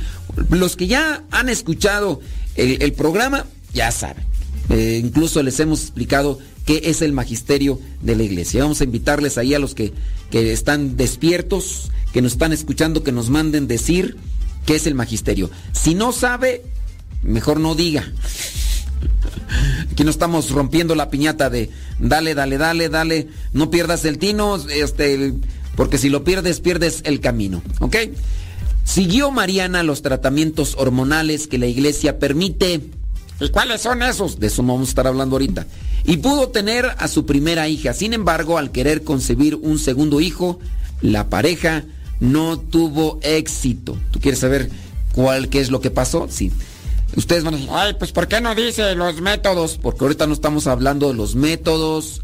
[0.50, 2.20] los que ya han escuchado
[2.54, 4.24] el, programa, ya saben.
[4.70, 8.62] Eh, incluso les hemos explicado qué es el magisterio de la iglesia.
[8.62, 9.92] Vamos a invitarles ahí a los que,
[10.30, 14.16] que están despiertos, que nos están escuchando, que nos manden decir
[14.64, 15.50] qué es el magisterio.
[15.72, 16.62] Si no sabe,
[17.22, 18.10] mejor no diga.
[19.90, 24.56] Aquí no estamos rompiendo la piñata de dale, dale, dale, dale, no pierdas el tino,
[24.56, 25.34] este,
[25.76, 27.96] porque si lo pierdes, pierdes el camino, ¿ok?
[28.84, 32.80] Siguió Mariana los tratamientos hormonales que la iglesia permite.
[33.40, 34.38] ¿Y cuáles son esos?
[34.38, 35.66] De eso vamos a estar hablando ahorita.
[36.04, 37.92] Y pudo tener a su primera hija.
[37.92, 40.60] Sin embargo, al querer concebir un segundo hijo,
[41.02, 41.84] la pareja
[42.20, 43.98] no tuvo éxito.
[44.12, 44.70] ¿Tú quieres saber
[45.12, 46.28] cuál qué es lo que pasó?
[46.30, 46.52] Sí.
[47.16, 49.78] Ustedes van a decir, ay, pues ¿por qué no dice los métodos?
[49.80, 52.22] Porque ahorita no estamos hablando de los métodos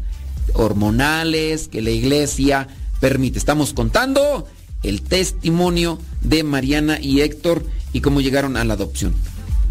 [0.53, 2.67] hormonales que la iglesia
[2.99, 3.39] permite.
[3.39, 4.47] Estamos contando
[4.83, 9.13] el testimonio de Mariana y Héctor y cómo llegaron a la adopción.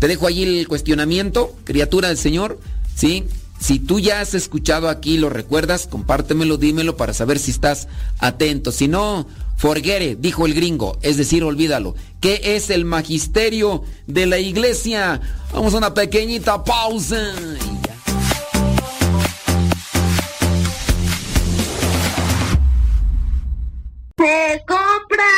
[0.00, 2.58] Te dejo allí el cuestionamiento, criatura del Señor,
[2.96, 3.24] ¿sí?
[3.60, 7.86] Si tú ya has escuchado aquí, lo recuerdas, compártemelo, dímelo para saber si estás
[8.18, 8.72] atento.
[8.72, 9.28] Si no,
[9.62, 11.94] forget it, dijo el gringo, es decir, olvídalo.
[12.20, 15.20] ¿Qué es el magisterio de la iglesia?
[15.52, 17.32] Vamos a una pequeñita pausa.
[24.18, 25.32] Se compra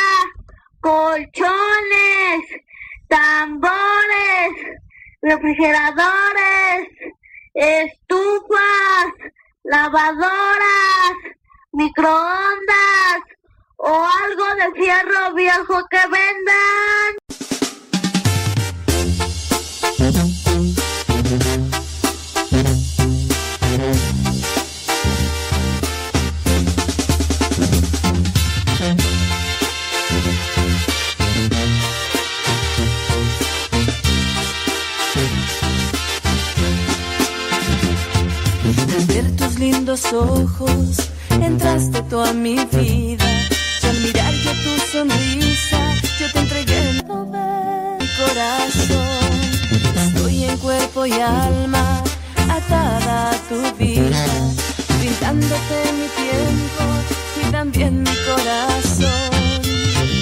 [0.79, 2.45] colchones,
[3.07, 4.49] tambores,
[5.21, 6.89] refrigeradores,
[7.53, 9.05] estufas,
[9.63, 11.13] lavadoras,
[11.73, 13.34] microondas
[13.77, 17.15] o algo de fierro viejo que vendan.
[39.37, 43.44] Tus lindos ojos, entraste tú a mi vida.
[44.65, 45.79] Tu sonrisa,
[46.19, 49.31] yo te entregué todo mi corazón.
[50.03, 52.01] Estoy en cuerpo y alma,
[52.49, 54.25] atada a tu vida,
[54.99, 56.83] brindándote mi tiempo
[57.41, 59.61] y también mi corazón.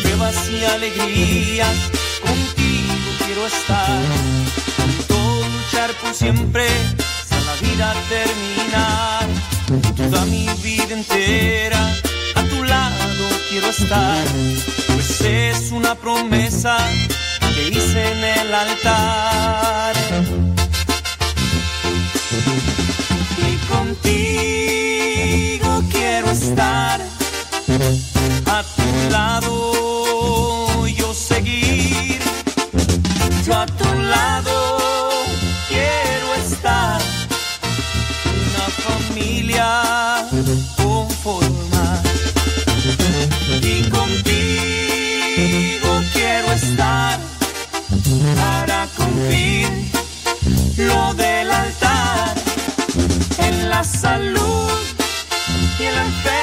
[0.03, 1.77] pruebas y alegrías,
[2.27, 4.01] contigo quiero estar,
[4.77, 5.15] junto
[5.55, 6.65] luchar por siempre,
[7.21, 9.25] hasta la vida terminar,
[9.95, 11.81] toda mi vida entera,
[12.35, 13.12] a tu lado
[13.53, 14.25] quiero estar,
[14.87, 16.75] pues es una promesa
[17.53, 19.95] que hice en el altar.
[23.37, 24.81] Y contigo
[25.91, 26.99] quiero estar.
[28.47, 32.19] A tu lado yo seguir,
[33.45, 33.82] yo a tu
[53.83, 54.71] salud
[55.79, 56.42] y en la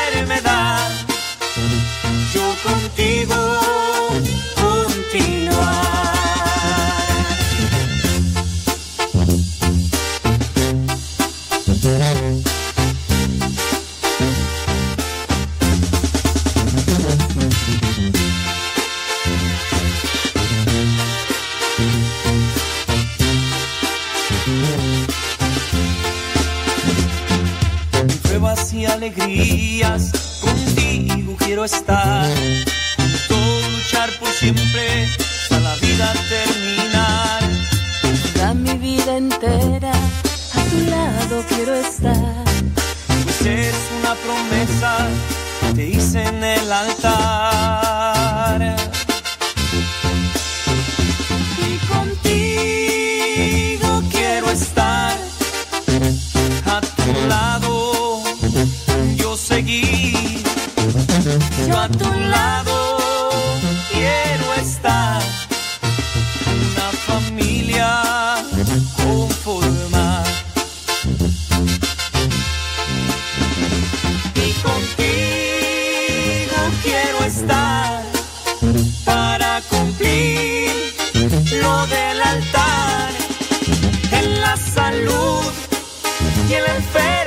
[29.01, 30.13] alegrías,
[30.43, 32.29] contigo quiero estar.
[33.29, 37.43] Todo luchar por siempre, hasta la vida terminar.
[38.35, 42.45] Toda mi vida entera, a tu lado quiero estar.
[43.25, 45.09] Pues es una promesa
[45.61, 47.90] que te hice en el altar.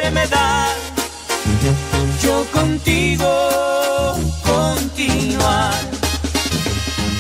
[0.04, 0.76] Enfermedad.
[2.22, 5.74] Yo contigo continuar.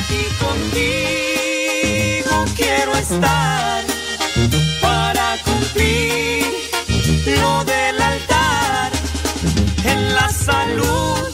[0.10, 3.84] Y contigo quiero estar
[4.82, 6.46] para cumplir
[7.40, 8.92] lo del altar
[9.86, 11.33] en la salud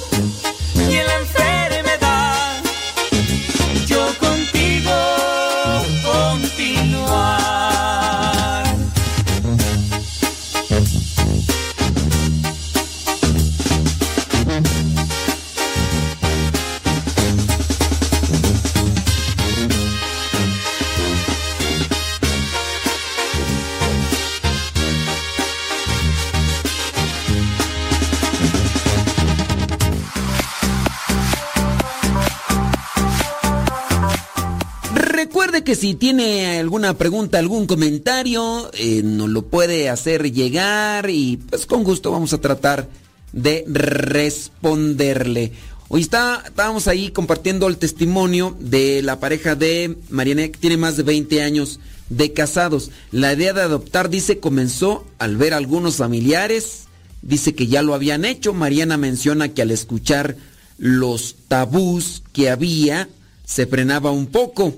[35.89, 41.83] si tiene alguna pregunta, algún comentario, eh, nos lo puede hacer llegar y pues con
[41.83, 42.87] gusto vamos a tratar
[43.33, 45.51] de responderle.
[45.87, 50.95] Hoy está, estábamos ahí compartiendo el testimonio de la pareja de Mariana, que tiene más
[50.95, 51.79] de 20 años
[52.09, 52.91] de casados.
[53.11, 56.83] La idea de adoptar, dice, comenzó al ver algunos familiares,
[57.23, 58.53] dice que ya lo habían hecho.
[58.53, 60.35] Mariana menciona que al escuchar
[60.77, 63.09] los tabús que había,
[63.43, 64.75] se frenaba un poco.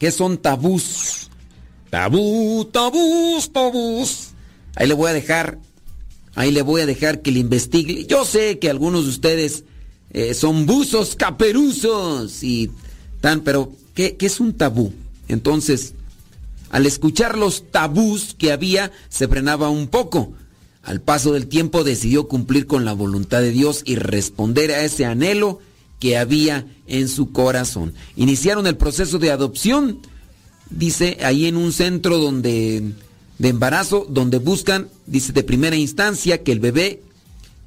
[0.00, 1.28] ¿Qué son tabús?
[1.90, 4.28] Tabú, tabús, tabús.
[4.74, 5.58] Ahí le voy a dejar,
[6.34, 8.06] ahí le voy a dejar que le investigue.
[8.06, 9.64] Yo sé que algunos de ustedes
[10.14, 12.70] eh, son buzos caperuzos y
[13.20, 14.94] tan, pero ¿qué, ¿qué es un tabú?
[15.28, 15.92] Entonces,
[16.70, 20.32] al escuchar los tabús que había, se frenaba un poco.
[20.82, 25.04] Al paso del tiempo decidió cumplir con la voluntad de Dios y responder a ese
[25.04, 25.60] anhelo
[26.00, 27.94] que había en su corazón.
[28.16, 30.00] Iniciaron el proceso de adopción,
[30.70, 32.92] dice, ahí en un centro donde
[33.38, 37.00] de embarazo, donde buscan, dice, de primera instancia que el bebé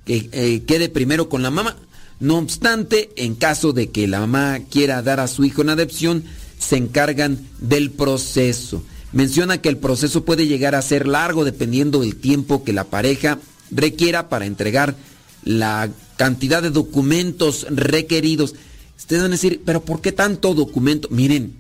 [0.06, 1.78] que, eh, quede primero con la mamá.
[2.20, 6.24] No obstante, en caso de que la mamá quiera dar a su hijo en adopción,
[6.60, 8.84] se encargan del proceso.
[9.14, 13.40] Menciona que el proceso puede llegar a ser largo dependiendo del tiempo que la pareja
[13.72, 14.96] requiera para entregar
[15.44, 18.56] la cantidad de documentos requeridos.
[18.98, 21.08] Ustedes van a decir, pero ¿por qué tanto documento?
[21.12, 21.56] Miren,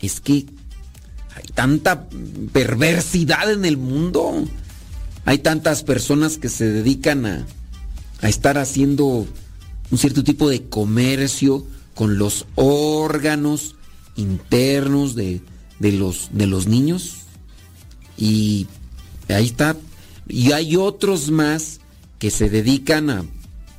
[0.00, 0.46] es que
[1.34, 2.08] hay tanta
[2.52, 4.44] perversidad en el mundo.
[5.24, 7.46] Hay tantas personas que se dedican a,
[8.20, 9.26] a estar haciendo
[9.90, 13.76] un cierto tipo de comercio con los órganos
[14.16, 15.40] internos de,
[15.78, 17.16] de los, de los niños.
[18.16, 18.66] Y
[19.28, 19.76] ahí está.
[20.28, 21.80] Y hay otros más
[22.18, 23.24] que se dedican a,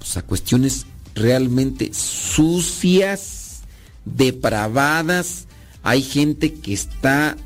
[0.04, 0.86] pues, a cuestiones
[1.16, 3.62] realmente sucias,
[4.04, 5.46] depravadas.
[5.82, 7.38] Hay gente que está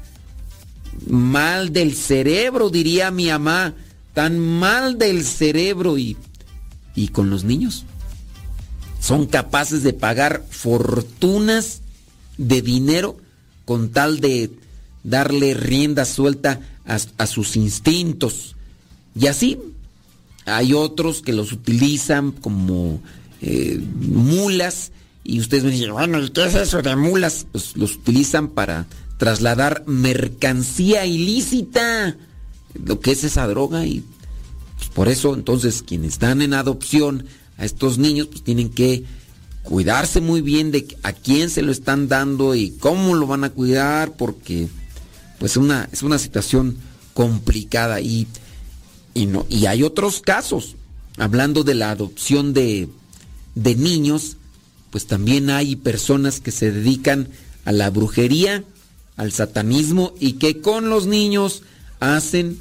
[1.05, 3.75] mal del cerebro, diría mi mamá,
[4.15, 6.17] tan mal del cerebro y,
[6.95, 7.85] y con los niños.
[8.99, 11.81] Son capaces de pagar fortunas
[12.39, 13.17] de dinero
[13.65, 14.49] con tal de
[15.03, 18.55] darle rienda suelta a, a sus instintos.
[19.13, 19.59] Y así
[20.47, 23.01] hay otros que los utilizan como
[23.41, 24.91] eh, mulas
[25.23, 27.45] y ustedes me dicen, bueno, ¿y qué es eso de mulas?
[27.51, 28.87] Pues los utilizan para
[29.17, 32.15] trasladar mercancía ilícita,
[32.85, 34.03] lo que es esa droga y
[34.77, 37.25] pues, por eso entonces quienes dan en adopción
[37.57, 39.03] a estos niños pues tienen que
[39.63, 43.49] cuidarse muy bien de a quién se lo están dando y cómo lo van a
[43.49, 44.69] cuidar porque
[45.39, 46.77] pues una, es una situación
[47.13, 48.27] complicada y
[49.17, 50.75] y, no, y hay otros casos.
[51.17, 52.87] Hablando de la adopción de,
[53.55, 54.37] de niños,
[54.91, 57.27] pues también hay personas que se dedican
[57.65, 58.63] a la brujería,
[59.15, 61.63] al satanismo y que con los niños
[61.99, 62.59] hacen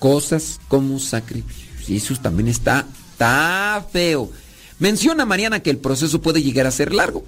[0.00, 1.88] cosas como sacrificios.
[1.88, 4.32] Y eso también está, está feo.
[4.80, 7.24] Menciona Mariana que el proceso puede llegar a ser largo,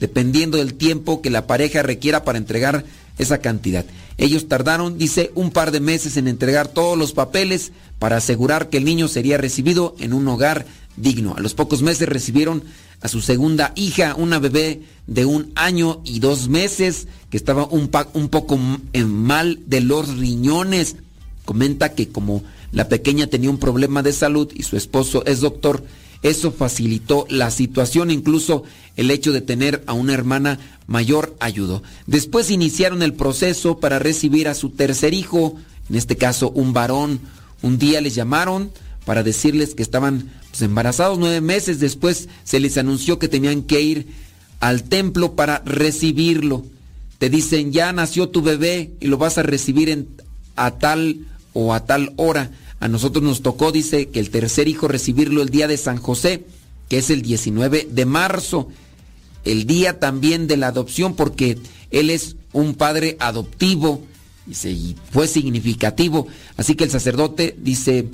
[0.00, 2.84] dependiendo del tiempo que la pareja requiera para entregar
[3.18, 3.84] esa cantidad.
[4.18, 8.78] Ellos tardaron, dice, un par de meses en entregar todos los papeles para asegurar que
[8.78, 10.66] el niño sería recibido en un hogar
[10.96, 11.34] digno.
[11.36, 12.62] A los pocos meses recibieron
[13.00, 17.88] a su segunda hija, una bebé de un año y dos meses, que estaba un,
[17.88, 20.96] poco mal de los riñones.
[21.44, 25.84] Comenta que como la pequeña tenía un problema de salud y su esposo es doctor,
[26.22, 28.62] Eso facilitó la situación, incluso
[28.96, 31.82] el hecho de tener a una hermana mayor ayudó.
[32.06, 35.56] Después iniciaron el proceso para recibir a su tercer hijo,
[35.90, 37.20] en este caso un varón.
[37.60, 38.70] Un día les llamaron
[39.04, 41.80] para decirles que estaban pues, embarazados nueve meses.
[41.80, 44.06] Después se les anunció que tenían que ir
[44.60, 46.64] al templo para recibirlo.
[47.18, 50.08] Te dicen, ya nació tu bebé y lo vas a recibir en,
[50.56, 52.50] a tal o a tal hora.
[52.82, 56.46] A nosotros nos tocó, dice, que el tercer hijo recibirlo el día de San José,
[56.88, 58.70] que es el 19 de marzo,
[59.44, 61.58] el día también de la adopción, porque
[61.92, 64.02] él es un padre adoptivo,
[64.46, 66.26] dice, y fue significativo.
[66.56, 68.08] Así que el sacerdote dice,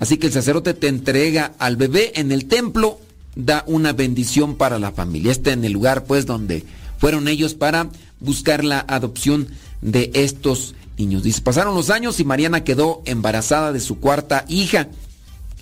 [0.00, 3.00] así que el sacerdote te entrega al bebé en el templo,
[3.36, 5.32] da una bendición para la familia.
[5.32, 6.62] Este en el lugar, pues, donde
[6.98, 7.88] fueron ellos para
[8.20, 9.48] buscar la adopción
[9.80, 11.22] de estos niños.
[11.22, 14.88] Dice, pasaron los años y Mariana quedó embarazada de su cuarta hija.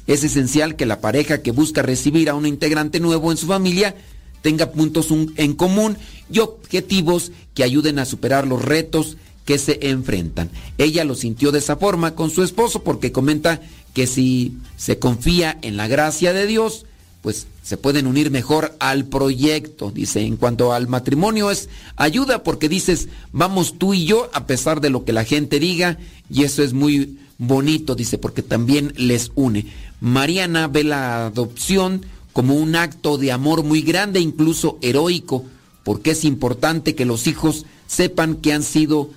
[0.06, 3.94] Es esencial que la pareja que busca recibir a un integrante nuevo en su familia
[4.42, 5.96] tenga puntos un- en común
[6.30, 10.50] y objetivos que ayuden a superar los retos que se enfrentan.
[10.78, 13.60] Ella lo sintió de esa forma con su esposo porque comenta
[13.94, 16.86] que si se confía en la gracia de Dios,
[17.22, 19.92] pues se pueden unir mejor al proyecto.
[19.92, 24.80] Dice, en cuanto al matrimonio es ayuda porque dices, vamos tú y yo a pesar
[24.80, 29.30] de lo que la gente diga y eso es muy bonito, dice, porque también les
[29.36, 29.66] une.
[30.00, 35.44] Mariana ve la adopción como un acto de amor muy grande, incluso heroico,
[35.84, 39.10] porque es importante que los hijos sepan que han sido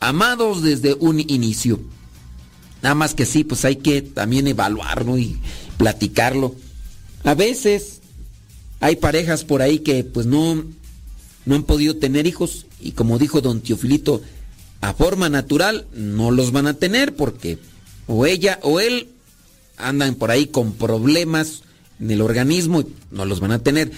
[0.00, 1.80] amados desde un inicio.
[2.82, 5.38] Nada más que sí, pues hay que también evaluarlo y
[5.78, 6.54] platicarlo.
[7.26, 8.02] A veces
[8.78, 10.64] hay parejas por ahí que pues no,
[11.44, 14.22] no han podido tener hijos y como dijo don Teofilito,
[14.80, 17.58] a forma natural no los van a tener porque
[18.06, 19.08] o ella o él
[19.76, 21.62] andan por ahí con problemas
[21.98, 23.90] en el organismo y no los van a tener,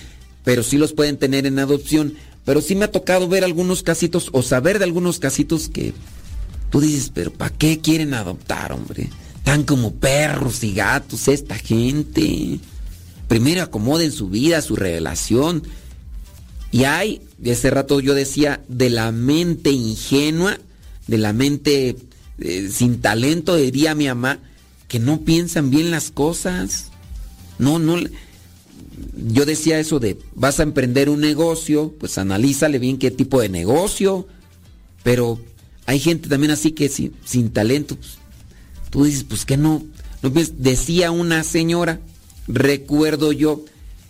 [0.43, 2.15] pero sí los pueden tener en adopción.
[2.47, 5.93] Pero sí me ha tocado ver algunos casitos o saber de algunos casitos que
[6.71, 9.11] tú dices, pero ¿para qué quieren adoptar, hombre?
[9.45, 12.59] Tan como perros y gatos esta gente.
[13.29, 15.63] Primero acomoden su vida, su relación.
[16.73, 20.59] Y hay, de ese rato yo decía, de la mente ingenua,
[21.07, 21.97] de la mente
[22.41, 24.39] eh, sin talento, diría mi mamá,
[24.89, 26.91] que no piensan bien las cosas.
[27.59, 27.97] No, no.
[29.31, 33.49] Yo decía eso de, vas a emprender un negocio, pues analízale bien qué tipo de
[33.51, 34.27] negocio.
[35.03, 35.39] Pero
[35.87, 37.97] hay gente también así que sin, sin talento.
[37.97, 38.19] pues,
[38.91, 39.85] tú dices, pues que no.
[40.23, 40.31] no?
[40.31, 42.01] Decía una señora,
[42.49, 43.65] recuerdo yo,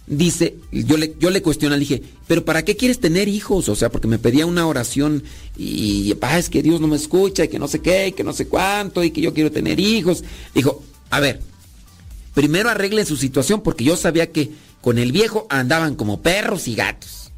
[0.07, 3.69] dice, yo le, yo le cuestioné, le dije, pero ¿para qué quieres tener hijos?
[3.69, 5.23] O sea, porque me pedía una oración
[5.57, 8.25] y, ah, es que Dios no me escucha y que no sé qué, y que
[8.25, 10.25] no sé cuánto y que yo quiero tener hijos.
[10.55, 11.41] Dijo, a ver,
[12.35, 14.51] primero arreglen su situación porque yo sabía que
[14.81, 17.33] con el viejo andaban como perros y gatos.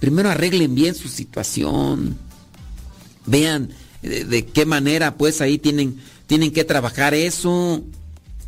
[0.00, 2.16] Primero arreglen bien su situación.
[3.26, 3.70] Vean
[4.00, 7.82] de, de qué manera pues ahí tienen, tienen que trabajar eso.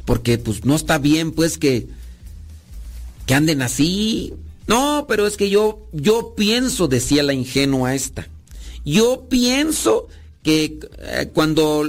[0.05, 1.89] Porque pues no está bien pues que,
[3.27, 4.35] que anden así.
[4.66, 8.28] No, pero es que yo, yo pienso, decía la ingenua esta.
[8.85, 10.09] Yo pienso
[10.43, 11.85] que eh, cuando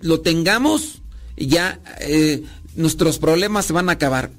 [0.00, 1.02] lo tengamos,
[1.36, 2.42] ya eh,
[2.76, 4.30] nuestros problemas se van a acabar.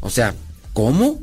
[0.00, 0.34] O sea,
[0.72, 1.20] ¿cómo?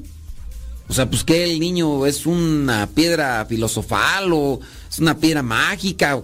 [0.87, 6.21] O sea, pues que el niño es una piedra filosofal o es una piedra mágica.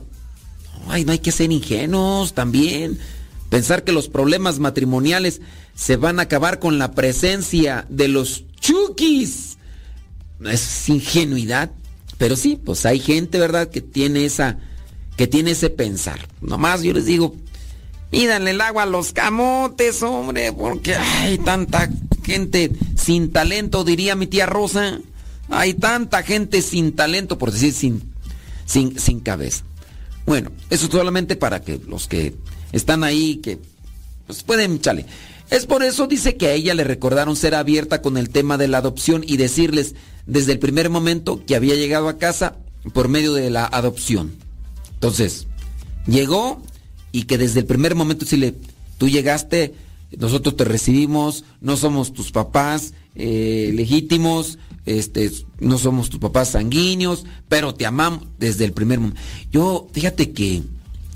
[0.87, 2.99] Ay, no hay que ser ingenuos también.
[3.51, 5.41] Pensar que los problemas matrimoniales
[5.75, 9.57] se van a acabar con la presencia de los chukis.
[10.45, 11.69] Es ingenuidad.
[12.17, 14.57] Pero sí, pues hay gente, ¿verdad?, que tiene esa,
[15.17, 16.29] que tiene ese pensar.
[16.39, 17.35] Nomás yo les digo,
[18.11, 21.89] Mídanle el agua a los camotes, hombre, porque hay tanta
[22.23, 24.99] gente sin talento, diría mi tía Rosa.
[25.49, 28.13] Hay tanta gente sin talento, por decir sin,
[28.65, 29.65] sin, sin cabeza.
[30.25, 32.33] Bueno, eso solamente para que los que
[32.71, 33.59] están ahí, que
[34.27, 35.05] pues pueden, chale.
[35.49, 38.69] Es por eso, dice que a ella le recordaron ser abierta con el tema de
[38.69, 39.95] la adopción y decirles
[40.25, 42.55] desde el primer momento que había llegado a casa
[42.93, 44.31] por medio de la adopción.
[44.93, 45.47] Entonces,
[46.07, 46.61] llegó
[47.11, 48.55] y que desde el primer momento decirle,
[48.97, 49.73] tú llegaste,
[50.17, 57.25] nosotros te recibimos, no somos tus papás eh, legítimos, este, no somos tus papás sanguíneos,
[57.49, 59.21] pero te amamos desde el primer momento.
[59.51, 60.63] Yo, fíjate que,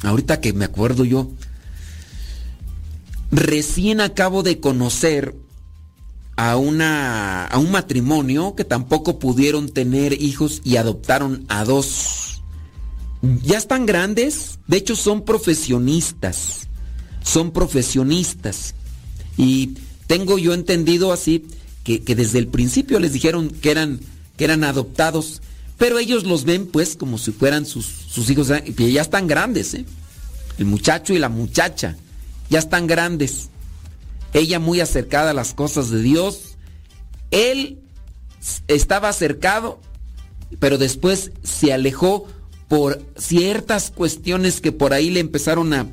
[0.04, 1.32] ahorita que me acuerdo yo,
[3.36, 5.36] recién acabo de conocer
[6.38, 12.42] a una a un matrimonio que tampoco pudieron tener hijos y adoptaron a dos.
[13.44, 16.68] Ya están grandes, de hecho son profesionistas.
[17.24, 18.76] Son profesionistas
[19.36, 19.74] y
[20.06, 21.46] tengo yo entendido así
[21.84, 24.00] que, que desde el principio les dijeron que eran,
[24.38, 25.42] que eran adoptados,
[25.78, 29.74] pero ellos los ven pues como si fueran sus, sus hijos, y ya están grandes,
[29.74, 29.86] ¿eh?
[30.60, 31.98] el muchacho y la muchacha,
[32.50, 33.50] ya están grandes.
[34.34, 36.58] Ella muy acercada a las cosas de Dios,
[37.32, 37.80] él
[38.68, 39.80] estaba acercado,
[40.60, 42.28] pero después se alejó
[42.68, 45.88] por ciertas cuestiones que por ahí le empezaron a,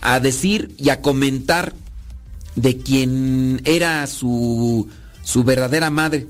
[0.00, 1.74] a decir y a comentar
[2.56, 4.88] de quién era su,
[5.22, 6.26] su verdadera madre.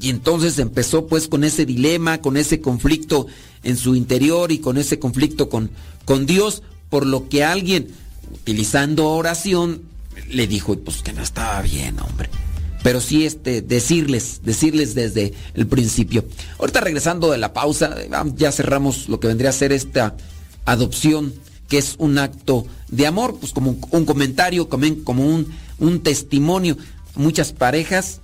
[0.00, 3.26] Y entonces empezó pues con ese dilema, con ese conflicto
[3.62, 5.70] en su interior y con ese conflicto con,
[6.04, 7.88] con Dios, por lo que alguien,
[8.40, 9.82] utilizando oración,
[10.28, 12.28] le dijo pues que no estaba bien, hombre.
[12.82, 16.24] Pero sí este, decirles, decirles desde el principio.
[16.58, 17.96] Ahorita regresando de la pausa,
[18.36, 20.16] ya cerramos lo que vendría a ser esta
[20.64, 21.34] adopción,
[21.68, 25.48] que es un acto de amor, pues como un comentario, como, como un,
[25.78, 26.76] un testimonio.
[27.16, 28.20] Muchas parejas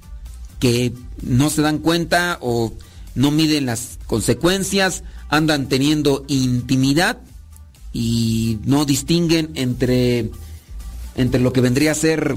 [0.61, 2.73] que no se dan cuenta o
[3.17, 7.19] no miden las consecuencias, andan teniendo intimidad
[7.93, 10.31] y no distinguen entre,
[11.17, 12.37] entre lo que vendría a ser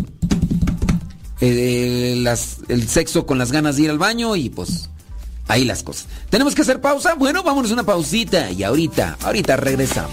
[1.41, 2.23] eh,
[2.67, 4.89] el sexo con las ganas de ir al baño y pues
[5.47, 6.07] ahí las cosas.
[6.29, 7.15] ¿Tenemos que hacer pausa?
[7.15, 10.11] Bueno, vámonos una pausita y ahorita, ahorita regresamos.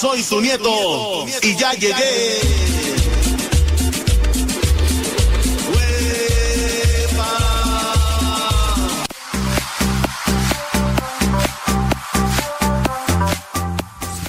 [0.00, 2.40] Soy tu nieto y ya llegué.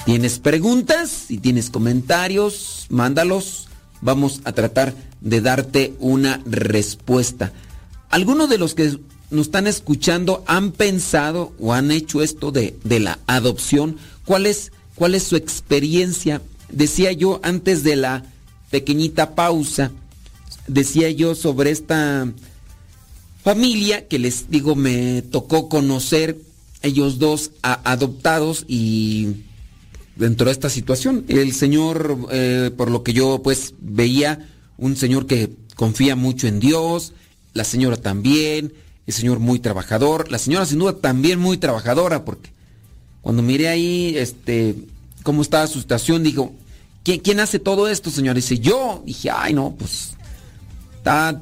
[0.06, 1.10] ¿Tienes preguntas?
[1.10, 3.70] Si tienes comentarios, mándalos.
[4.02, 7.54] Vamos a tratar de darte una respuesta.
[8.10, 9.00] ¿Algunos de los que
[9.32, 13.98] nos están escuchando han pensado o han hecho esto de, de la adopción?
[14.26, 16.42] ¿Cuál es, ¿Cuál es su experiencia?
[16.72, 18.26] Decía yo antes de la
[18.72, 19.92] pequeñita pausa,
[20.68, 22.32] decía yo sobre esta
[23.44, 26.40] familia que les digo me tocó conocer
[26.82, 29.44] ellos dos adoptados y
[30.16, 31.26] dentro de esta situación.
[31.28, 36.60] El señor, eh, por lo que yo pues veía, un señor que confía mucho en
[36.60, 37.14] Dios,
[37.54, 38.74] la señora también,
[39.06, 42.52] el señor muy trabajador, la señora sin duda también muy trabajadora, porque
[43.24, 44.76] cuando miré ahí, este,
[45.24, 46.54] cómo estaba su situación, digo,
[47.04, 48.36] ¿quién, quién hace todo esto, señor?
[48.36, 49.02] Dice, yo.
[49.06, 50.12] Dije, ay, no, pues,
[50.98, 51.42] está,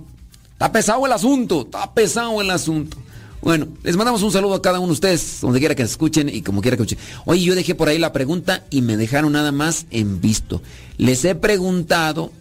[0.53, 2.97] está pesado el asunto, está pesado el asunto.
[3.41, 6.43] Bueno, les mandamos un saludo a cada uno de ustedes, donde quiera que escuchen y
[6.43, 7.03] como quiera que escuchen.
[7.25, 10.61] Oye, yo dejé por ahí la pregunta y me dejaron nada más en visto.
[10.99, 12.31] Les he preguntado,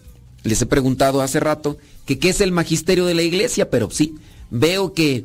[0.43, 4.17] les he preguntado hace rato que qué es el magisterio de la iglesia, pero sí,
[4.51, 5.25] veo que,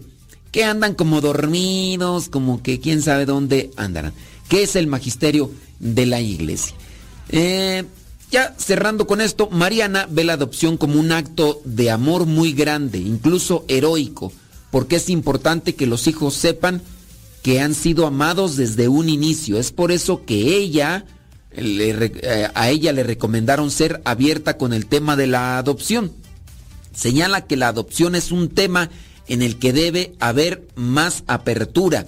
[0.56, 4.14] que andan como dormidos, como que quién sabe dónde andarán.
[4.48, 5.52] ¿Qué es el magisterio
[5.82, 6.74] de la iglesia?
[7.28, 7.84] Eh,
[8.32, 13.00] ya cerrando con esto, Mariana ve la adopción como un acto de amor muy grande,
[13.00, 14.32] incluso heroico,
[14.72, 16.82] porque es importante que los hijos sepan
[17.44, 19.60] que han sido amados desde un inicio.
[19.60, 21.04] Es por eso que ella,
[21.52, 26.14] eh, a ella le recomendaron ser abierta con el tema de la adopción.
[26.94, 28.90] Señala que la adopción es un tema
[29.28, 32.08] en el que debe haber más apertura.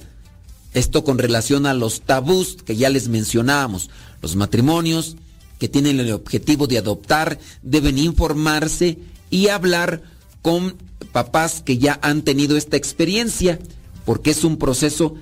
[0.73, 3.89] Esto con relación a los tabús que ya les mencionábamos.
[4.21, 5.15] Los matrimonios
[5.59, 8.99] que tienen el objetivo de adoptar deben informarse
[9.29, 10.03] y hablar
[10.41, 10.75] con
[11.11, 13.59] papás que ya han tenido esta experiencia,
[14.05, 15.15] porque es un proceso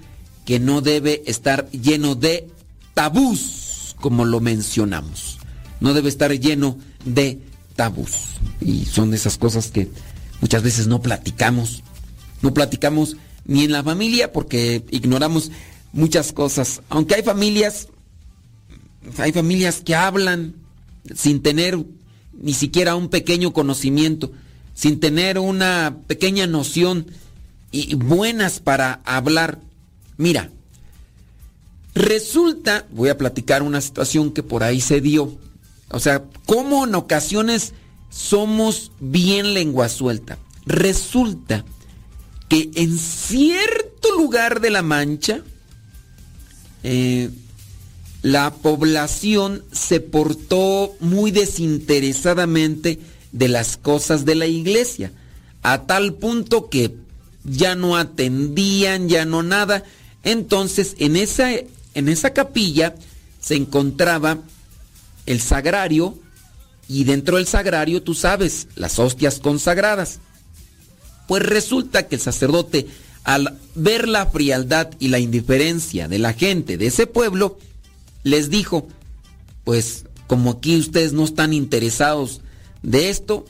[0.46, 2.48] que no debe estar lleno de
[2.94, 5.40] tabús, como lo mencionamos.
[5.80, 7.40] No debe estar lleno de
[7.76, 8.12] tabús.
[8.62, 9.90] Y son esas cosas que
[10.42, 11.84] muchas veces no platicamos.
[12.42, 15.52] No platicamos ni en la familia porque ignoramos
[15.94, 16.82] muchas cosas.
[16.90, 17.88] Aunque hay familias,
[19.18, 20.56] hay familias que hablan
[21.16, 21.78] sin tener
[22.34, 24.32] ni siquiera un pequeño conocimiento,
[24.74, 27.08] sin tener una pequeña noción
[27.72, 29.60] y buenas para hablar.
[30.18, 30.52] Mira,
[31.94, 35.38] resulta, voy a platicar una situación que por ahí se dio.
[35.90, 37.74] O sea, cómo en ocasiones
[38.16, 40.38] somos bien lengua suelta.
[40.66, 41.66] Resulta
[42.48, 45.42] que en cierto lugar de la Mancha,
[46.84, 47.30] eh,
[48.22, 53.00] la población se portó muy desinteresadamente
[53.34, 55.12] de las cosas de la iglesia,
[55.62, 56.96] a tal punto que
[57.44, 59.84] ya no atendían, ya no nada.
[60.24, 62.96] Entonces, en esa, en esa capilla
[63.42, 64.40] se encontraba
[65.26, 66.18] el sagrario
[66.88, 70.20] y dentro del sagrario, tú sabes, las hostias consagradas.
[71.28, 72.88] Pues resulta que el sacerdote,
[73.24, 77.58] al ver la frialdad y la indiferencia de la gente de ese pueblo,
[78.24, 78.88] les dijo,
[79.64, 82.42] pues como aquí ustedes no están interesados
[82.84, 83.46] de esto,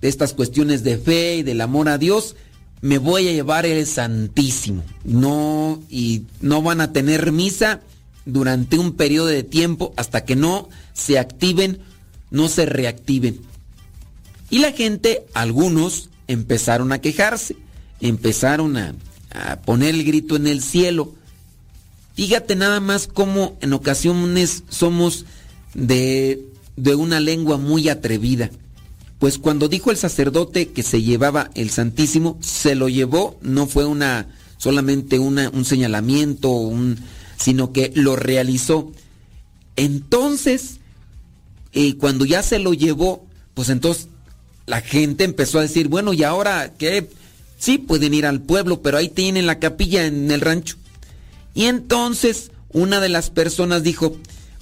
[0.00, 2.36] de estas cuestiones de fe y del amor a Dios,
[2.80, 4.82] me voy a llevar el Santísimo.
[5.04, 7.80] No, y no van a tener misa
[8.26, 11.80] durante un periodo de tiempo hasta que no se activen,
[12.34, 13.40] no se reactiven.
[14.50, 17.56] Y la gente, algunos, empezaron a quejarse,
[18.00, 18.94] empezaron a,
[19.30, 21.14] a poner el grito en el cielo.
[22.14, 25.24] Fíjate nada más cómo en ocasiones somos
[25.74, 26.44] de,
[26.76, 28.50] de una lengua muy atrevida.
[29.18, 33.84] Pues cuando dijo el sacerdote que se llevaba el Santísimo, se lo llevó, no fue
[33.86, 34.26] una
[34.58, 36.98] solamente una- un señalamiento, un,
[37.38, 38.92] sino que lo realizó.
[39.76, 40.78] Entonces,
[41.74, 44.08] eh, cuando ya se lo llevó, pues entonces
[44.66, 47.10] la gente empezó a decir, bueno, ¿y ahora qué?
[47.58, 50.76] Sí, pueden ir al pueblo, pero ahí tienen la capilla en el rancho.
[51.52, 54.16] Y entonces una de las personas dijo,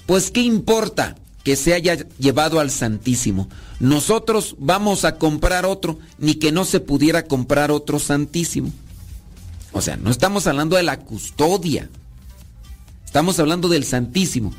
[0.05, 3.47] pues ¿qué importa que se haya llevado al Santísimo?
[3.79, 8.71] Nosotros vamos a comprar otro, ni que no se pudiera comprar otro Santísimo.
[9.71, 11.89] O sea, no estamos hablando de la custodia,
[13.05, 14.53] estamos hablando del Santísimo.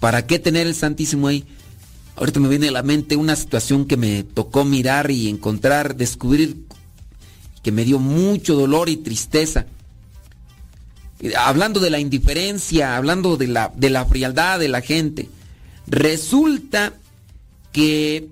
[0.00, 1.44] ¿Para qué tener el Santísimo ahí?
[2.16, 6.64] Ahorita me viene a la mente una situación que me tocó mirar y encontrar, descubrir,
[7.62, 9.66] que me dio mucho dolor y tristeza.
[11.20, 15.28] eh, hablando de la indiferencia, hablando de la, de la frialdad de la gente.
[15.86, 16.94] Resulta
[17.72, 18.28] que,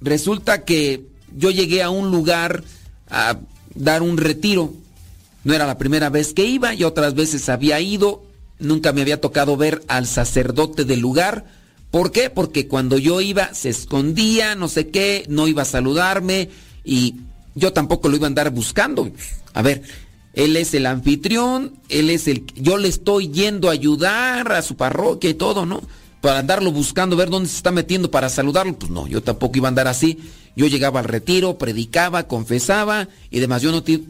[0.00, 1.06] resulta que
[1.36, 2.64] yo llegué a un lugar
[3.10, 3.38] a
[3.74, 4.72] dar un retiro.
[5.44, 8.24] No era la primera vez que iba, y otras veces había ido.
[8.58, 11.44] Nunca me había tocado ver al sacerdote del lugar.
[11.94, 12.28] ¿Por qué?
[12.28, 16.48] Porque cuando yo iba se escondía, no sé qué, no iba a saludarme
[16.84, 17.14] y
[17.54, 19.12] yo tampoco lo iba a andar buscando.
[19.52, 19.82] A ver,
[20.32, 22.46] él es el anfitrión, él es el...
[22.56, 25.82] Yo le estoy yendo a ayudar a su parroquia y todo, ¿no?
[26.20, 28.76] Para andarlo buscando, ver dónde se está metiendo para saludarlo.
[28.76, 30.18] Pues no, yo tampoco iba a andar así.
[30.56, 33.62] Yo llegaba al retiro, predicaba, confesaba y demás.
[33.62, 34.00] Yo no te...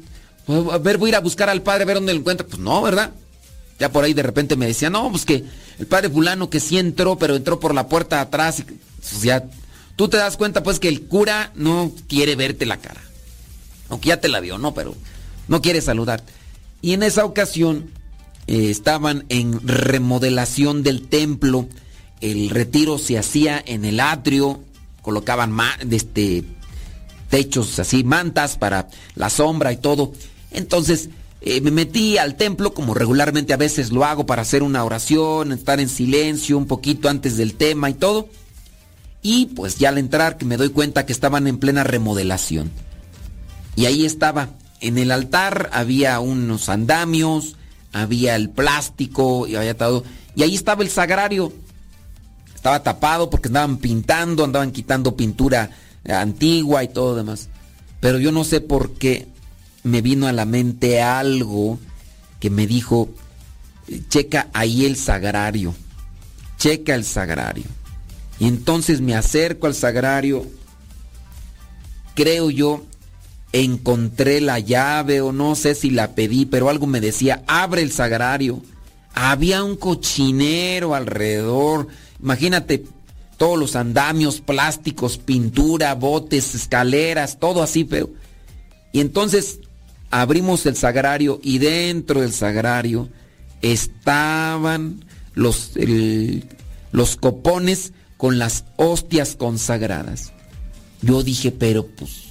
[0.73, 2.47] A ver, voy a ir a buscar al padre a ver dónde lo encuentro.
[2.47, 3.13] Pues no, ¿verdad?
[3.79, 5.45] Ya por ahí de repente me decía, no, pues que
[5.79, 8.65] el padre fulano que sí entró, pero entró por la puerta atrás.
[8.67, 9.43] Pues
[9.97, 13.01] tú te das cuenta pues que el cura no quiere verte la cara.
[13.89, 14.95] Aunque ya te la vio, no, pero
[15.49, 16.23] no quiere saludar.
[16.81, 17.91] Y en esa ocasión
[18.47, 21.69] eh, estaban en remodelación del templo.
[22.21, 24.63] El retiro se hacía en el atrio.
[25.03, 25.55] Colocaban
[25.91, 26.45] este,
[27.29, 30.13] techos así, mantas para la sombra y todo.
[30.51, 31.09] Entonces
[31.47, 35.53] eh, me metí al templo como regularmente a veces lo hago para hacer una oración,
[35.53, 38.31] estar en silencio un poquito antes del tema y todo.
[39.21, 42.71] Y pues ya al entrar que me doy cuenta que estaban en plena remodelación.
[43.77, 44.49] Y ahí estaba,
[44.81, 47.57] en el altar había unos andamios,
[47.93, 50.03] había el plástico y había todo.
[50.35, 51.53] Y ahí estaba el sagrario.
[52.55, 55.69] Estaba tapado porque andaban pintando, andaban quitando pintura
[56.09, 57.51] antigua y todo demás.
[58.01, 59.34] Pero yo no sé por qué
[59.85, 61.79] me vino a la mente algo
[62.41, 63.09] que me dijo,
[64.09, 65.75] checa ahí el sagrario,
[66.59, 67.65] checa el sagrario.
[68.41, 70.45] Y entonces me acerco al sagrario,
[72.15, 72.85] creo yo,
[73.53, 77.93] encontré la llave o no sé si la pedí, pero algo me decía, abre el
[77.93, 78.61] sagrario.
[79.13, 81.87] Había un cochinero alrededor,
[82.21, 82.85] imagínate
[83.37, 88.11] todos los andamios, plásticos, pintura, botes, escaleras, todo así feo.
[88.93, 89.61] Y entonces
[90.15, 93.09] abrimos el sagrario y dentro del sagrario
[93.63, 95.05] estaban
[95.35, 95.73] los,
[96.93, 100.33] los copones con las hostias consagradas.
[101.03, 102.27] Yo dije, pero pues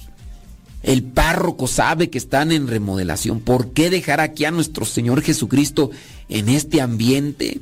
[0.82, 3.40] el párroco sabe que están en remodelación.
[3.40, 5.90] ¿Por qué dejar aquí a nuestro Señor Jesucristo
[6.30, 7.60] en este ambiente?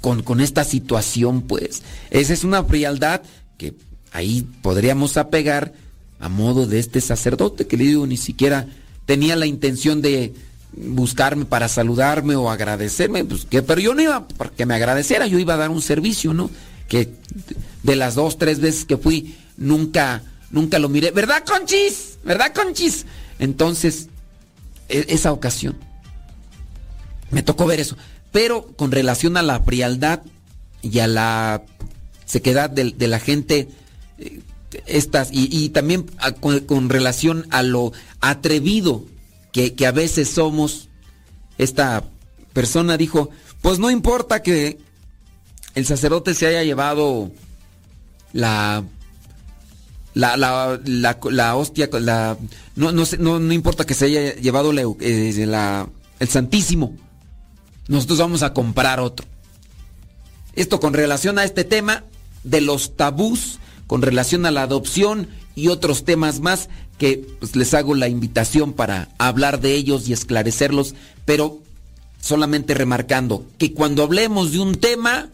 [0.00, 1.82] Con, con esta situación, pues.
[2.10, 3.22] Esa es una frialdad
[3.56, 3.74] que
[4.12, 5.72] ahí podríamos apegar
[6.20, 8.68] a modo de este sacerdote que le digo, ni siquiera
[9.08, 10.34] tenía la intención de
[10.76, 15.54] buscarme para saludarme o agradecerme, pues pero yo no iba porque me agradeciera, yo iba
[15.54, 16.50] a dar un servicio, ¿no?
[16.88, 17.14] Que
[17.84, 21.10] de las dos, tres veces que fui, nunca, nunca lo miré.
[21.10, 22.18] ¿Verdad, Conchis?
[22.22, 23.06] ¿Verdad, Conchis?
[23.38, 24.08] Entonces,
[24.90, 25.74] e- esa ocasión,
[27.30, 27.96] me tocó ver eso.
[28.30, 30.20] Pero con relación a la frialdad
[30.82, 31.62] y a la
[32.26, 33.68] sequedad de, de la gente,
[34.18, 34.40] eh,
[34.86, 39.04] estas, y, también a- con, relación a lo atrevido
[39.52, 40.88] que, que a veces somos,
[41.58, 42.04] esta
[42.52, 43.30] persona dijo,
[43.62, 44.78] pues no importa que
[45.74, 47.30] el sacerdote se haya llevado
[48.32, 48.84] la
[50.14, 52.36] la, la, la, la hostia, la,
[52.74, 55.88] no, no, no, no importa que se haya llevado eh, la-
[56.18, 56.96] el Santísimo.
[57.86, 59.26] Nosotros vamos a comprar otro.
[60.54, 62.02] Esto con relación a este tema
[62.42, 67.74] de los tabús, con relación a la adopción y otros temas más que pues, les
[67.74, 70.94] hago la invitación para hablar de ellos y esclarecerlos,
[71.24, 71.58] pero
[72.20, 75.30] solamente remarcando que cuando hablemos de un tema,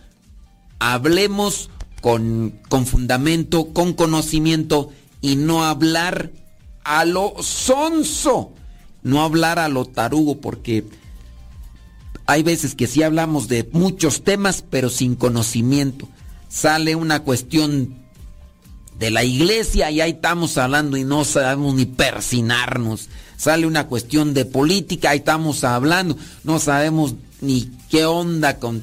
[0.79, 1.69] hablemos
[2.01, 4.91] con, con fundamento, con conocimiento
[5.21, 6.31] y no hablar
[6.85, 8.53] a lo sonso,
[9.03, 10.85] no hablar a lo tarugo, porque
[12.27, 16.09] hay veces que sí hablamos de muchos temas, pero sin conocimiento.
[16.49, 18.04] Sale una cuestión
[18.99, 23.09] de la iglesia y ahí estamos hablando y no sabemos ni persinarnos.
[23.37, 28.83] Sale una cuestión de política, ahí estamos hablando, no sabemos ni qué onda con...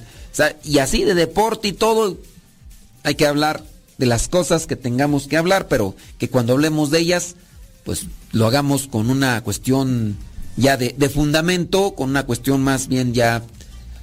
[0.63, 2.17] y así de deporte y todo,
[3.03, 3.63] hay que hablar
[3.97, 7.35] de las cosas que tengamos que hablar, pero que cuando hablemos de ellas,
[7.85, 10.17] pues lo hagamos con una cuestión
[10.57, 13.43] ya de, de fundamento, con una cuestión más bien ya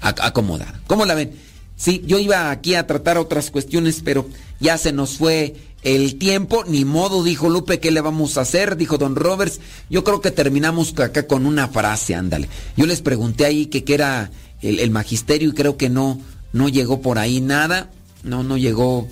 [0.01, 0.81] ac- acomodada.
[0.87, 1.33] ¿Cómo la ven?
[1.77, 4.29] Sí, yo iba aquí a tratar otras cuestiones, pero
[4.59, 8.77] ya se nos fue el tiempo, ni modo, dijo Lupe, ¿qué le vamos a hacer?
[8.77, 9.61] Dijo Don Roberts.
[9.89, 12.49] Yo creo que terminamos acá con una frase, ándale.
[12.77, 14.31] Yo les pregunté ahí que qué era
[14.61, 16.21] el, el magisterio y creo que no,
[16.53, 17.91] no llegó por ahí nada.
[18.25, 19.09] No, no llegó.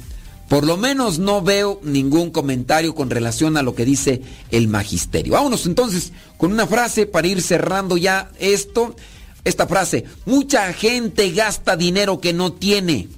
[0.49, 5.35] Por lo menos no veo ningún comentario con relación a lo que dice el magisterio.
[5.35, 8.97] Vámonos entonces con una frase para ir cerrando ya esto.
[9.45, 13.09] esta frase, mucha gente gasta dinero que no tiene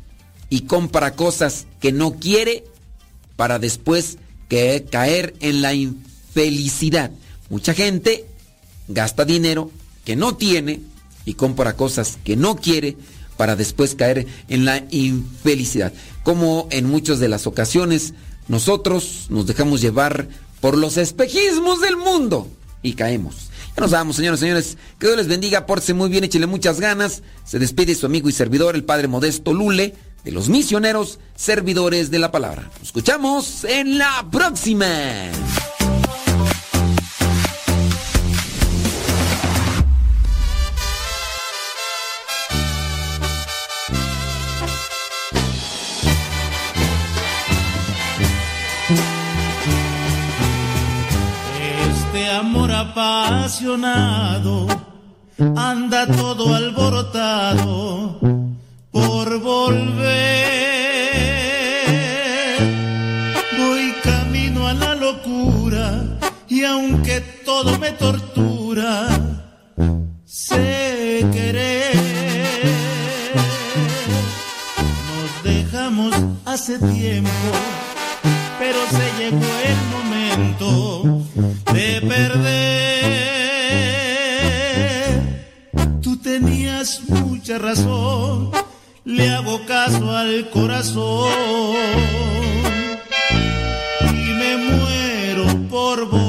[0.50, 2.64] y compra cosas que no quiere
[3.38, 7.12] para después que caer en la infelicidad.
[7.50, 8.26] Mucha gente
[8.88, 9.70] gasta dinero
[10.04, 10.80] que no tiene
[11.24, 12.96] y compra cosas que no quiere
[13.36, 15.92] para después caer en la infelicidad.
[16.24, 18.12] Como en muchas de las ocasiones
[18.48, 20.26] nosotros nos dejamos llevar
[20.60, 22.48] por los espejismos del mundo
[22.82, 23.50] y caemos.
[23.76, 24.76] Ya nos vamos, señores señores.
[24.98, 27.22] Que Dios les bendiga, pórtense muy bien, échele muchas ganas.
[27.44, 29.94] Se despide su amigo y servidor, el Padre Modesto Lule,
[30.28, 32.70] de los misioneros servidores de la palabra.
[32.74, 34.86] Nos escuchamos en la próxima.
[51.90, 54.66] Este amor apasionado
[55.56, 58.37] anda todo alborotado
[58.98, 60.18] por volver.
[63.58, 66.04] Voy camino a la locura
[66.48, 69.08] y aunque todo me tortura,
[70.24, 71.96] sé querer.
[75.08, 76.12] Nos dejamos
[76.44, 77.50] hace tiempo,
[78.58, 80.78] pero se llegó el momento
[81.72, 82.78] de perder.
[86.02, 88.50] Tú tenías mucha razón,
[89.08, 91.32] le hago caso al corazón
[94.12, 96.27] y me muero por volver.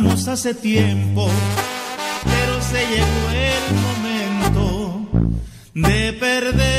[0.00, 1.28] Dejamos hace tiempo,
[2.24, 5.08] pero se llegó el momento
[5.74, 6.69] de perder.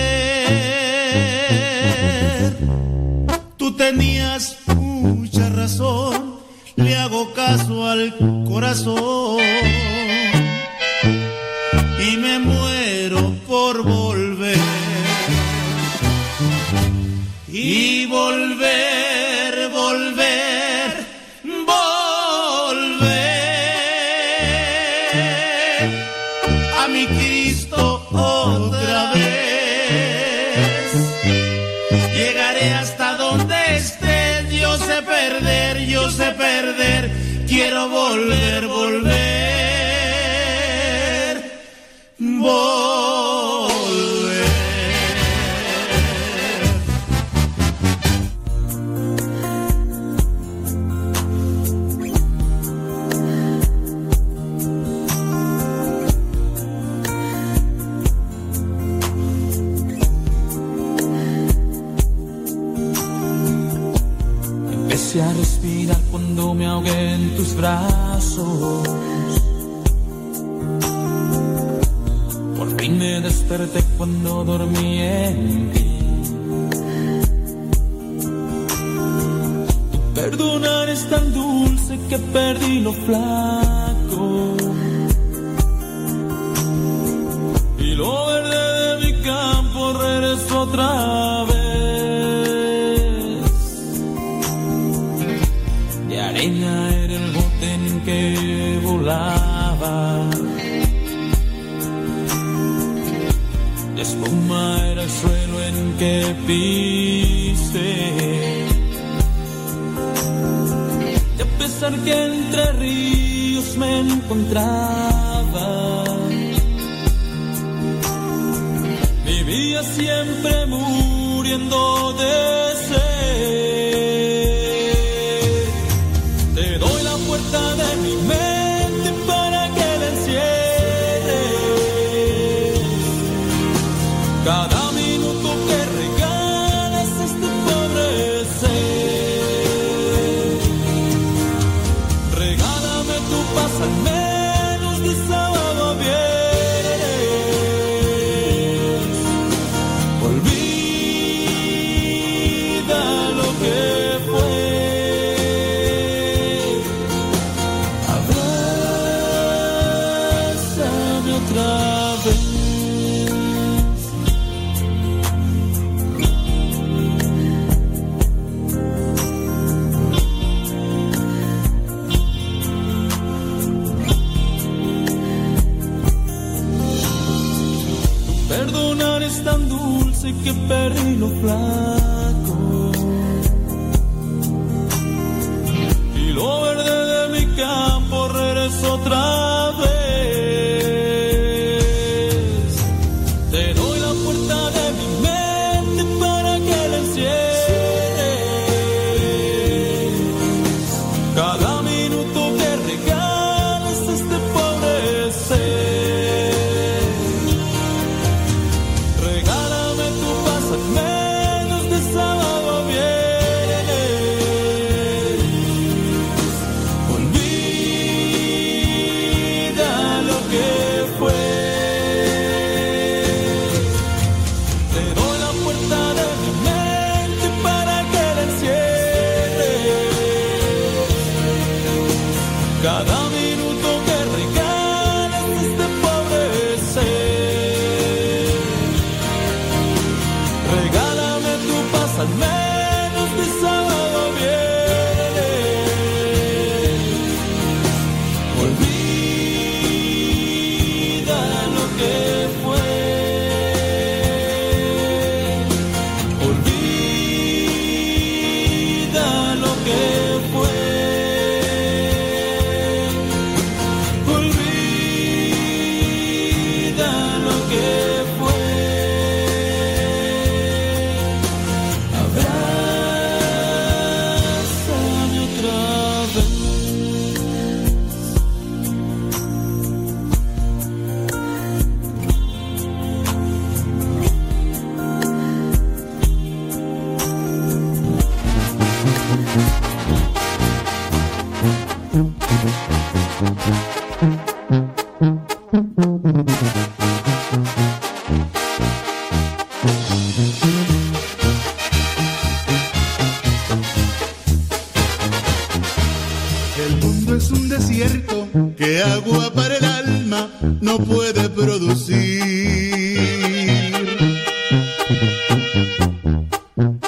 [309.72, 310.50] el alma
[310.82, 312.42] no puede producir.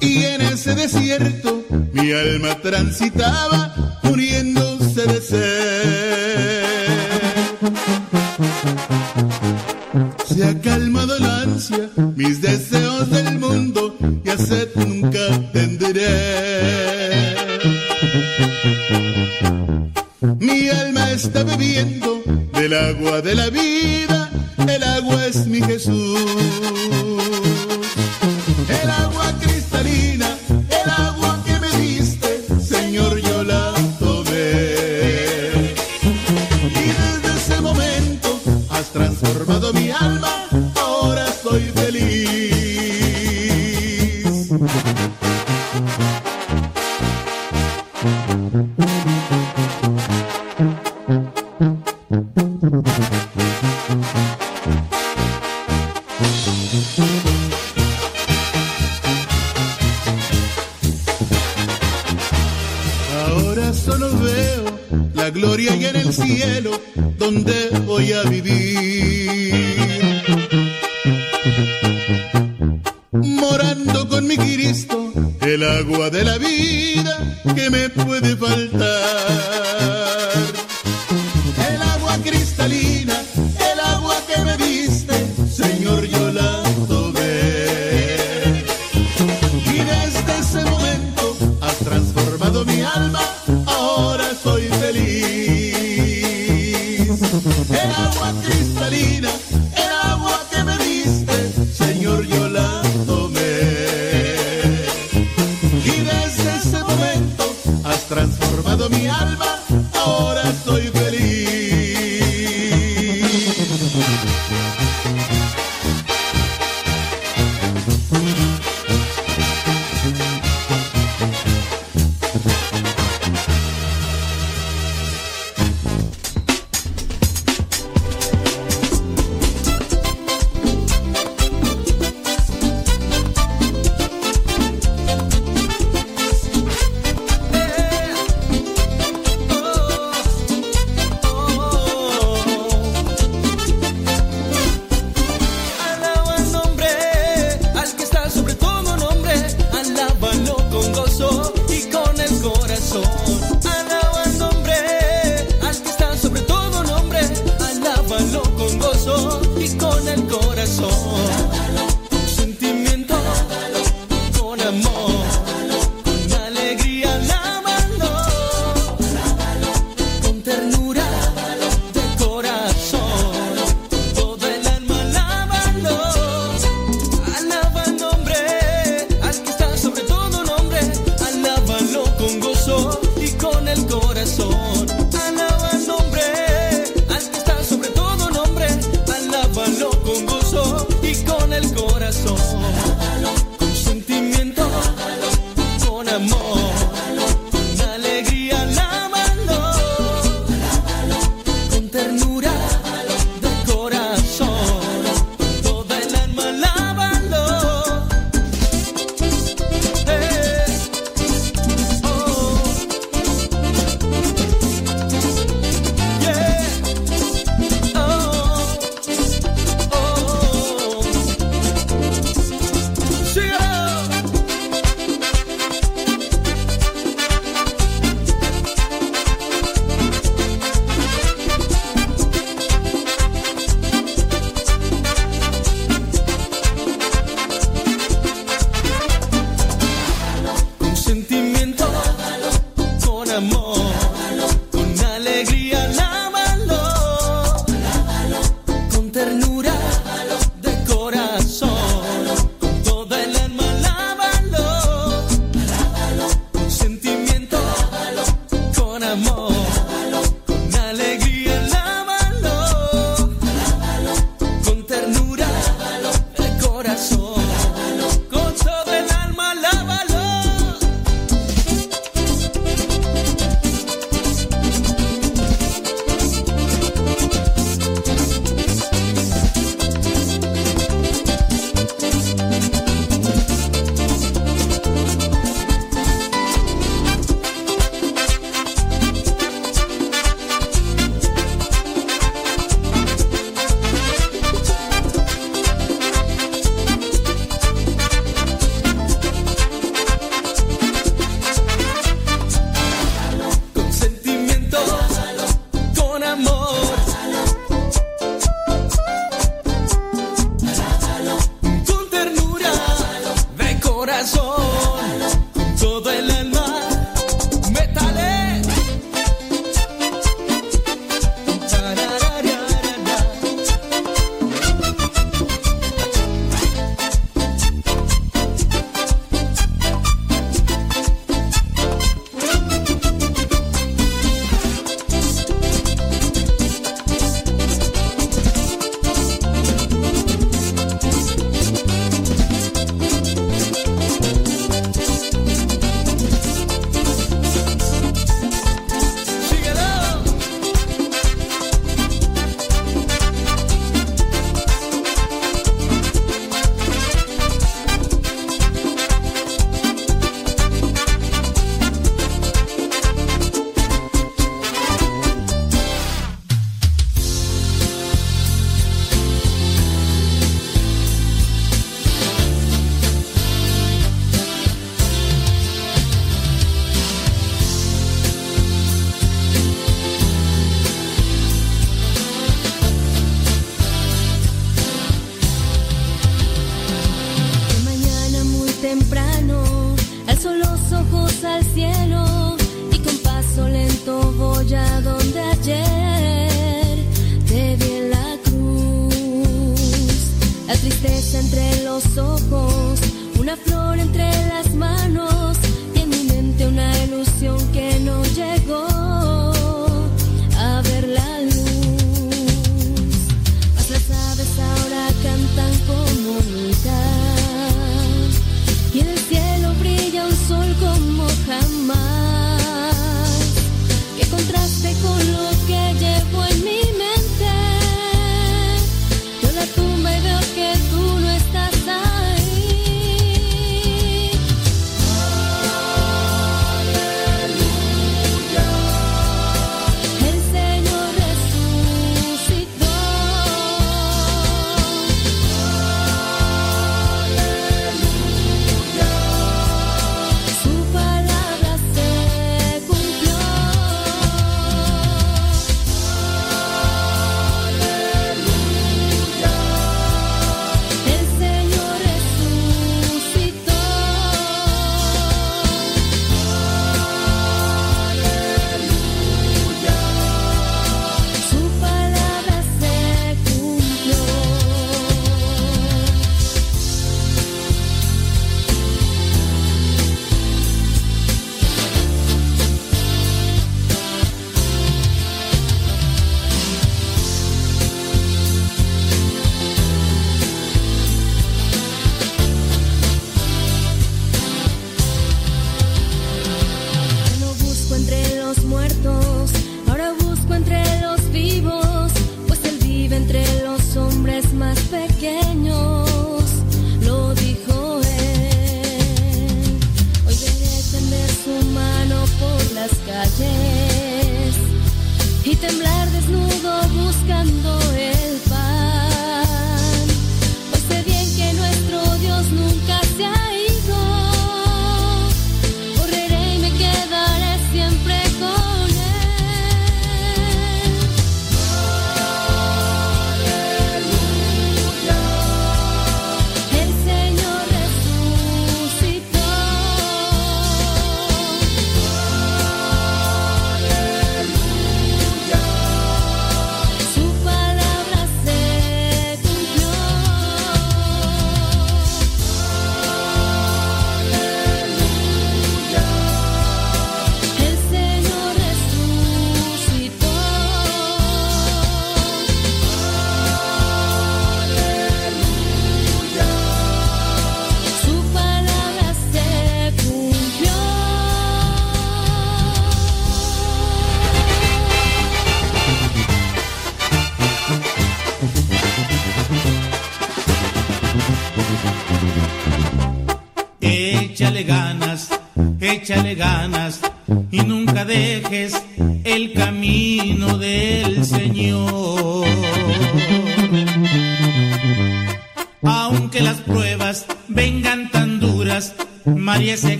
[0.00, 3.99] Y en ese desierto mi alma transitaba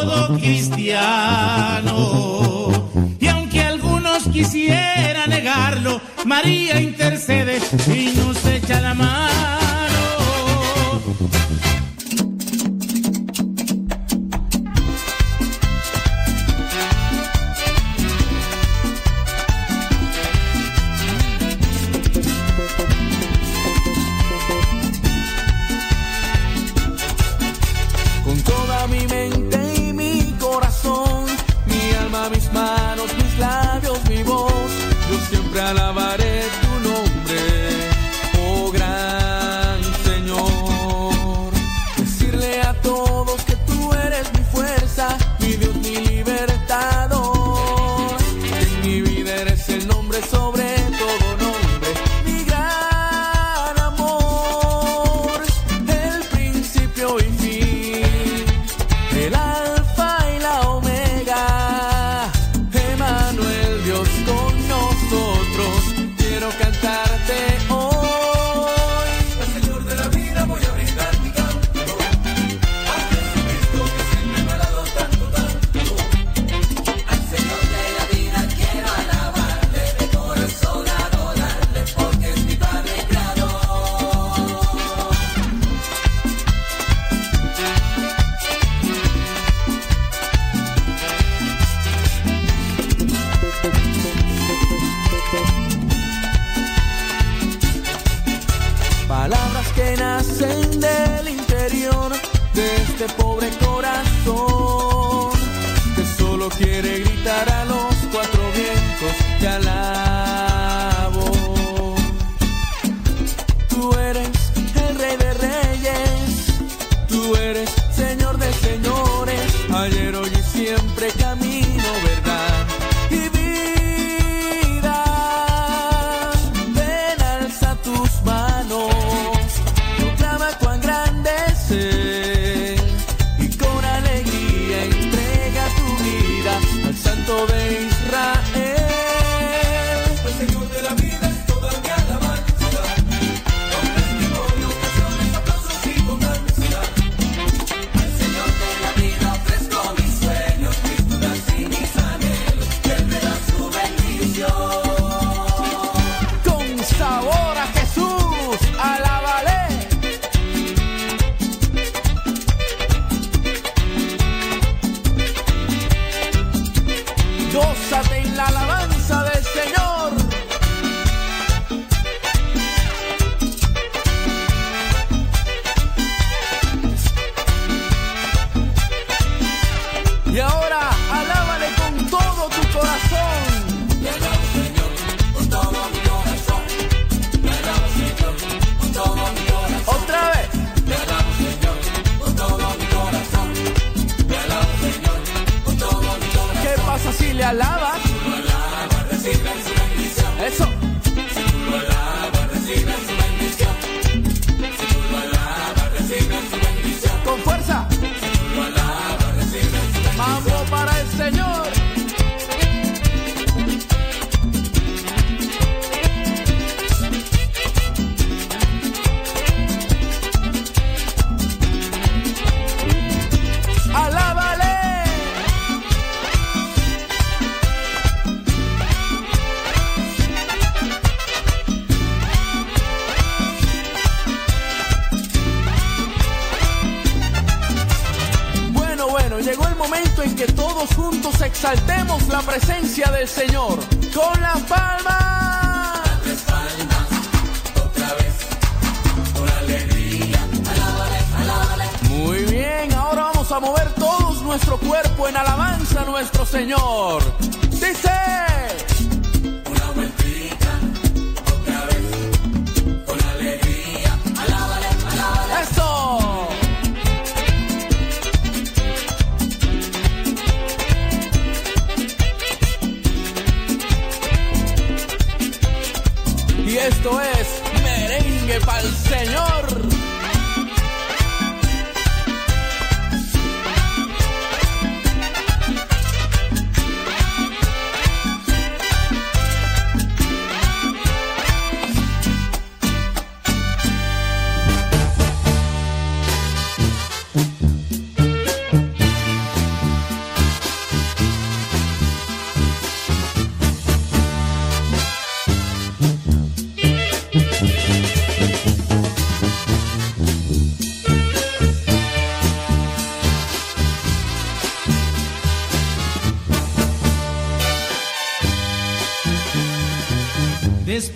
[0.00, 1.96] todo cristiano.
[3.18, 8.27] Y aunque algunos quisieran negarlo, María intercede y no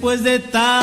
[0.02, 0.81] Después de tanto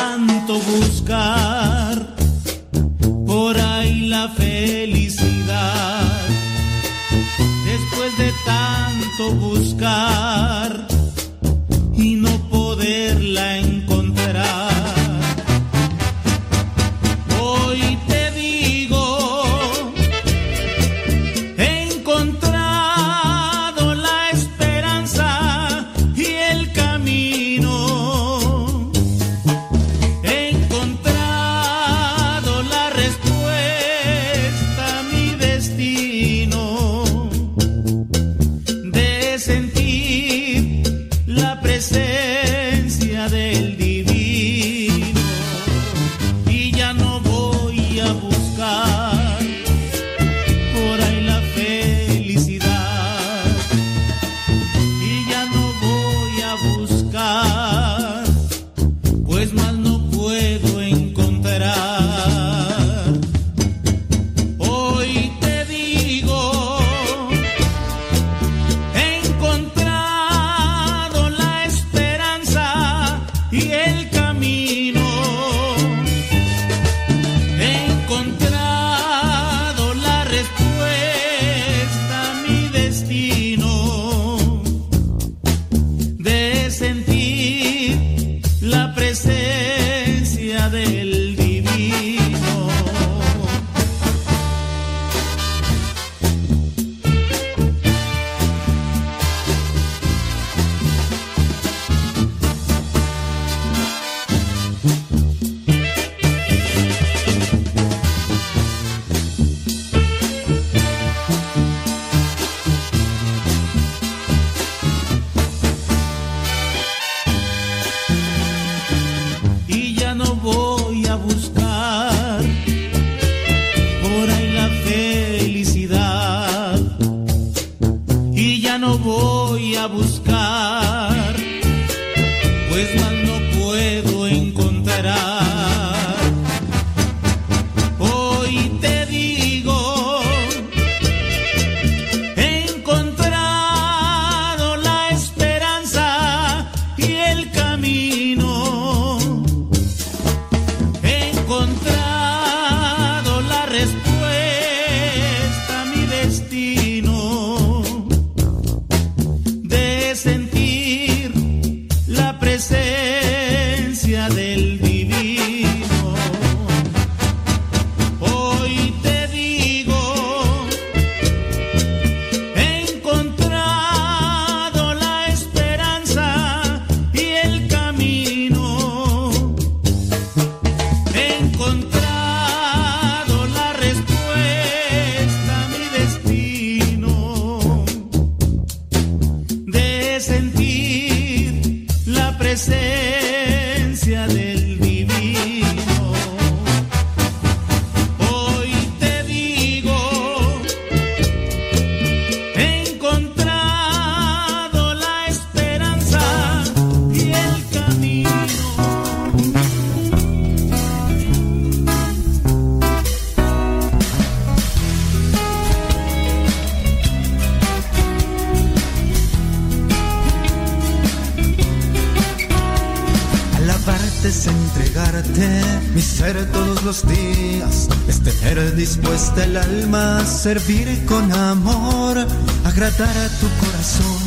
[230.54, 232.18] servir con amor,
[232.64, 234.20] agradar a tu corazón,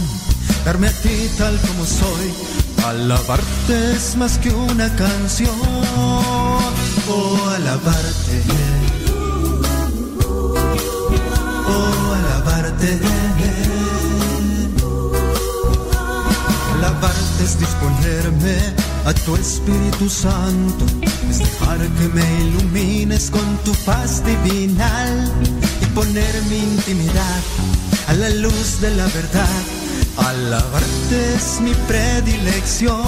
[0.64, 2.28] darme a ti tal como soy.
[2.86, 5.73] Alabarte es más que una canción,
[29.14, 29.64] verdad.
[30.18, 33.04] Alabarte es mi predilección,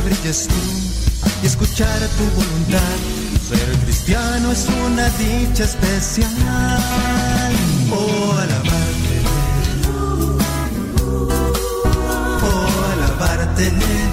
[0.00, 0.54] brilles tú
[1.42, 2.96] y escuchar tu voluntad.
[3.48, 6.28] Ser cristiano es una dicha especial.
[7.90, 9.22] Oh, alabarte.
[12.42, 14.07] Oh, alabarte.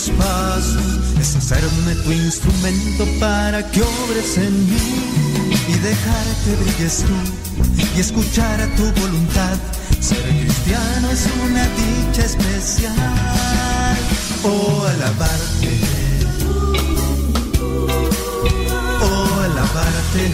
[0.00, 0.82] Los pasos,
[1.20, 4.78] es hacerme tu instrumento para que obres en mí
[5.68, 7.16] y dejar que brilles tú
[7.96, 9.58] y escuchar a tu voluntad.
[10.00, 12.94] Ser cristiano es una dicha especial.
[14.42, 15.80] Oh, alabarte.
[19.02, 20.30] Oh, alabarte.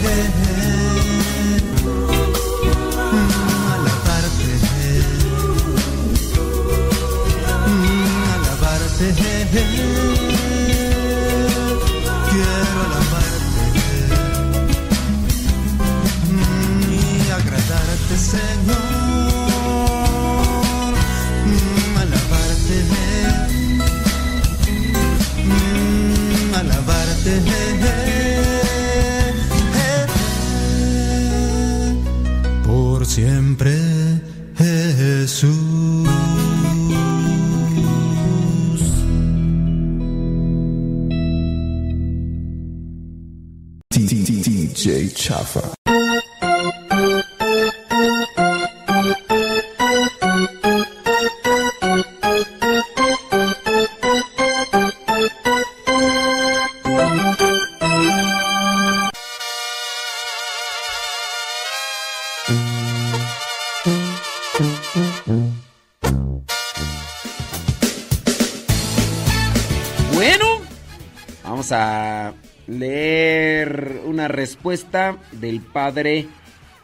[74.28, 76.28] Respuesta del padre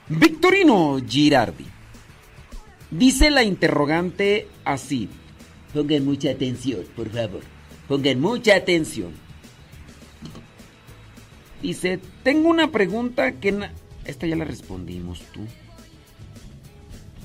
[0.08, 1.66] Victorino Girardi.
[2.90, 5.08] Dice la interrogante así.
[5.72, 7.40] Pongan mucha atención, por favor.
[7.88, 9.12] Pongan mucha atención.
[11.62, 13.70] Dice, tengo una pregunta que...
[14.04, 15.46] Esta ya la respondimos tú.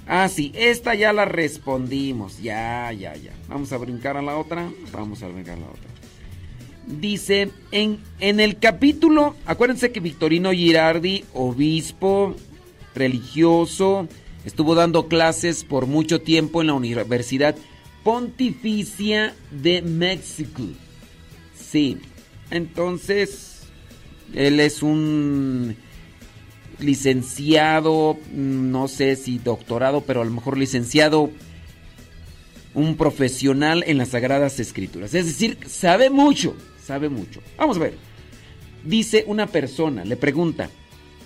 [0.08, 2.40] Ah, sí, esta ya la respondimos.
[2.40, 3.34] Ya, ya, ya.
[3.50, 4.72] Vamos a brincar a la otra.
[4.94, 5.97] Vamos a brincar a la otra.
[6.88, 12.34] Dice, en, en el capítulo, acuérdense que Victorino Girardi, obispo,
[12.96, 14.08] religioso,
[14.46, 17.56] estuvo dando clases por mucho tiempo en la Universidad
[18.04, 20.64] Pontificia de México.
[21.54, 21.98] Sí,
[22.52, 23.64] entonces,
[24.34, 25.76] él es un
[26.80, 31.32] licenciado, no sé si doctorado, pero a lo mejor licenciado,
[32.74, 35.14] un profesional en las Sagradas Escrituras.
[35.14, 36.56] Es decir, sabe mucho,
[36.88, 37.42] sabe mucho.
[37.58, 37.94] Vamos a ver.
[38.84, 40.70] Dice una persona, le pregunta,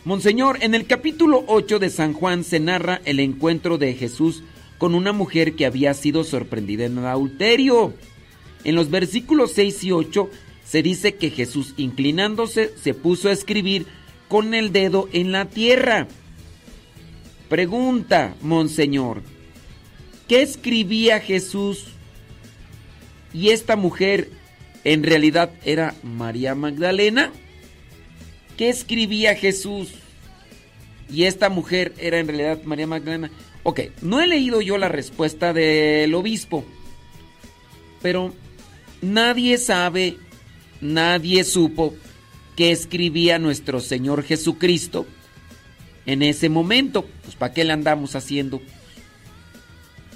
[0.04, 4.44] Monseñor, en el capítulo 8 de San Juan se narra el encuentro de Jesús
[4.80, 7.94] con una mujer que había sido sorprendida en adulterio.
[8.64, 10.30] En los versículos 6 y 8
[10.66, 13.86] se dice que Jesús, inclinándose, se puso a escribir
[14.28, 16.08] con el dedo en la tierra.
[17.48, 19.22] Pregunta, Monseñor,
[20.28, 21.90] ¿qué escribía Jesús?
[23.34, 24.41] ¿Y esta mujer
[24.84, 27.32] en realidad era María Magdalena?
[28.58, 29.90] ¿Qué escribía Jesús?
[31.10, 33.32] ¿Y esta mujer era en realidad María Magdalena?
[33.64, 36.66] Ok, no he leído yo la respuesta del obispo,
[38.02, 38.34] pero
[39.02, 40.18] nadie sabe,
[40.80, 41.94] nadie supo
[42.56, 45.06] qué escribía nuestro Señor Jesucristo
[46.06, 47.06] en ese momento.
[47.24, 48.62] Pues ¿para qué le andamos haciendo?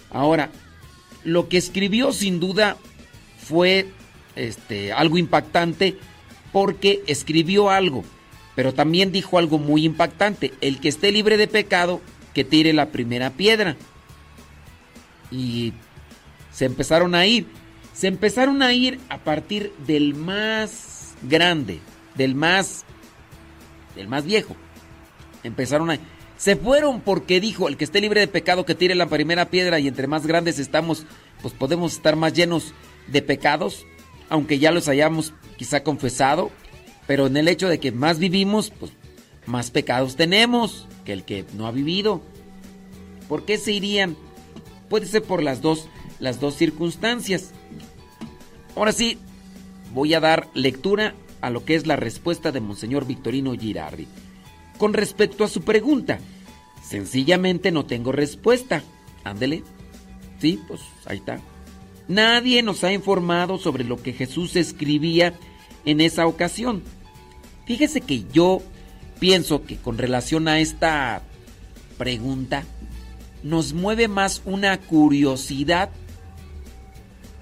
[0.09, 0.49] Ahora,
[1.23, 2.77] lo que escribió sin duda
[3.37, 3.87] fue
[4.35, 5.97] este, algo impactante
[6.51, 8.03] porque escribió algo,
[8.55, 10.53] pero también dijo algo muy impactante.
[10.61, 12.01] El que esté libre de pecado,
[12.33, 13.75] que tire la primera piedra.
[15.31, 15.73] Y
[16.51, 17.47] se empezaron a ir.
[17.93, 21.79] Se empezaron a ir a partir del más grande,
[22.15, 22.85] del más,
[23.95, 24.55] del más viejo.
[25.43, 25.99] Empezaron a...
[26.37, 29.79] Se fueron porque dijo, el que esté libre de pecado, que tire la primera piedra
[29.79, 31.05] y entre más grandes estamos,
[31.41, 32.73] pues podemos estar más llenos
[33.07, 33.85] de pecados,
[34.29, 36.51] aunque ya los hayamos quizá confesado,
[37.07, 38.91] pero en el hecho de que más vivimos, pues
[39.45, 42.21] más pecados tenemos que el que no ha vivido.
[43.29, 44.15] ¿Por qué se irían?
[44.89, 45.87] Puede ser por las dos,
[46.19, 47.51] las dos circunstancias.
[48.75, 49.17] Ahora sí,
[49.93, 54.07] voy a dar lectura a lo que es la respuesta de Monseñor Victorino Girardi.
[54.77, 56.19] Con respecto a su pregunta,
[56.83, 58.83] sencillamente no tengo respuesta.
[59.23, 59.63] Ándele.
[60.39, 61.39] Sí, pues ahí está.
[62.07, 65.33] Nadie nos ha informado sobre lo que Jesús escribía
[65.85, 66.83] en esa ocasión.
[67.65, 68.61] Fíjese que yo
[69.19, 71.23] pienso que con relación a esta
[71.97, 72.63] pregunta
[73.43, 75.89] nos mueve más una curiosidad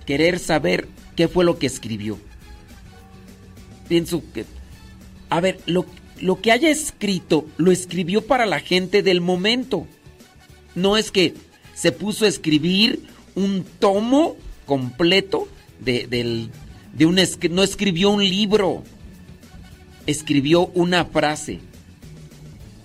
[0.06, 2.18] querer saber qué fue lo que escribió.
[3.88, 4.46] Pienso que,
[5.30, 5.86] a ver, lo,
[6.20, 9.88] lo que haya escrito lo escribió para la gente del momento.
[10.76, 11.34] No es que
[11.74, 15.48] se puso a escribir un tomo completo
[15.80, 16.50] de, del,
[16.94, 17.20] de un...
[17.52, 18.84] No escribió un libro,
[20.06, 21.60] escribió una frase.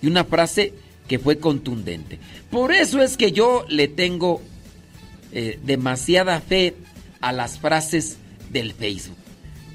[0.00, 0.74] Y una frase
[1.08, 2.18] que fue contundente.
[2.50, 4.40] Por eso es que yo le tengo
[5.32, 6.74] eh, demasiada fe
[7.20, 8.18] a las frases
[8.50, 9.16] del Facebook.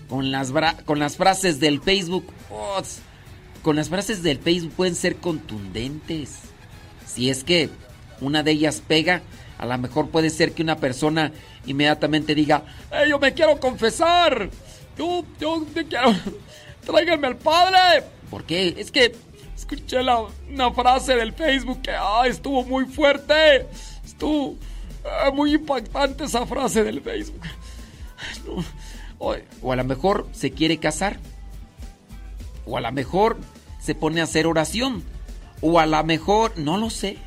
[0.08, 0.52] Con las,
[0.86, 2.82] con las frases del Facebook, oh,
[3.62, 6.40] con las frases del Facebook pueden ser contundentes.
[7.06, 7.70] Si es que
[8.22, 9.22] una de ellas pega,
[9.64, 11.32] a lo mejor puede ser que una persona
[11.66, 12.66] inmediatamente diga,
[13.08, 14.50] yo me quiero confesar.
[14.98, 16.14] Yo, yo te quiero.
[16.86, 18.04] Tráiganme al padre.
[18.30, 18.76] ¿Por qué?
[18.78, 19.16] Es que
[19.56, 20.20] escuché la,
[20.50, 21.96] una frase del Facebook que
[22.28, 23.66] estuvo muy fuerte.
[24.04, 24.58] Estuvo
[25.06, 27.44] eh, muy impactante esa frase del Facebook.
[29.18, 31.22] O, o a lo mejor se quiere casar.
[32.66, 33.38] O a lo mejor
[33.80, 35.06] se pone a hacer oración.
[35.62, 37.18] O a lo mejor, no lo sé.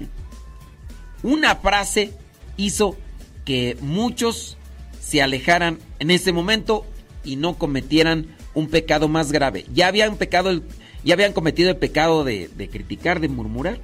[1.23, 2.13] Una frase
[2.57, 2.97] hizo
[3.45, 4.57] que muchos
[5.01, 6.85] se alejaran en ese momento
[7.25, 9.67] y no cometieran un pecado más grave.
[9.73, 10.63] Ya habían pecado,
[11.05, 13.81] ya habían cometido el pecado de, criticar, de murmurar.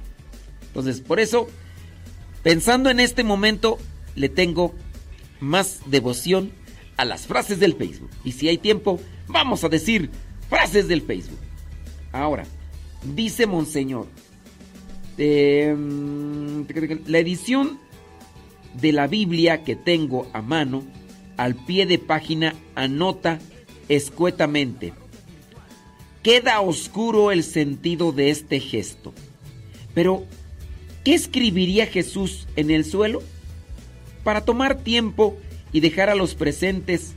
[0.67, 1.47] Entonces, por eso,
[2.41, 3.77] pensando en este momento,
[4.15, 4.73] le tengo
[5.39, 6.51] más devoción
[6.97, 8.09] a las frases del Facebook.
[8.23, 10.09] Y si hay tiempo, vamos a decir
[10.49, 11.39] frases del Facebook.
[12.11, 12.45] Ahora,
[13.15, 14.07] dice Monseñor,
[15.17, 15.75] eh,
[17.05, 17.79] la edición
[18.79, 20.83] de la Biblia que tengo a mano,
[21.37, 23.39] al pie de página anota
[23.89, 24.93] escuetamente.
[26.21, 29.13] Queda oscuro el sentido de este gesto.
[29.93, 30.25] Pero,
[31.03, 33.21] ¿qué escribiría Jesús en el suelo?
[34.23, 35.37] Para tomar tiempo
[35.71, 37.13] y dejar a los presentes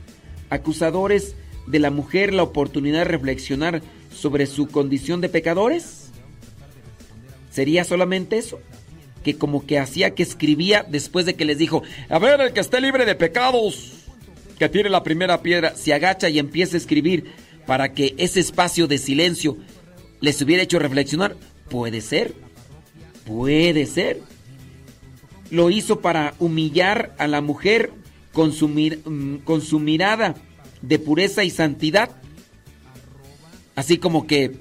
[0.49, 1.35] acusadores
[1.67, 3.81] de la mujer la oportunidad de reflexionar
[4.13, 6.09] sobre su condición de pecadores?
[7.51, 8.59] ¿Sería solamente eso?
[9.27, 12.61] Que como que hacía que escribía después de que les dijo, a ver, el que
[12.61, 14.05] esté libre de pecados,
[14.57, 17.25] que tire la primera piedra, se agacha y empieza a escribir
[17.65, 19.57] para que ese espacio de silencio
[20.21, 21.35] les hubiera hecho reflexionar.
[21.69, 22.35] Puede ser,
[23.25, 24.21] puede ser.
[25.51, 27.91] Lo hizo para humillar a la mujer
[28.31, 30.35] con su, mm, con su mirada
[30.81, 32.11] de pureza y santidad.
[33.75, 34.53] Así como que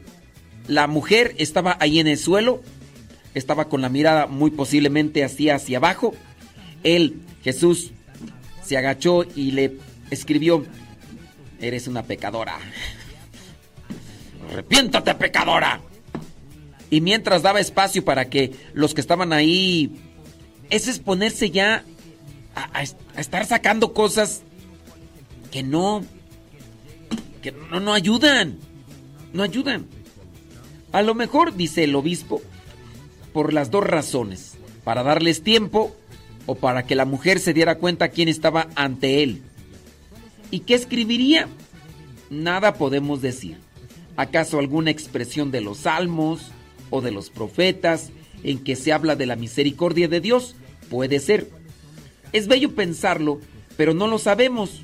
[0.66, 2.64] la mujer estaba ahí en el suelo
[3.38, 6.14] estaba con la mirada muy posiblemente así hacia abajo.
[6.82, 7.92] Él, Jesús,
[8.64, 9.76] se agachó y le
[10.10, 10.64] escribió,
[11.60, 12.58] Eres una pecadora.
[14.50, 15.80] Arrepiéntate, pecadora.
[16.90, 20.00] Y mientras daba espacio para que los que estaban ahí,
[20.70, 21.82] ese es ponerse ya
[22.54, 24.42] a, a- estar sacando cosas
[25.50, 26.04] que no,
[27.42, 28.58] que no, no ayudan,
[29.32, 29.86] no ayudan.
[30.92, 32.40] A lo mejor, dice el obispo,
[33.36, 35.94] por las dos razones, para darles tiempo
[36.46, 39.42] o para que la mujer se diera cuenta quién estaba ante él.
[40.50, 41.46] ¿Y qué escribiría?
[42.30, 43.58] Nada podemos decir.
[44.16, 46.50] ¿Acaso alguna expresión de los salmos
[46.88, 48.10] o de los profetas
[48.42, 50.56] en que se habla de la misericordia de Dios?
[50.88, 51.50] Puede ser.
[52.32, 53.42] Es bello pensarlo,
[53.76, 54.80] pero no lo sabemos.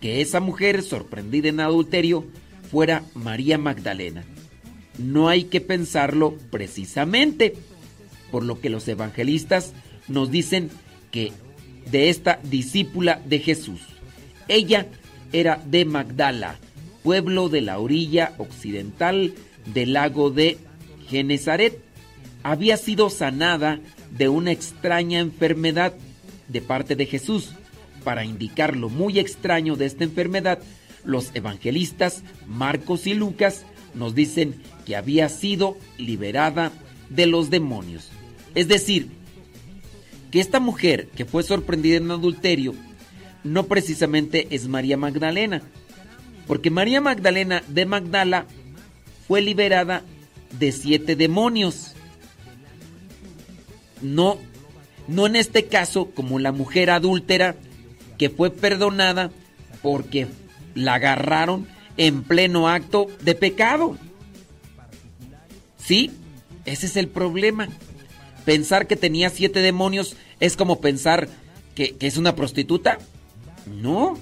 [0.00, 2.24] Que esa mujer sorprendida en adulterio
[2.70, 4.24] fuera María Magdalena.
[4.98, 7.54] No hay que pensarlo precisamente,
[8.30, 9.72] por lo que los evangelistas
[10.08, 10.70] nos dicen
[11.10, 11.32] que
[11.90, 13.80] de esta discípula de Jesús.
[14.48, 14.86] Ella
[15.32, 16.58] era de Magdala,
[17.02, 19.34] pueblo de la orilla occidental
[19.72, 20.58] del lago de
[21.08, 21.80] Genezaret.
[22.42, 25.94] Había sido sanada de una extraña enfermedad
[26.48, 27.52] de parte de Jesús.
[28.04, 30.60] Para indicar lo muy extraño de esta enfermedad,
[31.04, 33.64] los evangelistas Marcos y Lucas
[33.98, 36.72] nos dicen que había sido liberada
[37.10, 38.10] de los demonios.
[38.54, 39.08] Es decir,
[40.30, 42.74] que esta mujer que fue sorprendida en adulterio
[43.44, 45.62] no precisamente es María Magdalena,
[46.46, 48.46] porque María Magdalena de Magdala
[49.26, 50.02] fue liberada
[50.58, 51.94] de siete demonios.
[54.00, 54.38] No,
[55.08, 57.56] no en este caso como la mujer adúltera
[58.16, 59.30] que fue perdonada
[59.82, 60.28] porque
[60.74, 61.66] la agarraron
[61.98, 63.98] en pleno acto de pecado.
[65.76, 66.10] Sí,
[66.64, 67.68] ese es el problema.
[68.46, 71.28] Pensar que tenía siete demonios es como pensar
[71.74, 72.98] que, es una prostituta.
[73.66, 74.16] No.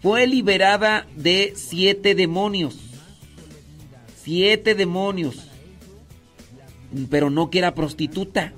[0.00, 2.76] Fue liberada de siete demonios.
[4.22, 5.48] Siete demonios.
[7.10, 8.52] Pero no que era prostituta.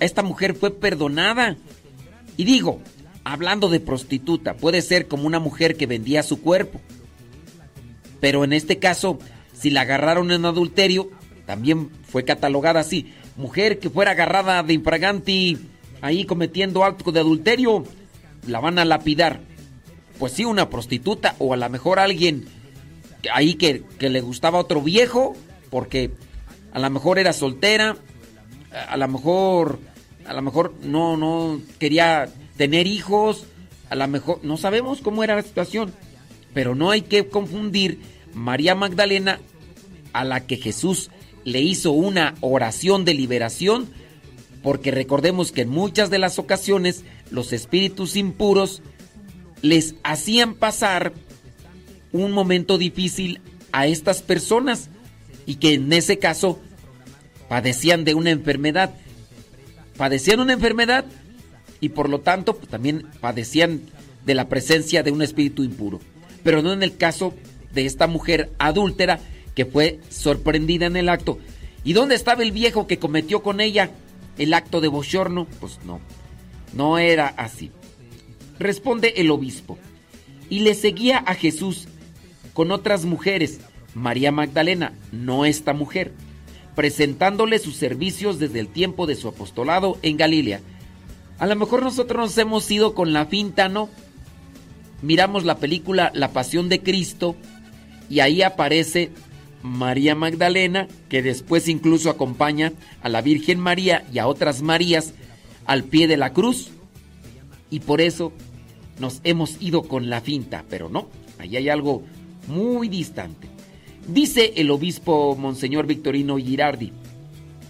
[0.00, 1.56] Esta mujer fue perdonada.
[2.36, 2.80] Y digo,
[3.24, 6.80] hablando de prostituta, puede ser como una mujer que vendía su cuerpo.
[8.22, 9.18] Pero en este caso,
[9.52, 11.10] si la agarraron en adulterio,
[11.44, 13.12] también fue catalogada así.
[13.34, 15.58] Mujer que fuera agarrada de infraganti
[16.00, 17.82] ahí cometiendo acto de adulterio,
[18.46, 19.40] la van a lapidar.
[20.20, 22.44] Pues sí, una prostituta o a lo mejor alguien
[23.34, 25.34] ahí que, que le gustaba otro viejo,
[25.68, 26.12] porque
[26.72, 27.96] a lo mejor era soltera,
[28.88, 29.80] a lo mejor,
[30.26, 33.46] a lo mejor no, no quería tener hijos,
[33.90, 35.92] a lo mejor, no sabemos cómo era la situación,
[36.54, 38.00] pero no hay que confundir
[38.34, 39.40] María Magdalena
[40.12, 41.10] a la que Jesús
[41.44, 43.88] le hizo una oración de liberación,
[44.62, 48.82] porque recordemos que en muchas de las ocasiones los espíritus impuros
[49.60, 51.12] les hacían pasar
[52.12, 53.40] un momento difícil
[53.72, 54.90] a estas personas
[55.46, 56.60] y que en ese caso
[57.48, 58.94] padecían de una enfermedad.
[59.96, 61.04] Padecían una enfermedad
[61.80, 63.82] y por lo tanto pues, también padecían
[64.24, 66.00] de la presencia de un espíritu impuro.
[66.42, 67.34] Pero no en el caso
[67.72, 69.20] de esta mujer adúltera
[69.54, 71.38] que fue sorprendida en el acto.
[71.84, 73.90] ¿Y dónde estaba el viejo que cometió con ella
[74.38, 75.46] el acto de bochorno?
[75.60, 76.00] Pues no,
[76.72, 77.70] no era así.
[78.58, 79.78] Responde el obispo.
[80.48, 81.88] Y le seguía a Jesús
[82.52, 83.60] con otras mujeres,
[83.94, 86.12] María Magdalena, no esta mujer,
[86.74, 90.60] presentándole sus servicios desde el tiempo de su apostolado en Galilea.
[91.38, 93.88] A lo mejor nosotros nos hemos ido con la finta, ¿no?
[95.02, 97.36] Miramos la película La Pasión de Cristo
[98.08, 99.10] y ahí aparece
[99.62, 102.72] María Magdalena, que después incluso acompaña
[103.02, 105.12] a la Virgen María y a otras Marías
[105.66, 106.70] al pie de la cruz.
[107.70, 108.32] Y por eso
[108.98, 111.08] nos hemos ido con la finta, pero no,
[111.38, 112.02] ahí hay algo
[112.46, 113.48] muy distante.
[114.06, 116.92] Dice el obispo Monseñor Victorino Girardi,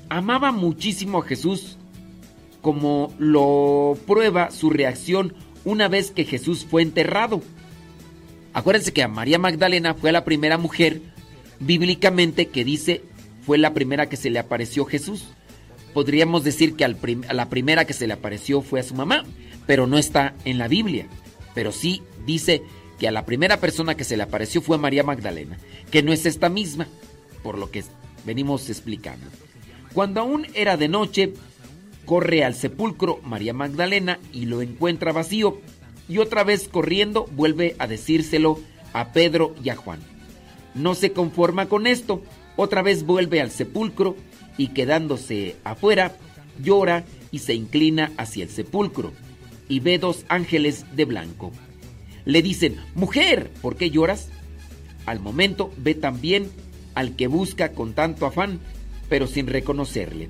[0.09, 1.79] amaba muchísimo a Jesús
[2.63, 5.35] como lo prueba su reacción
[5.65, 7.43] una vez que Jesús fue enterrado.
[8.53, 11.01] Acuérdense que María Magdalena fue la primera mujer
[11.61, 13.03] bíblicamente que dice
[13.45, 15.29] fue la primera que se le apareció Jesús.
[15.95, 19.25] Podríamos decir que a la primera que se le apareció fue a su mamá,
[19.67, 21.07] pero no está en la Biblia.
[21.55, 22.63] Pero sí dice
[22.99, 25.59] que a la primera persona que se le apareció fue María Magdalena,
[25.91, 26.87] que no es esta misma,
[27.43, 27.85] por lo que
[28.25, 29.27] venimos explicando.
[29.93, 31.35] Cuando aún era de noche,
[32.05, 35.61] corre al sepulcro María Magdalena y lo encuentra vacío,
[36.09, 38.59] y otra vez corriendo vuelve a decírselo
[38.93, 40.01] a Pedro y a Juan.
[40.75, 42.23] No se conforma con esto,
[42.57, 44.17] otra vez vuelve al sepulcro
[44.57, 46.17] y quedándose afuera,
[46.63, 49.13] llora y se inclina hacia el sepulcro
[49.69, 51.53] y ve dos ángeles de blanco.
[52.25, 54.29] Le dicen, mujer, ¿por qué lloras?
[55.07, 56.51] Al momento ve también
[56.95, 58.61] al que busca con tanto afán,
[59.09, 60.29] pero sin reconocerle.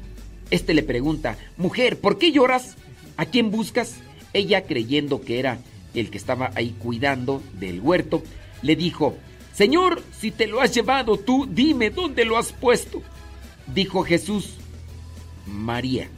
[0.52, 2.76] Este le pregunta, mujer, ¿por qué lloras?
[3.16, 3.94] ¿A quién buscas?
[4.34, 5.58] Ella, creyendo que era
[5.94, 8.22] el que estaba ahí cuidando del huerto,
[8.60, 9.16] le dijo,
[9.55, 13.02] Señor, si te lo has llevado tú, dime dónde lo has puesto.
[13.74, 14.58] Dijo Jesús,
[15.47, 16.10] María.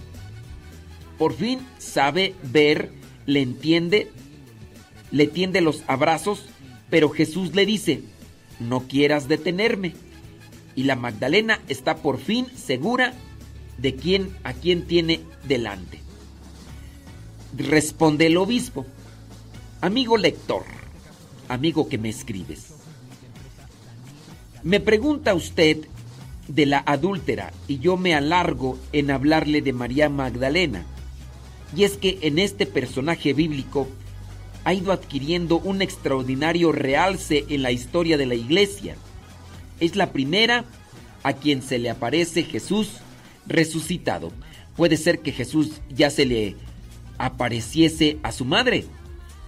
[1.16, 2.90] Por fin sabe ver,
[3.26, 4.10] le entiende,
[5.12, 6.46] le tiende los abrazos,
[6.90, 8.02] pero Jesús le dice,
[8.58, 9.94] no quieras detenerme.
[10.74, 13.14] Y la Magdalena está por fin segura
[13.78, 16.00] de quién a quién tiene delante.
[17.56, 18.86] Responde el obispo,
[19.80, 20.64] amigo lector,
[21.48, 22.74] amigo que me escribes.
[24.62, 25.86] Me pregunta usted
[26.48, 30.84] de la adúltera y yo me alargo en hablarle de María Magdalena.
[31.76, 33.88] Y es que en este personaje bíblico
[34.64, 38.96] ha ido adquiriendo un extraordinario realce en la historia de la iglesia.
[39.80, 40.64] Es la primera
[41.22, 43.00] a quien se le aparece Jesús
[43.46, 44.32] resucitado.
[44.76, 46.56] Puede ser que Jesús ya se le
[47.18, 48.84] apareciese a su madre,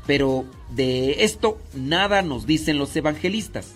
[0.07, 0.44] pero
[0.75, 3.75] de esto nada nos dicen los evangelistas.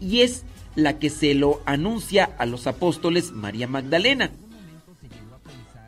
[0.00, 0.44] Y es
[0.76, 4.30] la que se lo anuncia a los apóstoles María Magdalena.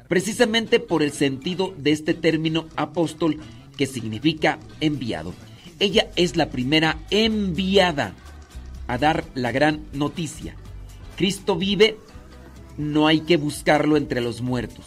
[0.08, 3.38] Precisamente por el sentido de este término apóstol
[3.76, 5.32] que significa enviado.
[5.78, 8.14] Ella es la primera enviada
[8.88, 10.56] a dar la gran noticia.
[11.16, 11.96] Cristo vive,
[12.80, 14.84] no hay que buscarlo entre los muertos.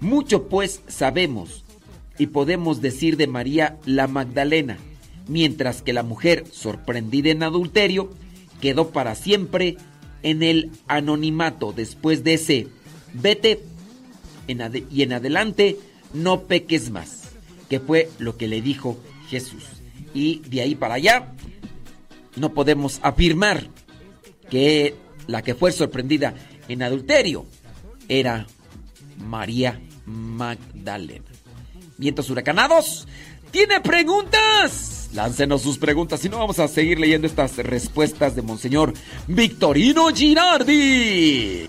[0.00, 1.64] Mucho pues sabemos
[2.18, 4.78] y podemos decir de María la Magdalena,
[5.26, 8.10] mientras que la mujer sorprendida en adulterio
[8.60, 9.76] quedó para siempre
[10.22, 12.68] en el anonimato después de ese
[13.12, 13.60] vete
[14.46, 15.76] y en adelante
[16.12, 17.30] no peques más,
[17.68, 18.98] que fue lo que le dijo
[19.28, 19.64] Jesús.
[20.14, 21.32] Y de ahí para allá
[22.36, 23.66] no podemos afirmar
[24.48, 24.94] que
[25.26, 26.34] la que fue sorprendida
[26.68, 27.46] en adulterio
[28.08, 28.46] era
[29.18, 31.24] María Magdalena.
[31.96, 33.06] Vientos huracanados.
[33.50, 35.10] ¿Tiene preguntas?
[35.12, 38.92] Láncenos sus preguntas y no vamos a seguir leyendo estas respuestas de Monseñor
[39.28, 41.68] Victorino Girardi.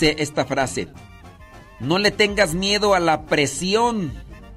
[0.00, 0.88] Dice esta frase,
[1.78, 4.10] no le tengas miedo a la presión,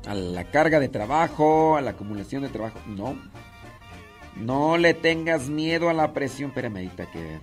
[0.08, 3.18] a la carga de trabajo, a la acumulación de trabajo, no.
[4.38, 7.42] No le tengas miedo a la presión, espérame ahorita que...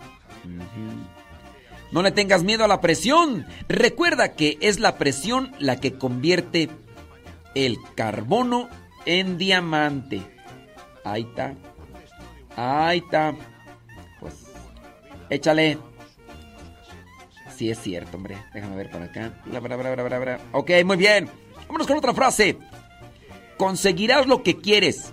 [1.93, 3.45] No le tengas miedo a la presión.
[3.69, 6.71] Recuerda que es la presión la que convierte
[7.55, 8.71] el carbono
[9.05, 10.23] en diamante.
[11.05, 11.55] Ahí está.
[12.57, 13.35] Ahí está.
[14.21, 14.37] Pues
[15.29, 15.90] échale.
[17.61, 18.39] Sí es cierto, hombre.
[18.55, 19.35] Déjame ver para acá.
[20.53, 21.29] Ok, muy bien.
[21.67, 22.57] Vámonos con otra frase.
[23.59, 25.13] Conseguirás lo que quieres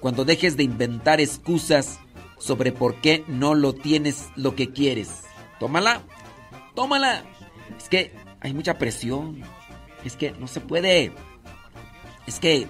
[0.00, 1.98] cuando dejes de inventar excusas
[2.38, 5.24] sobre por qué no lo tienes lo que quieres.
[5.60, 6.00] Tómala.
[6.74, 7.22] Tómala.
[7.76, 9.42] Es que hay mucha presión.
[10.06, 11.12] Es que no se puede.
[12.26, 12.66] Es que.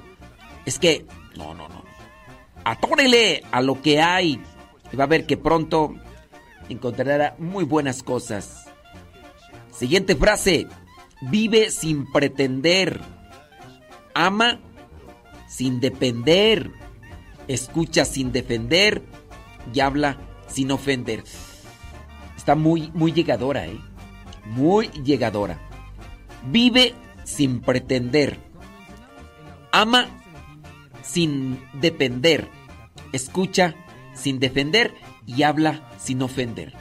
[0.66, 1.06] Es que.
[1.36, 1.84] No, no, no.
[2.64, 4.42] Atórele a lo que hay.
[4.92, 5.94] Y va a ver que pronto
[6.68, 8.61] encontrará muy buenas cosas.
[9.82, 10.68] Siguiente frase.
[11.22, 13.00] Vive sin pretender.
[14.14, 14.60] Ama
[15.48, 16.70] sin depender.
[17.48, 19.02] Escucha sin defender.
[19.74, 21.24] Y habla sin ofender.
[22.36, 23.80] Está muy, muy llegadora, ¿eh?
[24.46, 25.58] Muy llegadora.
[26.46, 26.94] Vive
[27.24, 28.38] sin pretender.
[29.72, 30.06] Ama
[31.02, 32.46] sin depender.
[33.10, 33.74] Escucha
[34.14, 34.94] sin defender
[35.26, 36.72] y habla sin ofender.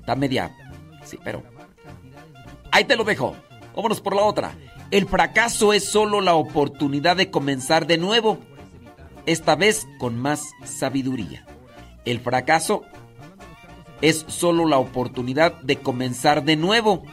[0.00, 0.50] Está media.
[1.04, 1.51] Sí, pero.
[2.72, 3.36] Ahí te lo dejo.
[3.76, 4.56] Vámonos por la otra.
[4.90, 8.38] El fracaso es solo la oportunidad de comenzar de nuevo.
[9.26, 11.46] Esta vez con más sabiduría.
[12.04, 12.82] El fracaso
[14.00, 17.04] es solo la oportunidad de comenzar de nuevo.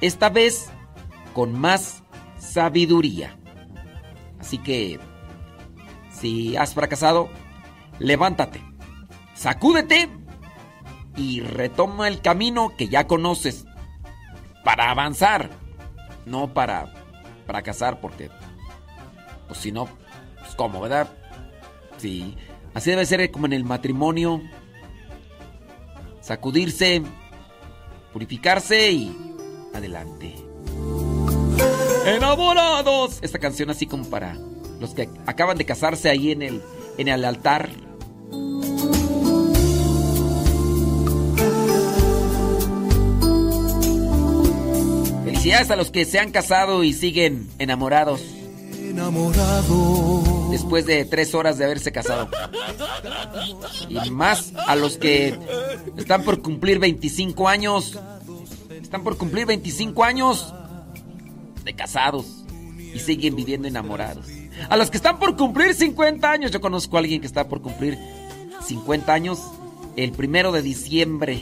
[0.00, 0.70] esta vez
[1.32, 2.02] con más
[2.38, 3.36] sabiduría.
[4.38, 5.00] Así que,
[6.10, 7.30] si has fracasado,
[7.98, 8.62] levántate,
[9.34, 10.08] sacúdete
[11.16, 13.66] y retoma el camino que ya conoces
[14.66, 15.48] para avanzar,
[16.24, 16.92] no para
[17.46, 18.30] fracasar, porque,
[19.46, 19.88] pues si no,
[20.40, 21.06] pues cómo, ¿verdad?
[21.98, 22.36] Sí,
[22.74, 24.42] así debe ser como en el matrimonio,
[26.20, 27.00] sacudirse,
[28.12, 29.36] purificarse y
[29.72, 30.34] adelante.
[32.04, 33.20] Enamorados.
[33.22, 34.36] Esta canción así como para
[34.80, 36.60] los que acaban de casarse ahí en el
[36.98, 37.70] en el altar.
[45.46, 48.20] Felicidades a los que se han casado y siguen enamorados.
[48.82, 50.48] Enamorado.
[50.50, 52.28] Después de tres horas de haberse casado.
[53.88, 55.38] Y más a los que
[55.96, 57.96] están por cumplir 25 años.
[58.82, 60.52] Están por cumplir 25 años
[61.62, 62.26] de casados
[62.92, 64.26] y siguen viviendo enamorados.
[64.68, 66.50] A los que están por cumplir 50 años.
[66.50, 67.96] Yo conozco a alguien que está por cumplir
[68.66, 69.38] 50 años
[69.94, 71.40] el primero de diciembre.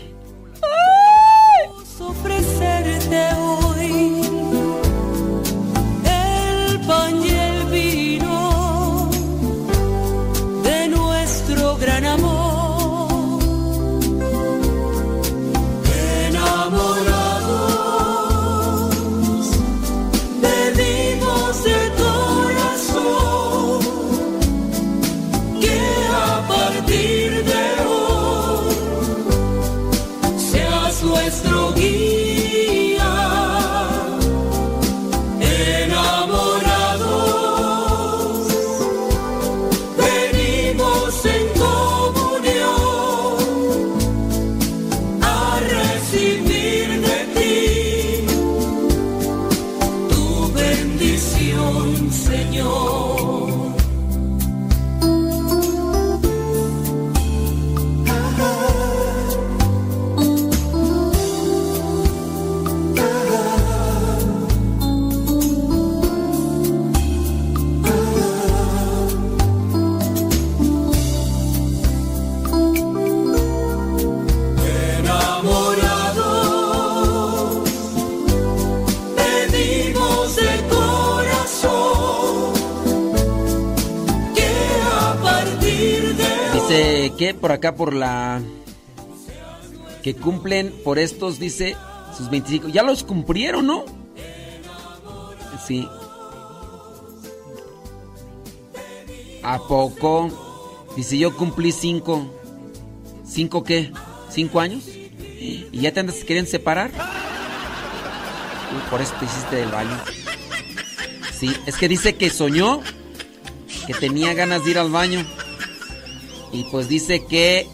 [87.44, 88.40] Por acá por la
[90.02, 91.76] que cumplen por estos dice
[92.16, 92.68] sus 25.
[92.68, 93.84] Ya los cumplieron, ¿no?
[95.66, 95.86] Sí.
[99.42, 100.86] ¿A poco?
[100.96, 102.32] Dice, yo cumplí cinco.
[103.28, 103.92] ¿Cinco qué?
[104.30, 104.88] ¿Cinco años?
[104.88, 106.92] ¿Y ya te andas queriendo separar?
[108.72, 110.00] Uy, por eso te hiciste del baño.
[111.38, 112.80] Sí, es que dice que soñó
[113.86, 115.26] que tenía ganas de ir al baño.
[116.54, 117.66] Y pues dice que.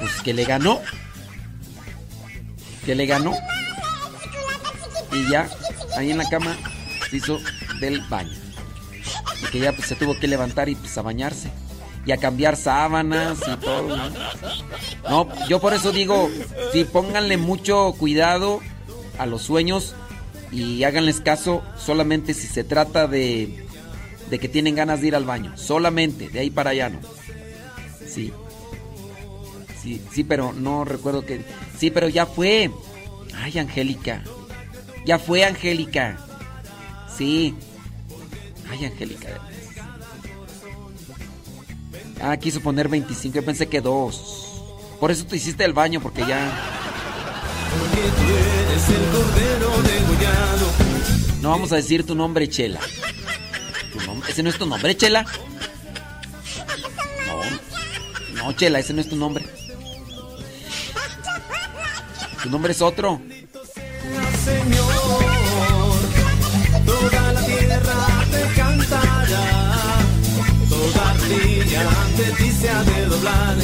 [0.00, 0.80] Pues que le ganó.
[2.86, 3.34] Que le ganó.
[5.12, 5.48] Y ya,
[5.98, 6.56] ahí en la cama,
[7.10, 7.38] se hizo
[7.78, 8.32] del baño.
[9.42, 11.50] Y que ya pues se tuvo que levantar y pues a bañarse.
[12.06, 13.96] Y a cambiar sábanas y todo.
[13.96, 14.10] ¿no?
[15.10, 16.30] No, yo por eso digo,
[16.72, 18.60] sí, pónganle mucho cuidado
[19.18, 19.94] a los sueños
[20.50, 23.66] y háganles caso solamente si se trata de,
[24.30, 25.52] de que tienen ganas de ir al baño.
[25.56, 27.00] Solamente, de ahí para allá no.
[28.12, 28.32] Sí.
[29.82, 31.44] Sí, sí, pero no recuerdo que...
[31.78, 32.70] Sí, pero ya fue.
[33.36, 34.22] Ay, Angélica.
[35.04, 36.18] Ya fue, Angélica.
[37.16, 37.54] Sí.
[38.70, 39.28] Ay, Angélica.
[42.20, 43.34] Ah, quiso poner 25.
[43.34, 44.60] Yo pensé que dos.
[45.00, 46.38] Por eso te hiciste el baño, porque ya...
[47.78, 50.66] Porque eres el cordero degollado.
[51.40, 52.78] No vamos a decir tu nombre, Chela.
[53.92, 55.26] ¿Tu nom- ¿Ese no es tu nombre, Chela?
[58.44, 58.52] No.
[58.52, 59.44] Chela, ese no es tu nombre.
[62.42, 63.20] Tu nombre es otro.
[64.44, 65.94] Señor,
[66.84, 69.74] toda la tierra te cantará,
[70.68, 73.56] toda ante ti se ha de doblar.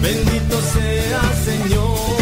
[0.00, 2.19] Bendito sea Señor,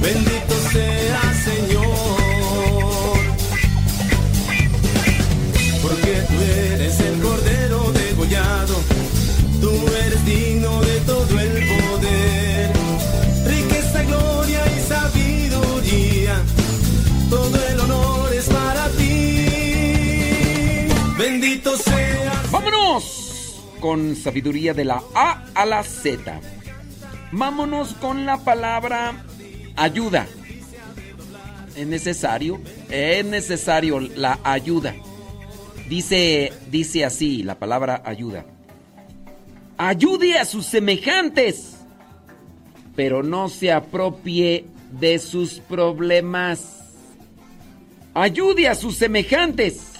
[0.00, 1.84] Bendito sea Señor.
[5.82, 8.74] Porque tú eres el cordero degollado,
[9.60, 9.70] tú
[10.04, 12.72] eres digno de todo el poder,
[13.46, 16.42] riqueza, gloria y sabiduría,
[17.30, 19.46] todo el honor es para ti.
[21.18, 22.50] Bendito seas.
[22.50, 26.40] Vámonos con sabiduría de la A a la Z.
[27.36, 29.24] Vámonos con la palabra
[29.74, 30.28] ayuda.
[31.74, 34.94] Es necesario, es necesario la ayuda.
[35.88, 38.46] Dice, dice así la palabra ayuda.
[39.76, 41.74] Ayude a sus semejantes,
[42.94, 46.84] pero no se apropie de sus problemas.
[48.14, 49.93] Ayude a sus semejantes,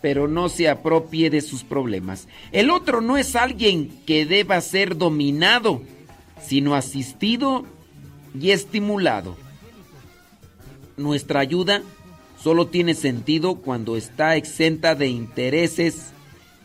[0.00, 2.28] pero no se apropie de sus problemas.
[2.52, 5.82] El otro no es alguien que deba ser dominado,
[6.40, 7.64] sino asistido
[8.38, 9.36] y estimulado.
[10.96, 11.82] Nuestra ayuda
[12.42, 16.12] solo tiene sentido cuando está exenta de intereses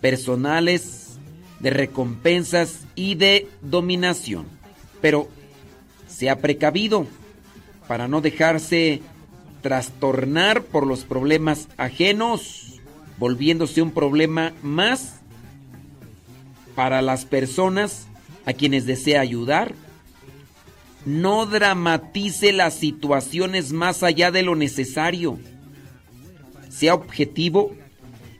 [0.01, 1.17] personales,
[1.59, 4.45] de recompensas y de dominación.
[5.01, 5.27] Pero
[6.07, 7.07] sea precavido
[7.87, 9.01] para no dejarse
[9.61, 12.72] trastornar por los problemas ajenos,
[13.17, 15.19] volviéndose un problema más
[16.75, 18.07] para las personas
[18.45, 19.73] a quienes desea ayudar.
[21.05, 25.37] No dramatice las situaciones más allá de lo necesario.
[26.69, 27.75] Sea objetivo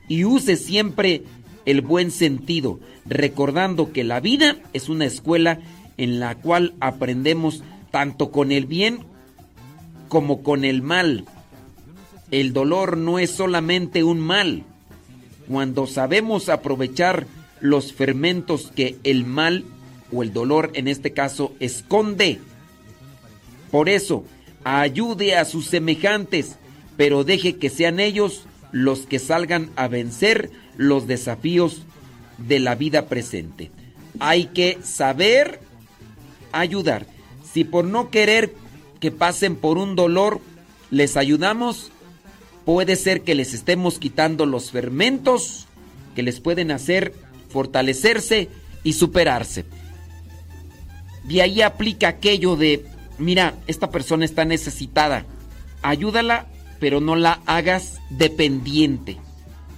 [0.08, 1.22] y use siempre
[1.66, 5.60] el buen sentido, recordando que la vida es una escuela
[5.96, 9.06] en la cual aprendemos tanto con el bien
[10.08, 11.24] como con el mal.
[12.34, 14.64] El dolor no es solamente un mal.
[15.46, 17.28] Cuando sabemos aprovechar
[17.60, 19.64] los fermentos que el mal
[20.10, 22.40] o el dolor en este caso esconde.
[23.70, 24.24] Por eso,
[24.64, 26.56] ayude a sus semejantes,
[26.96, 31.82] pero deje que sean ellos los que salgan a vencer los desafíos
[32.38, 33.70] de la vida presente.
[34.18, 35.60] Hay que saber
[36.50, 37.06] ayudar.
[37.52, 38.52] Si por no querer
[38.98, 40.40] que pasen por un dolor
[40.90, 41.92] les ayudamos,
[42.64, 45.66] puede ser que les estemos quitando los fermentos
[46.14, 47.12] que les pueden hacer
[47.48, 48.48] fortalecerse
[48.82, 49.64] y superarse.
[51.24, 52.84] De ahí aplica aquello de,
[53.18, 55.24] mira, esta persona está necesitada,
[55.82, 56.46] ayúdala,
[56.80, 59.16] pero no la hagas dependiente,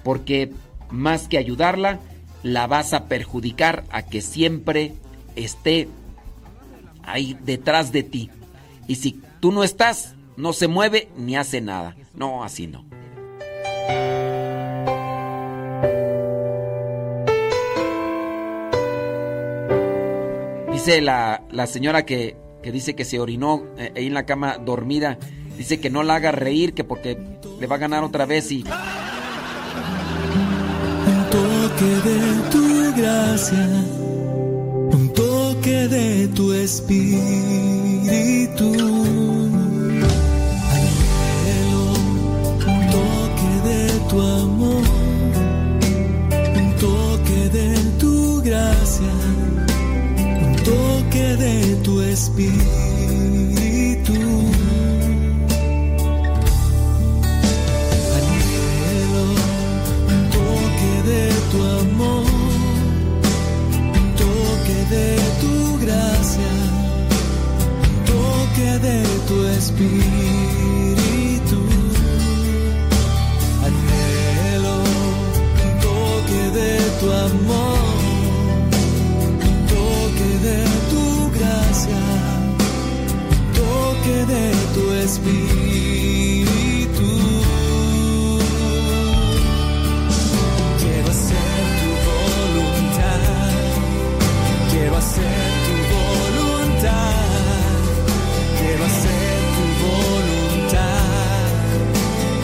[0.02, 0.52] porque
[0.90, 2.00] más que ayudarla,
[2.42, 4.94] la vas a perjudicar a que siempre
[5.36, 5.88] esté
[7.02, 8.30] ahí detrás de ti.
[8.88, 11.96] Y si tú no estás, no se mueve ni hace nada.
[12.16, 12.84] No, así no.
[20.72, 24.56] Dice la, la señora que, que, dice que se orinó eh, ahí en la cama
[24.58, 25.18] dormida.
[25.56, 27.18] Dice que no la haga reír, que porque
[27.60, 28.64] le va a ganar otra vez y...
[31.06, 32.20] Un toque de
[32.50, 33.68] tu gracia,
[34.92, 36.96] un toque de tu espíritu.
[44.08, 44.82] Tu amor,
[46.60, 47.68] un toque de
[47.98, 49.14] tu gracia,
[50.46, 52.52] un toque de tu espíritu.
[58.16, 59.26] Anhelo
[60.12, 62.24] un toque de tu amor,
[63.98, 65.08] un toque de
[65.40, 65.54] tu
[65.84, 66.54] gracia,
[67.88, 70.35] un toque de tu espíritu.
[77.00, 77.78] Tu amor,
[79.48, 80.58] un toque de
[80.90, 81.04] tu
[81.36, 82.04] gracia,
[83.32, 84.44] un toque de
[84.74, 87.10] tu espíritu.
[90.80, 93.20] Quiero hacer tu voluntad,
[94.70, 97.14] quiero hacer tu voluntad,
[98.58, 101.46] quiero hacer tu voluntad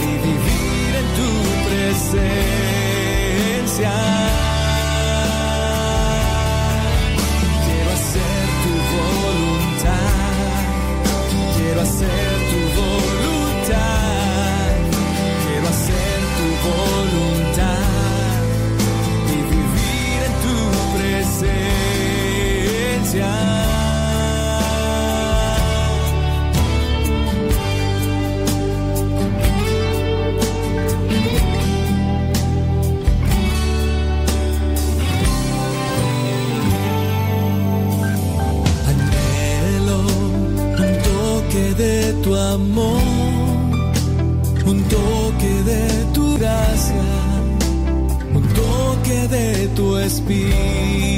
[0.03, 1.31] y vivir en tu
[1.69, 3.93] presencia.
[42.53, 43.01] Amor,
[44.67, 47.05] un toque de tu gracia,
[48.35, 51.12] un toque de tu espíritu.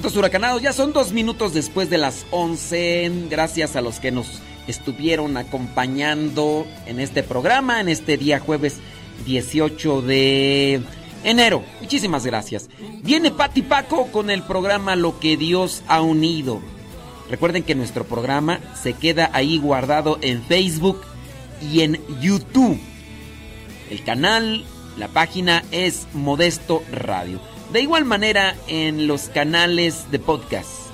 [0.00, 3.26] Vientos huracanados, ya son dos minutos después de las 11.
[3.28, 8.78] Gracias a los que nos estuvieron acompañando en este programa, en este día jueves
[9.26, 10.80] 18 de
[11.22, 11.62] enero.
[11.82, 12.70] Muchísimas gracias.
[13.02, 16.62] Viene Pati Paco con el programa Lo que Dios ha unido.
[17.28, 21.02] Recuerden que nuestro programa se queda ahí guardado en Facebook
[21.60, 22.80] y en YouTube.
[23.90, 24.64] El canal,
[24.96, 27.49] la página es Modesto Radio.
[27.72, 30.88] De igual manera en los canales de podcast,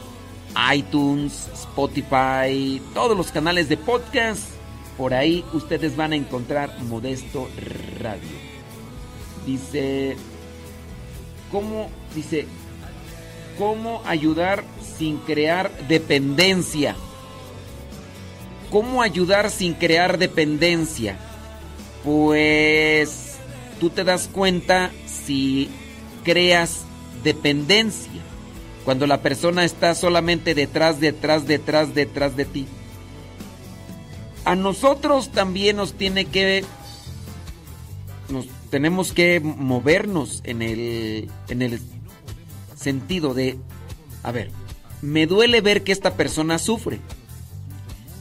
[0.74, 4.42] iTunes, Spotify, todos los canales de podcast,
[4.98, 7.48] por ahí ustedes van a encontrar Modesto
[7.98, 8.28] Radio.
[9.46, 10.18] Dice,
[11.50, 11.88] ¿cómo?
[12.14, 12.46] Dice,
[13.56, 14.62] ¿cómo ayudar
[14.98, 16.94] sin crear dependencia?
[18.70, 21.16] ¿Cómo ayudar sin crear dependencia?
[22.04, 23.36] Pues
[23.80, 25.70] tú te das cuenta si
[26.26, 26.80] creas
[27.22, 28.10] dependencia.
[28.84, 32.66] Cuando la persona está solamente detrás, detrás, detrás, detrás de ti.
[34.44, 36.64] A nosotros también nos tiene que
[38.28, 41.80] nos tenemos que movernos en el en el
[42.74, 43.56] sentido de
[44.24, 44.50] a ver,
[45.02, 46.98] me duele ver que esta persona sufre.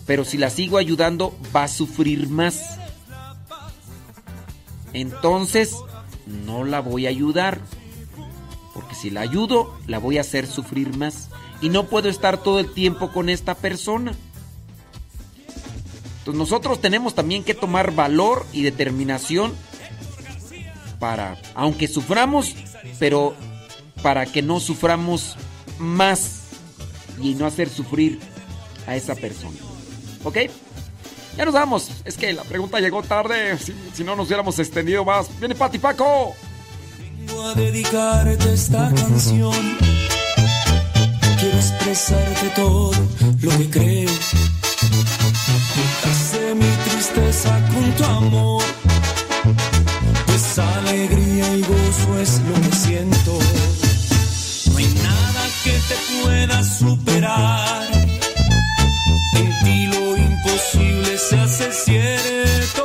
[0.06, 2.77] Pero si la sigo ayudando va a sufrir más.
[4.93, 5.75] Entonces,
[6.25, 7.59] no la voy a ayudar.
[8.76, 11.30] Porque si la ayudo, la voy a hacer sufrir más.
[11.62, 14.14] Y no puedo estar todo el tiempo con esta persona.
[16.20, 19.54] Entonces nosotros tenemos también que tomar valor y determinación
[21.00, 22.56] para, aunque suframos,
[23.00, 23.36] pero
[24.04, 25.38] para que no suframos
[25.80, 26.42] más
[27.22, 28.20] y no hacer sufrir
[28.88, 29.58] a esa persona.
[30.24, 30.38] ¿Ok?
[31.38, 31.92] Ya nos vamos.
[32.06, 33.58] Es que la pregunta llegó tarde.
[33.58, 35.28] Si, no nos hubiéramos extendido más.
[35.40, 36.36] Viene Pati Paco.
[37.28, 39.78] Vengo a dedicarte esta canción.
[41.40, 42.92] Quiero expresarte todo
[43.42, 44.12] lo que creo.
[46.04, 48.64] Hace mi tristeza con tu amor.
[50.28, 53.40] Pues alegría y gozo es lo que siento.
[54.72, 57.88] No hay nada que te pueda superar.
[59.34, 62.85] En ti lo imposible se hace cierto.